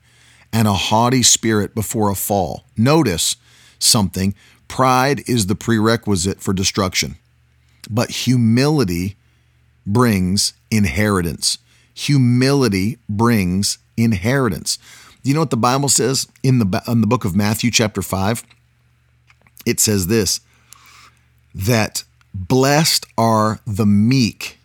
and 0.54 0.68
a 0.68 0.74
haughty 0.74 1.24
spirit 1.24 1.76
before 1.76 2.10
a 2.10 2.16
fall. 2.16 2.64
Notice 2.78 3.36
something 3.80 4.36
pride 4.68 5.28
is 5.28 5.48
the 5.48 5.56
prerequisite 5.56 6.40
for 6.40 6.54
destruction, 6.54 7.16
but 7.90 8.12
humility 8.12 9.18
brings 9.86 10.54
inheritance. 10.76 11.58
Humility 11.94 12.98
brings 13.08 13.78
inheritance. 13.96 14.78
Do 15.22 15.30
you 15.30 15.34
know 15.36 15.42
what 15.42 15.52
the 15.52 15.58
Bible 15.58 15.90
says 15.90 16.28
in 16.42 16.60
the 16.60 16.84
in 16.88 17.02
the 17.02 17.08
book 17.08 17.26
of 17.26 17.36
Matthew 17.36 17.72
chapter 17.72 18.02
5? 18.02 18.44
It 19.66 19.80
says 19.80 20.08
this 20.08 20.42
that 21.56 22.04
blessed 22.34 23.06
are 23.18 23.60
the 23.66 23.86
meek 23.86 24.58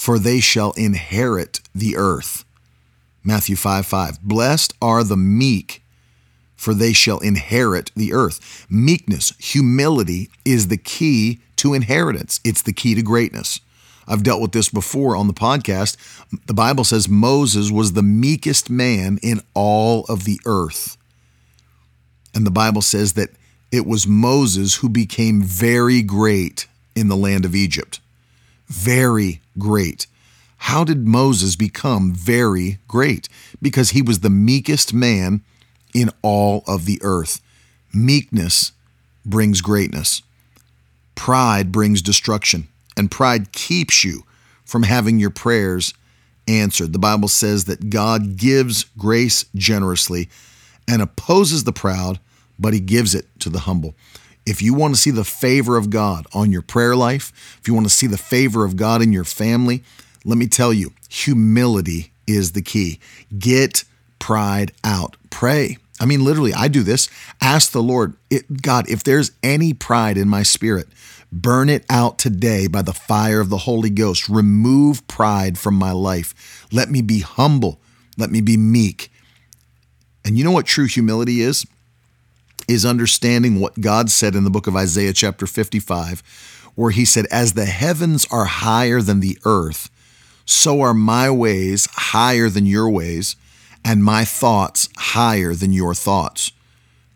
for 0.00 0.18
they 0.18 0.40
shall 0.40 0.72
inherit 0.78 1.60
the 1.74 1.94
earth. 1.94 2.46
Matthew 3.22 3.54
5 3.54 3.84
5. 3.84 4.22
Blessed 4.22 4.72
are 4.80 5.04
the 5.04 5.16
meek, 5.16 5.82
for 6.56 6.72
they 6.72 6.94
shall 6.94 7.18
inherit 7.18 7.90
the 7.94 8.14
earth. 8.14 8.66
Meekness, 8.70 9.34
humility 9.38 10.30
is 10.42 10.68
the 10.68 10.78
key 10.78 11.40
to 11.56 11.74
inheritance, 11.74 12.40
it's 12.44 12.62
the 12.62 12.72
key 12.72 12.94
to 12.94 13.02
greatness. 13.02 13.60
I've 14.10 14.24
dealt 14.24 14.42
with 14.42 14.50
this 14.50 14.68
before 14.68 15.14
on 15.14 15.28
the 15.28 15.32
podcast. 15.32 15.96
The 16.46 16.54
Bible 16.54 16.82
says 16.82 17.08
Moses 17.08 17.70
was 17.70 17.92
the 17.92 18.02
meekest 18.02 18.68
man 18.68 19.20
in 19.22 19.40
all 19.54 20.04
of 20.08 20.24
the 20.24 20.40
earth. 20.44 20.96
And 22.34 22.44
the 22.44 22.50
Bible 22.50 22.82
says 22.82 23.12
that 23.12 23.30
it 23.70 23.86
was 23.86 24.08
Moses 24.08 24.76
who 24.76 24.88
became 24.88 25.42
very 25.42 26.02
great 26.02 26.66
in 26.96 27.06
the 27.06 27.16
land 27.16 27.44
of 27.44 27.54
Egypt. 27.54 28.00
Very 28.66 29.40
great. 29.58 30.08
How 30.56 30.82
did 30.82 31.06
Moses 31.06 31.54
become 31.54 32.12
very 32.12 32.78
great? 32.88 33.28
Because 33.62 33.90
he 33.90 34.02
was 34.02 34.20
the 34.20 34.28
meekest 34.28 34.92
man 34.92 35.42
in 35.94 36.10
all 36.20 36.64
of 36.66 36.84
the 36.84 36.98
earth. 37.02 37.40
Meekness 37.94 38.72
brings 39.24 39.60
greatness. 39.60 40.22
Pride 41.14 41.70
brings 41.70 42.02
destruction 42.02 42.66
and 43.00 43.10
pride 43.10 43.50
keeps 43.50 44.04
you 44.04 44.22
from 44.64 44.84
having 44.84 45.18
your 45.18 45.30
prayers 45.30 45.94
answered. 46.46 46.92
The 46.92 46.98
Bible 46.98 47.28
says 47.28 47.64
that 47.64 47.90
God 47.90 48.36
gives 48.36 48.84
grace 48.96 49.46
generously 49.54 50.28
and 50.86 51.02
opposes 51.02 51.64
the 51.64 51.72
proud, 51.72 52.20
but 52.58 52.74
he 52.74 52.80
gives 52.80 53.14
it 53.14 53.26
to 53.40 53.48
the 53.48 53.60
humble. 53.60 53.94
If 54.46 54.60
you 54.60 54.74
want 54.74 54.94
to 54.94 55.00
see 55.00 55.10
the 55.10 55.24
favor 55.24 55.76
of 55.76 55.90
God 55.90 56.26
on 56.34 56.52
your 56.52 56.62
prayer 56.62 56.94
life, 56.94 57.56
if 57.60 57.66
you 57.66 57.74
want 57.74 57.86
to 57.86 57.92
see 57.92 58.06
the 58.06 58.18
favor 58.18 58.64
of 58.64 58.76
God 58.76 59.02
in 59.02 59.12
your 59.12 59.24
family, 59.24 59.82
let 60.24 60.38
me 60.38 60.46
tell 60.46 60.72
you, 60.72 60.92
humility 61.08 62.12
is 62.26 62.52
the 62.52 62.62
key. 62.62 63.00
Get 63.38 63.84
pride 64.18 64.72
out. 64.84 65.16
Pray. 65.30 65.78
I 66.00 66.06
mean, 66.06 66.24
literally, 66.24 66.52
I 66.54 66.68
do 66.68 66.82
this. 66.82 67.08
Ask 67.40 67.72
the 67.72 67.82
Lord, 67.82 68.14
God, 68.62 68.88
if 68.88 69.04
there's 69.04 69.32
any 69.42 69.72
pride 69.72 70.16
in 70.16 70.28
my 70.28 70.42
spirit, 70.42 70.88
Burn 71.32 71.68
it 71.68 71.84
out 71.88 72.18
today 72.18 72.66
by 72.66 72.82
the 72.82 72.92
fire 72.92 73.40
of 73.40 73.50
the 73.50 73.58
Holy 73.58 73.90
Ghost. 73.90 74.28
Remove 74.28 75.06
pride 75.06 75.58
from 75.58 75.74
my 75.74 75.92
life. 75.92 76.66
Let 76.72 76.90
me 76.90 77.02
be 77.02 77.20
humble. 77.20 77.80
Let 78.18 78.30
me 78.30 78.40
be 78.40 78.56
meek. 78.56 79.12
And 80.24 80.36
you 80.36 80.44
know 80.44 80.50
what 80.50 80.66
true 80.66 80.86
humility 80.86 81.40
is? 81.40 81.66
Is 82.68 82.84
understanding 82.84 83.60
what 83.60 83.80
God 83.80 84.10
said 84.10 84.34
in 84.34 84.44
the 84.44 84.50
book 84.50 84.66
of 84.66 84.76
Isaiah, 84.76 85.12
chapter 85.12 85.46
55, 85.46 86.20
where 86.74 86.90
he 86.90 87.04
said, 87.04 87.26
As 87.26 87.52
the 87.52 87.66
heavens 87.66 88.26
are 88.30 88.44
higher 88.44 89.00
than 89.00 89.20
the 89.20 89.38
earth, 89.44 89.88
so 90.44 90.80
are 90.80 90.94
my 90.94 91.30
ways 91.30 91.88
higher 91.92 92.48
than 92.48 92.66
your 92.66 92.90
ways, 92.90 93.36
and 93.84 94.04
my 94.04 94.24
thoughts 94.24 94.88
higher 94.96 95.54
than 95.54 95.72
your 95.72 95.94
thoughts. 95.94 96.52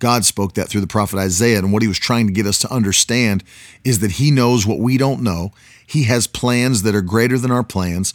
God 0.04 0.26
spoke 0.26 0.52
that 0.52 0.68
through 0.68 0.82
the 0.82 0.86
prophet 0.86 1.18
Isaiah. 1.18 1.60
And 1.60 1.72
what 1.72 1.80
he 1.80 1.88
was 1.88 1.98
trying 1.98 2.26
to 2.26 2.32
get 2.34 2.44
us 2.44 2.58
to 2.58 2.70
understand 2.70 3.42
is 3.84 4.00
that 4.00 4.12
he 4.12 4.30
knows 4.30 4.66
what 4.66 4.78
we 4.78 4.98
don't 4.98 5.22
know. 5.22 5.52
He 5.86 6.02
has 6.04 6.26
plans 6.26 6.82
that 6.82 6.94
are 6.94 7.00
greater 7.00 7.38
than 7.38 7.50
our 7.50 7.62
plans. 7.62 8.12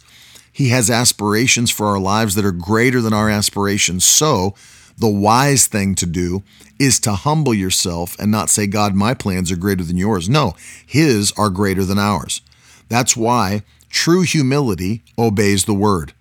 He 0.52 0.68
has 0.68 0.88
aspirations 0.88 1.68
for 1.68 1.86
our 1.86 1.98
lives 1.98 2.36
that 2.36 2.44
are 2.44 2.52
greater 2.52 3.00
than 3.00 3.12
our 3.12 3.28
aspirations. 3.28 4.04
So, 4.04 4.54
the 4.98 5.08
wise 5.08 5.66
thing 5.66 5.96
to 5.96 6.06
do 6.06 6.44
is 6.78 7.00
to 7.00 7.10
humble 7.10 7.54
yourself 7.54 8.16
and 8.20 8.30
not 8.30 8.50
say, 8.50 8.68
God, 8.68 8.94
my 8.94 9.12
plans 9.12 9.50
are 9.50 9.56
greater 9.56 9.82
than 9.82 9.96
yours. 9.96 10.28
No, 10.28 10.54
His 10.86 11.32
are 11.36 11.50
greater 11.50 11.84
than 11.84 11.98
ours. 11.98 12.40
That's 12.88 13.16
why 13.16 13.64
true 13.88 14.22
humility 14.22 15.02
obeys 15.18 15.64
the 15.64 15.74
word. 15.74 16.12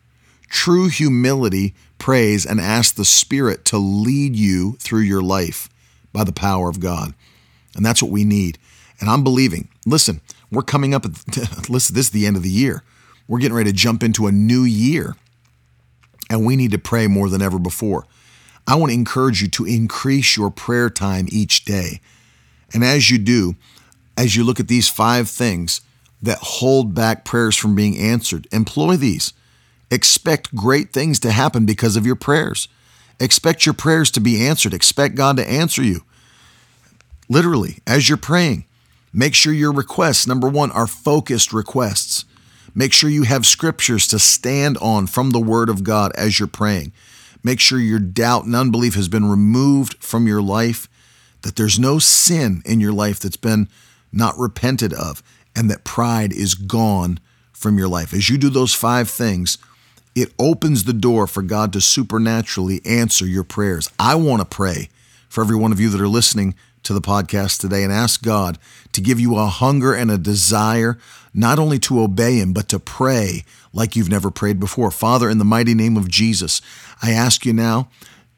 True 0.50 0.88
humility 0.88 1.76
prays 2.00 2.46
and 2.46 2.60
ask 2.60 2.96
the 2.96 3.06
Spirit 3.06 3.66
to 3.66 3.78
lead 3.78 4.36
you 4.36 4.74
through 4.80 5.02
your 5.02 5.22
life 5.22 5.70
by 6.12 6.24
the 6.24 6.32
power 6.32 6.70
of 6.70 6.80
God. 6.80 7.14
And 7.76 7.86
that's 7.86 8.02
what 8.02 8.12
we 8.12 8.24
need. 8.24 8.58
And 9.00 9.10
I'm 9.10 9.24
believing, 9.24 9.70
listen, 9.86 10.22
we're 10.52 10.64
coming 10.64 10.94
up, 10.94 11.06
at, 11.06 11.12
listen, 11.70 11.96
this 11.96 12.08
is 12.08 12.12
the 12.12 12.26
end 12.26 12.36
of 12.36 12.44
the 12.44 12.50
year. 12.50 12.84
We're 13.28 13.40
getting 13.40 13.56
ready 13.56 13.72
to 13.72 13.78
jump 13.78 14.04
into 14.04 14.28
a 14.28 14.32
new 14.32 14.64
year. 14.64 15.16
And 16.30 16.46
we 16.46 16.56
need 16.56 16.72
to 16.72 16.80
pray 16.80 17.08
more 17.08 17.30
than 17.30 17.42
ever 17.42 17.60
before. 17.60 18.06
I 18.68 18.76
want 18.76 18.92
to 18.92 18.96
encourage 18.96 19.42
you 19.42 19.48
to 19.50 19.66
increase 19.66 20.38
your 20.38 20.52
prayer 20.52 20.90
time 20.90 21.28
each 21.32 21.66
day. 21.66 22.02
And 22.74 22.84
as 22.84 23.10
you 23.10 23.18
do, 23.18 23.56
as 24.18 24.36
you 24.36 24.44
look 24.44 24.60
at 24.60 24.68
these 24.68 24.88
five 24.88 25.30
things 25.30 25.82
that 26.22 26.38
hold 26.40 26.94
back 26.94 27.26
prayers 27.26 27.56
from 27.56 27.76
being 27.76 27.98
answered, 27.98 28.48
employ 28.52 28.98
these. 28.98 29.34
Expect 29.92 30.56
great 30.56 30.94
things 30.94 31.20
to 31.22 31.32
happen 31.32 31.66
because 31.66 31.96
of 31.96 32.06
your 32.06 32.16
prayers. 32.16 32.68
Expect 33.20 33.66
your 33.66 33.74
prayers 33.74 34.12
to 34.12 34.20
be 34.20 34.46
answered. 34.46 34.74
Expect 34.74 35.16
God 35.16 35.38
to 35.38 35.50
answer 35.50 35.84
you. 35.84 36.02
Literally, 37.28 37.80
as 37.86 38.08
you're 38.08 38.18
praying, 38.18 38.66
make 39.14 39.36
sure 39.36 39.54
your 39.54 39.74
requests, 39.74 40.26
number 40.26 40.48
one, 40.48 40.72
are 40.72 40.88
focused 40.88 41.52
requests. 41.54 42.26
Make 42.74 42.94
sure 42.94 43.10
you 43.10 43.24
have 43.24 43.46
scriptures 43.46 44.08
to 44.08 44.20
stand 44.20 44.78
on 44.78 45.08
from 45.08 45.32
the 45.32 45.40
Word 45.40 45.70
of 45.70 45.84
God 45.84 46.12
as 46.16 46.40
you're 46.40 46.48
praying. 46.48 46.94
Make 47.44 47.60
sure 47.60 47.80
your 47.80 48.00
doubt 48.00 48.46
and 48.46 48.56
unbelief 48.56 48.96
has 48.96 49.08
been 49.08 49.30
removed 49.30 50.04
from 50.04 50.28
your 50.28 50.42
life, 50.42 50.88
that 51.42 51.56
there's 51.56 51.80
no 51.80 52.00
sin 52.00 52.62
in 52.66 52.80
your 52.80 52.94
life 52.94 53.20
that's 53.20 53.38
been 53.38 53.70
not 54.12 54.38
repented 54.38 54.94
of, 54.94 55.24
and 55.56 55.70
that 55.70 55.84
pride 55.84 56.34
is 56.34 56.54
gone 56.54 57.20
from 57.54 57.78
your 57.78 57.88
life. 57.88 58.14
As 58.14 58.30
you 58.30 58.38
do 58.38 58.50
those 58.50 58.74
five 58.74 59.10
things, 59.10 59.58
it 60.16 60.34
opens 60.40 60.84
the 60.84 60.94
door 60.94 61.28
for 61.28 61.42
God 61.42 61.72
to 61.74 61.82
supernaturally 61.82 62.82
answer 62.86 63.26
your 63.26 63.44
prayers. 63.44 63.90
I 64.00 64.16
want 64.16 64.42
to 64.42 64.46
pray 64.46 64.90
for 65.28 65.42
every 65.42 65.56
one 65.56 65.72
of 65.72 65.80
you 65.80 65.90
that 65.90 66.02
are 66.02 66.08
listening 66.08 66.56
to 66.84 66.94
the 66.94 67.02
podcast 67.02 67.60
today 67.60 67.84
and 67.84 67.94
ask 67.94 68.24
God 68.24 68.58
to 68.94 69.02
give 69.02 69.20
you 69.20 69.38
a 69.38 69.46
hunger 69.46 69.94
and 69.94 70.10
a 70.10 70.18
desire 70.18 70.98
not 71.34 71.60
only 71.60 71.80
to 71.80 72.02
obey 72.02 72.38
Him, 72.38 72.54
but 72.54 72.68
to 72.70 72.80
pray 72.80 73.44
like 73.74 73.96
you've 73.96 74.10
never 74.10 74.32
prayed 74.32 74.60
before. 74.60 74.92
Father, 74.92 75.30
in 75.30 75.38
the 75.38 75.46
mighty 75.46 75.74
name 75.74 75.96
of 75.96 76.08
Jesus, 76.08 76.62
I 77.02 77.12
ask 77.12 77.46
you 77.46 77.54
now, 77.54 77.90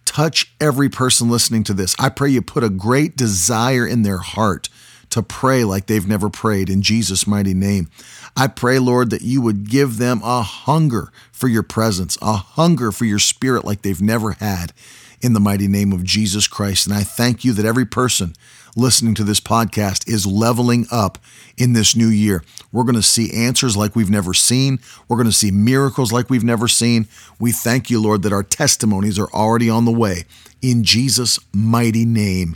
touch 0.06 0.54
every 0.60 0.90
person 0.90 1.30
listening 1.30 1.64
to 1.64 1.74
this. 1.74 1.96
I 1.98 2.10
pray 2.10 2.30
you 2.30 2.42
put 2.42 2.64
a 2.64 2.70
great 2.70 3.16
desire 3.16 3.88
in 3.88 4.04
their 4.04 4.18
heart 4.18 4.68
to 5.12 5.24
pray 5.24 5.64
like 5.64 5.86
they've 5.86 6.08
never 6.08 6.30
prayed 6.30 6.70
in 6.70 6.82
Jesus' 6.82 7.28
mighty 7.28 7.54
name. 7.54 7.90
I 8.36 8.48
pray, 8.48 8.80
Lord, 8.80 9.10
that 9.10 9.22
you 9.22 9.42
would 9.42 9.70
give 9.70 9.98
them 9.98 10.22
a 10.24 10.42
hunger 10.42 11.12
for 11.32 11.48
your 11.48 11.64
presence, 11.64 12.18
a 12.22 12.34
hunger 12.34 12.92
for 12.92 13.06
your 13.06 13.20
spirit 13.20 13.66
like 13.66 13.82
they've 13.82 14.02
never 14.02 14.32
had 14.34 14.74
in 15.22 15.34
the 15.34 15.40
mighty 15.40 15.68
name 15.68 15.92
of 15.92 16.04
Jesus 16.04 16.48
Christ. 16.48 16.88
And 16.88 16.96
I 16.96 17.04
thank 17.04 17.46
you 17.46 17.54
that 17.54 17.66
every 17.66 17.86
person 17.86 18.34
listening 18.76 19.14
to 19.16 19.24
this 19.24 19.40
podcast 19.40 20.08
is 20.08 20.26
leveling 20.26 20.88
up 20.92 21.18
in 21.58 21.74
this 21.74 21.96
new 21.96 22.08
year. 22.08 22.44
We're 22.72 22.84
going 22.84 22.96
to 22.96 23.04
see 23.04 23.34
answers 23.34 23.76
like 23.76 23.96
we've 23.96 24.10
never 24.10 24.34
seen. 24.34 24.80
We're 25.08 25.18
going 25.18 25.28
to 25.28 25.34
see 25.34 25.52
miracles 25.52 26.12
like 26.12 26.30
we've 26.30 26.44
never 26.44 26.68
seen. 26.68 27.08
We 27.40 27.52
thank 27.52 27.90
you, 27.90 28.02
Lord, 28.02 28.24
that 28.24 28.34
our 28.34 28.44
testimonies 28.44 29.20
are 29.20 29.30
already 29.32 29.70
on 29.70 29.86
the 29.86 29.92
way. 29.92 30.24
In 30.62 30.84
Jesus' 30.84 31.40
mighty 31.54 32.06
name, 32.06 32.56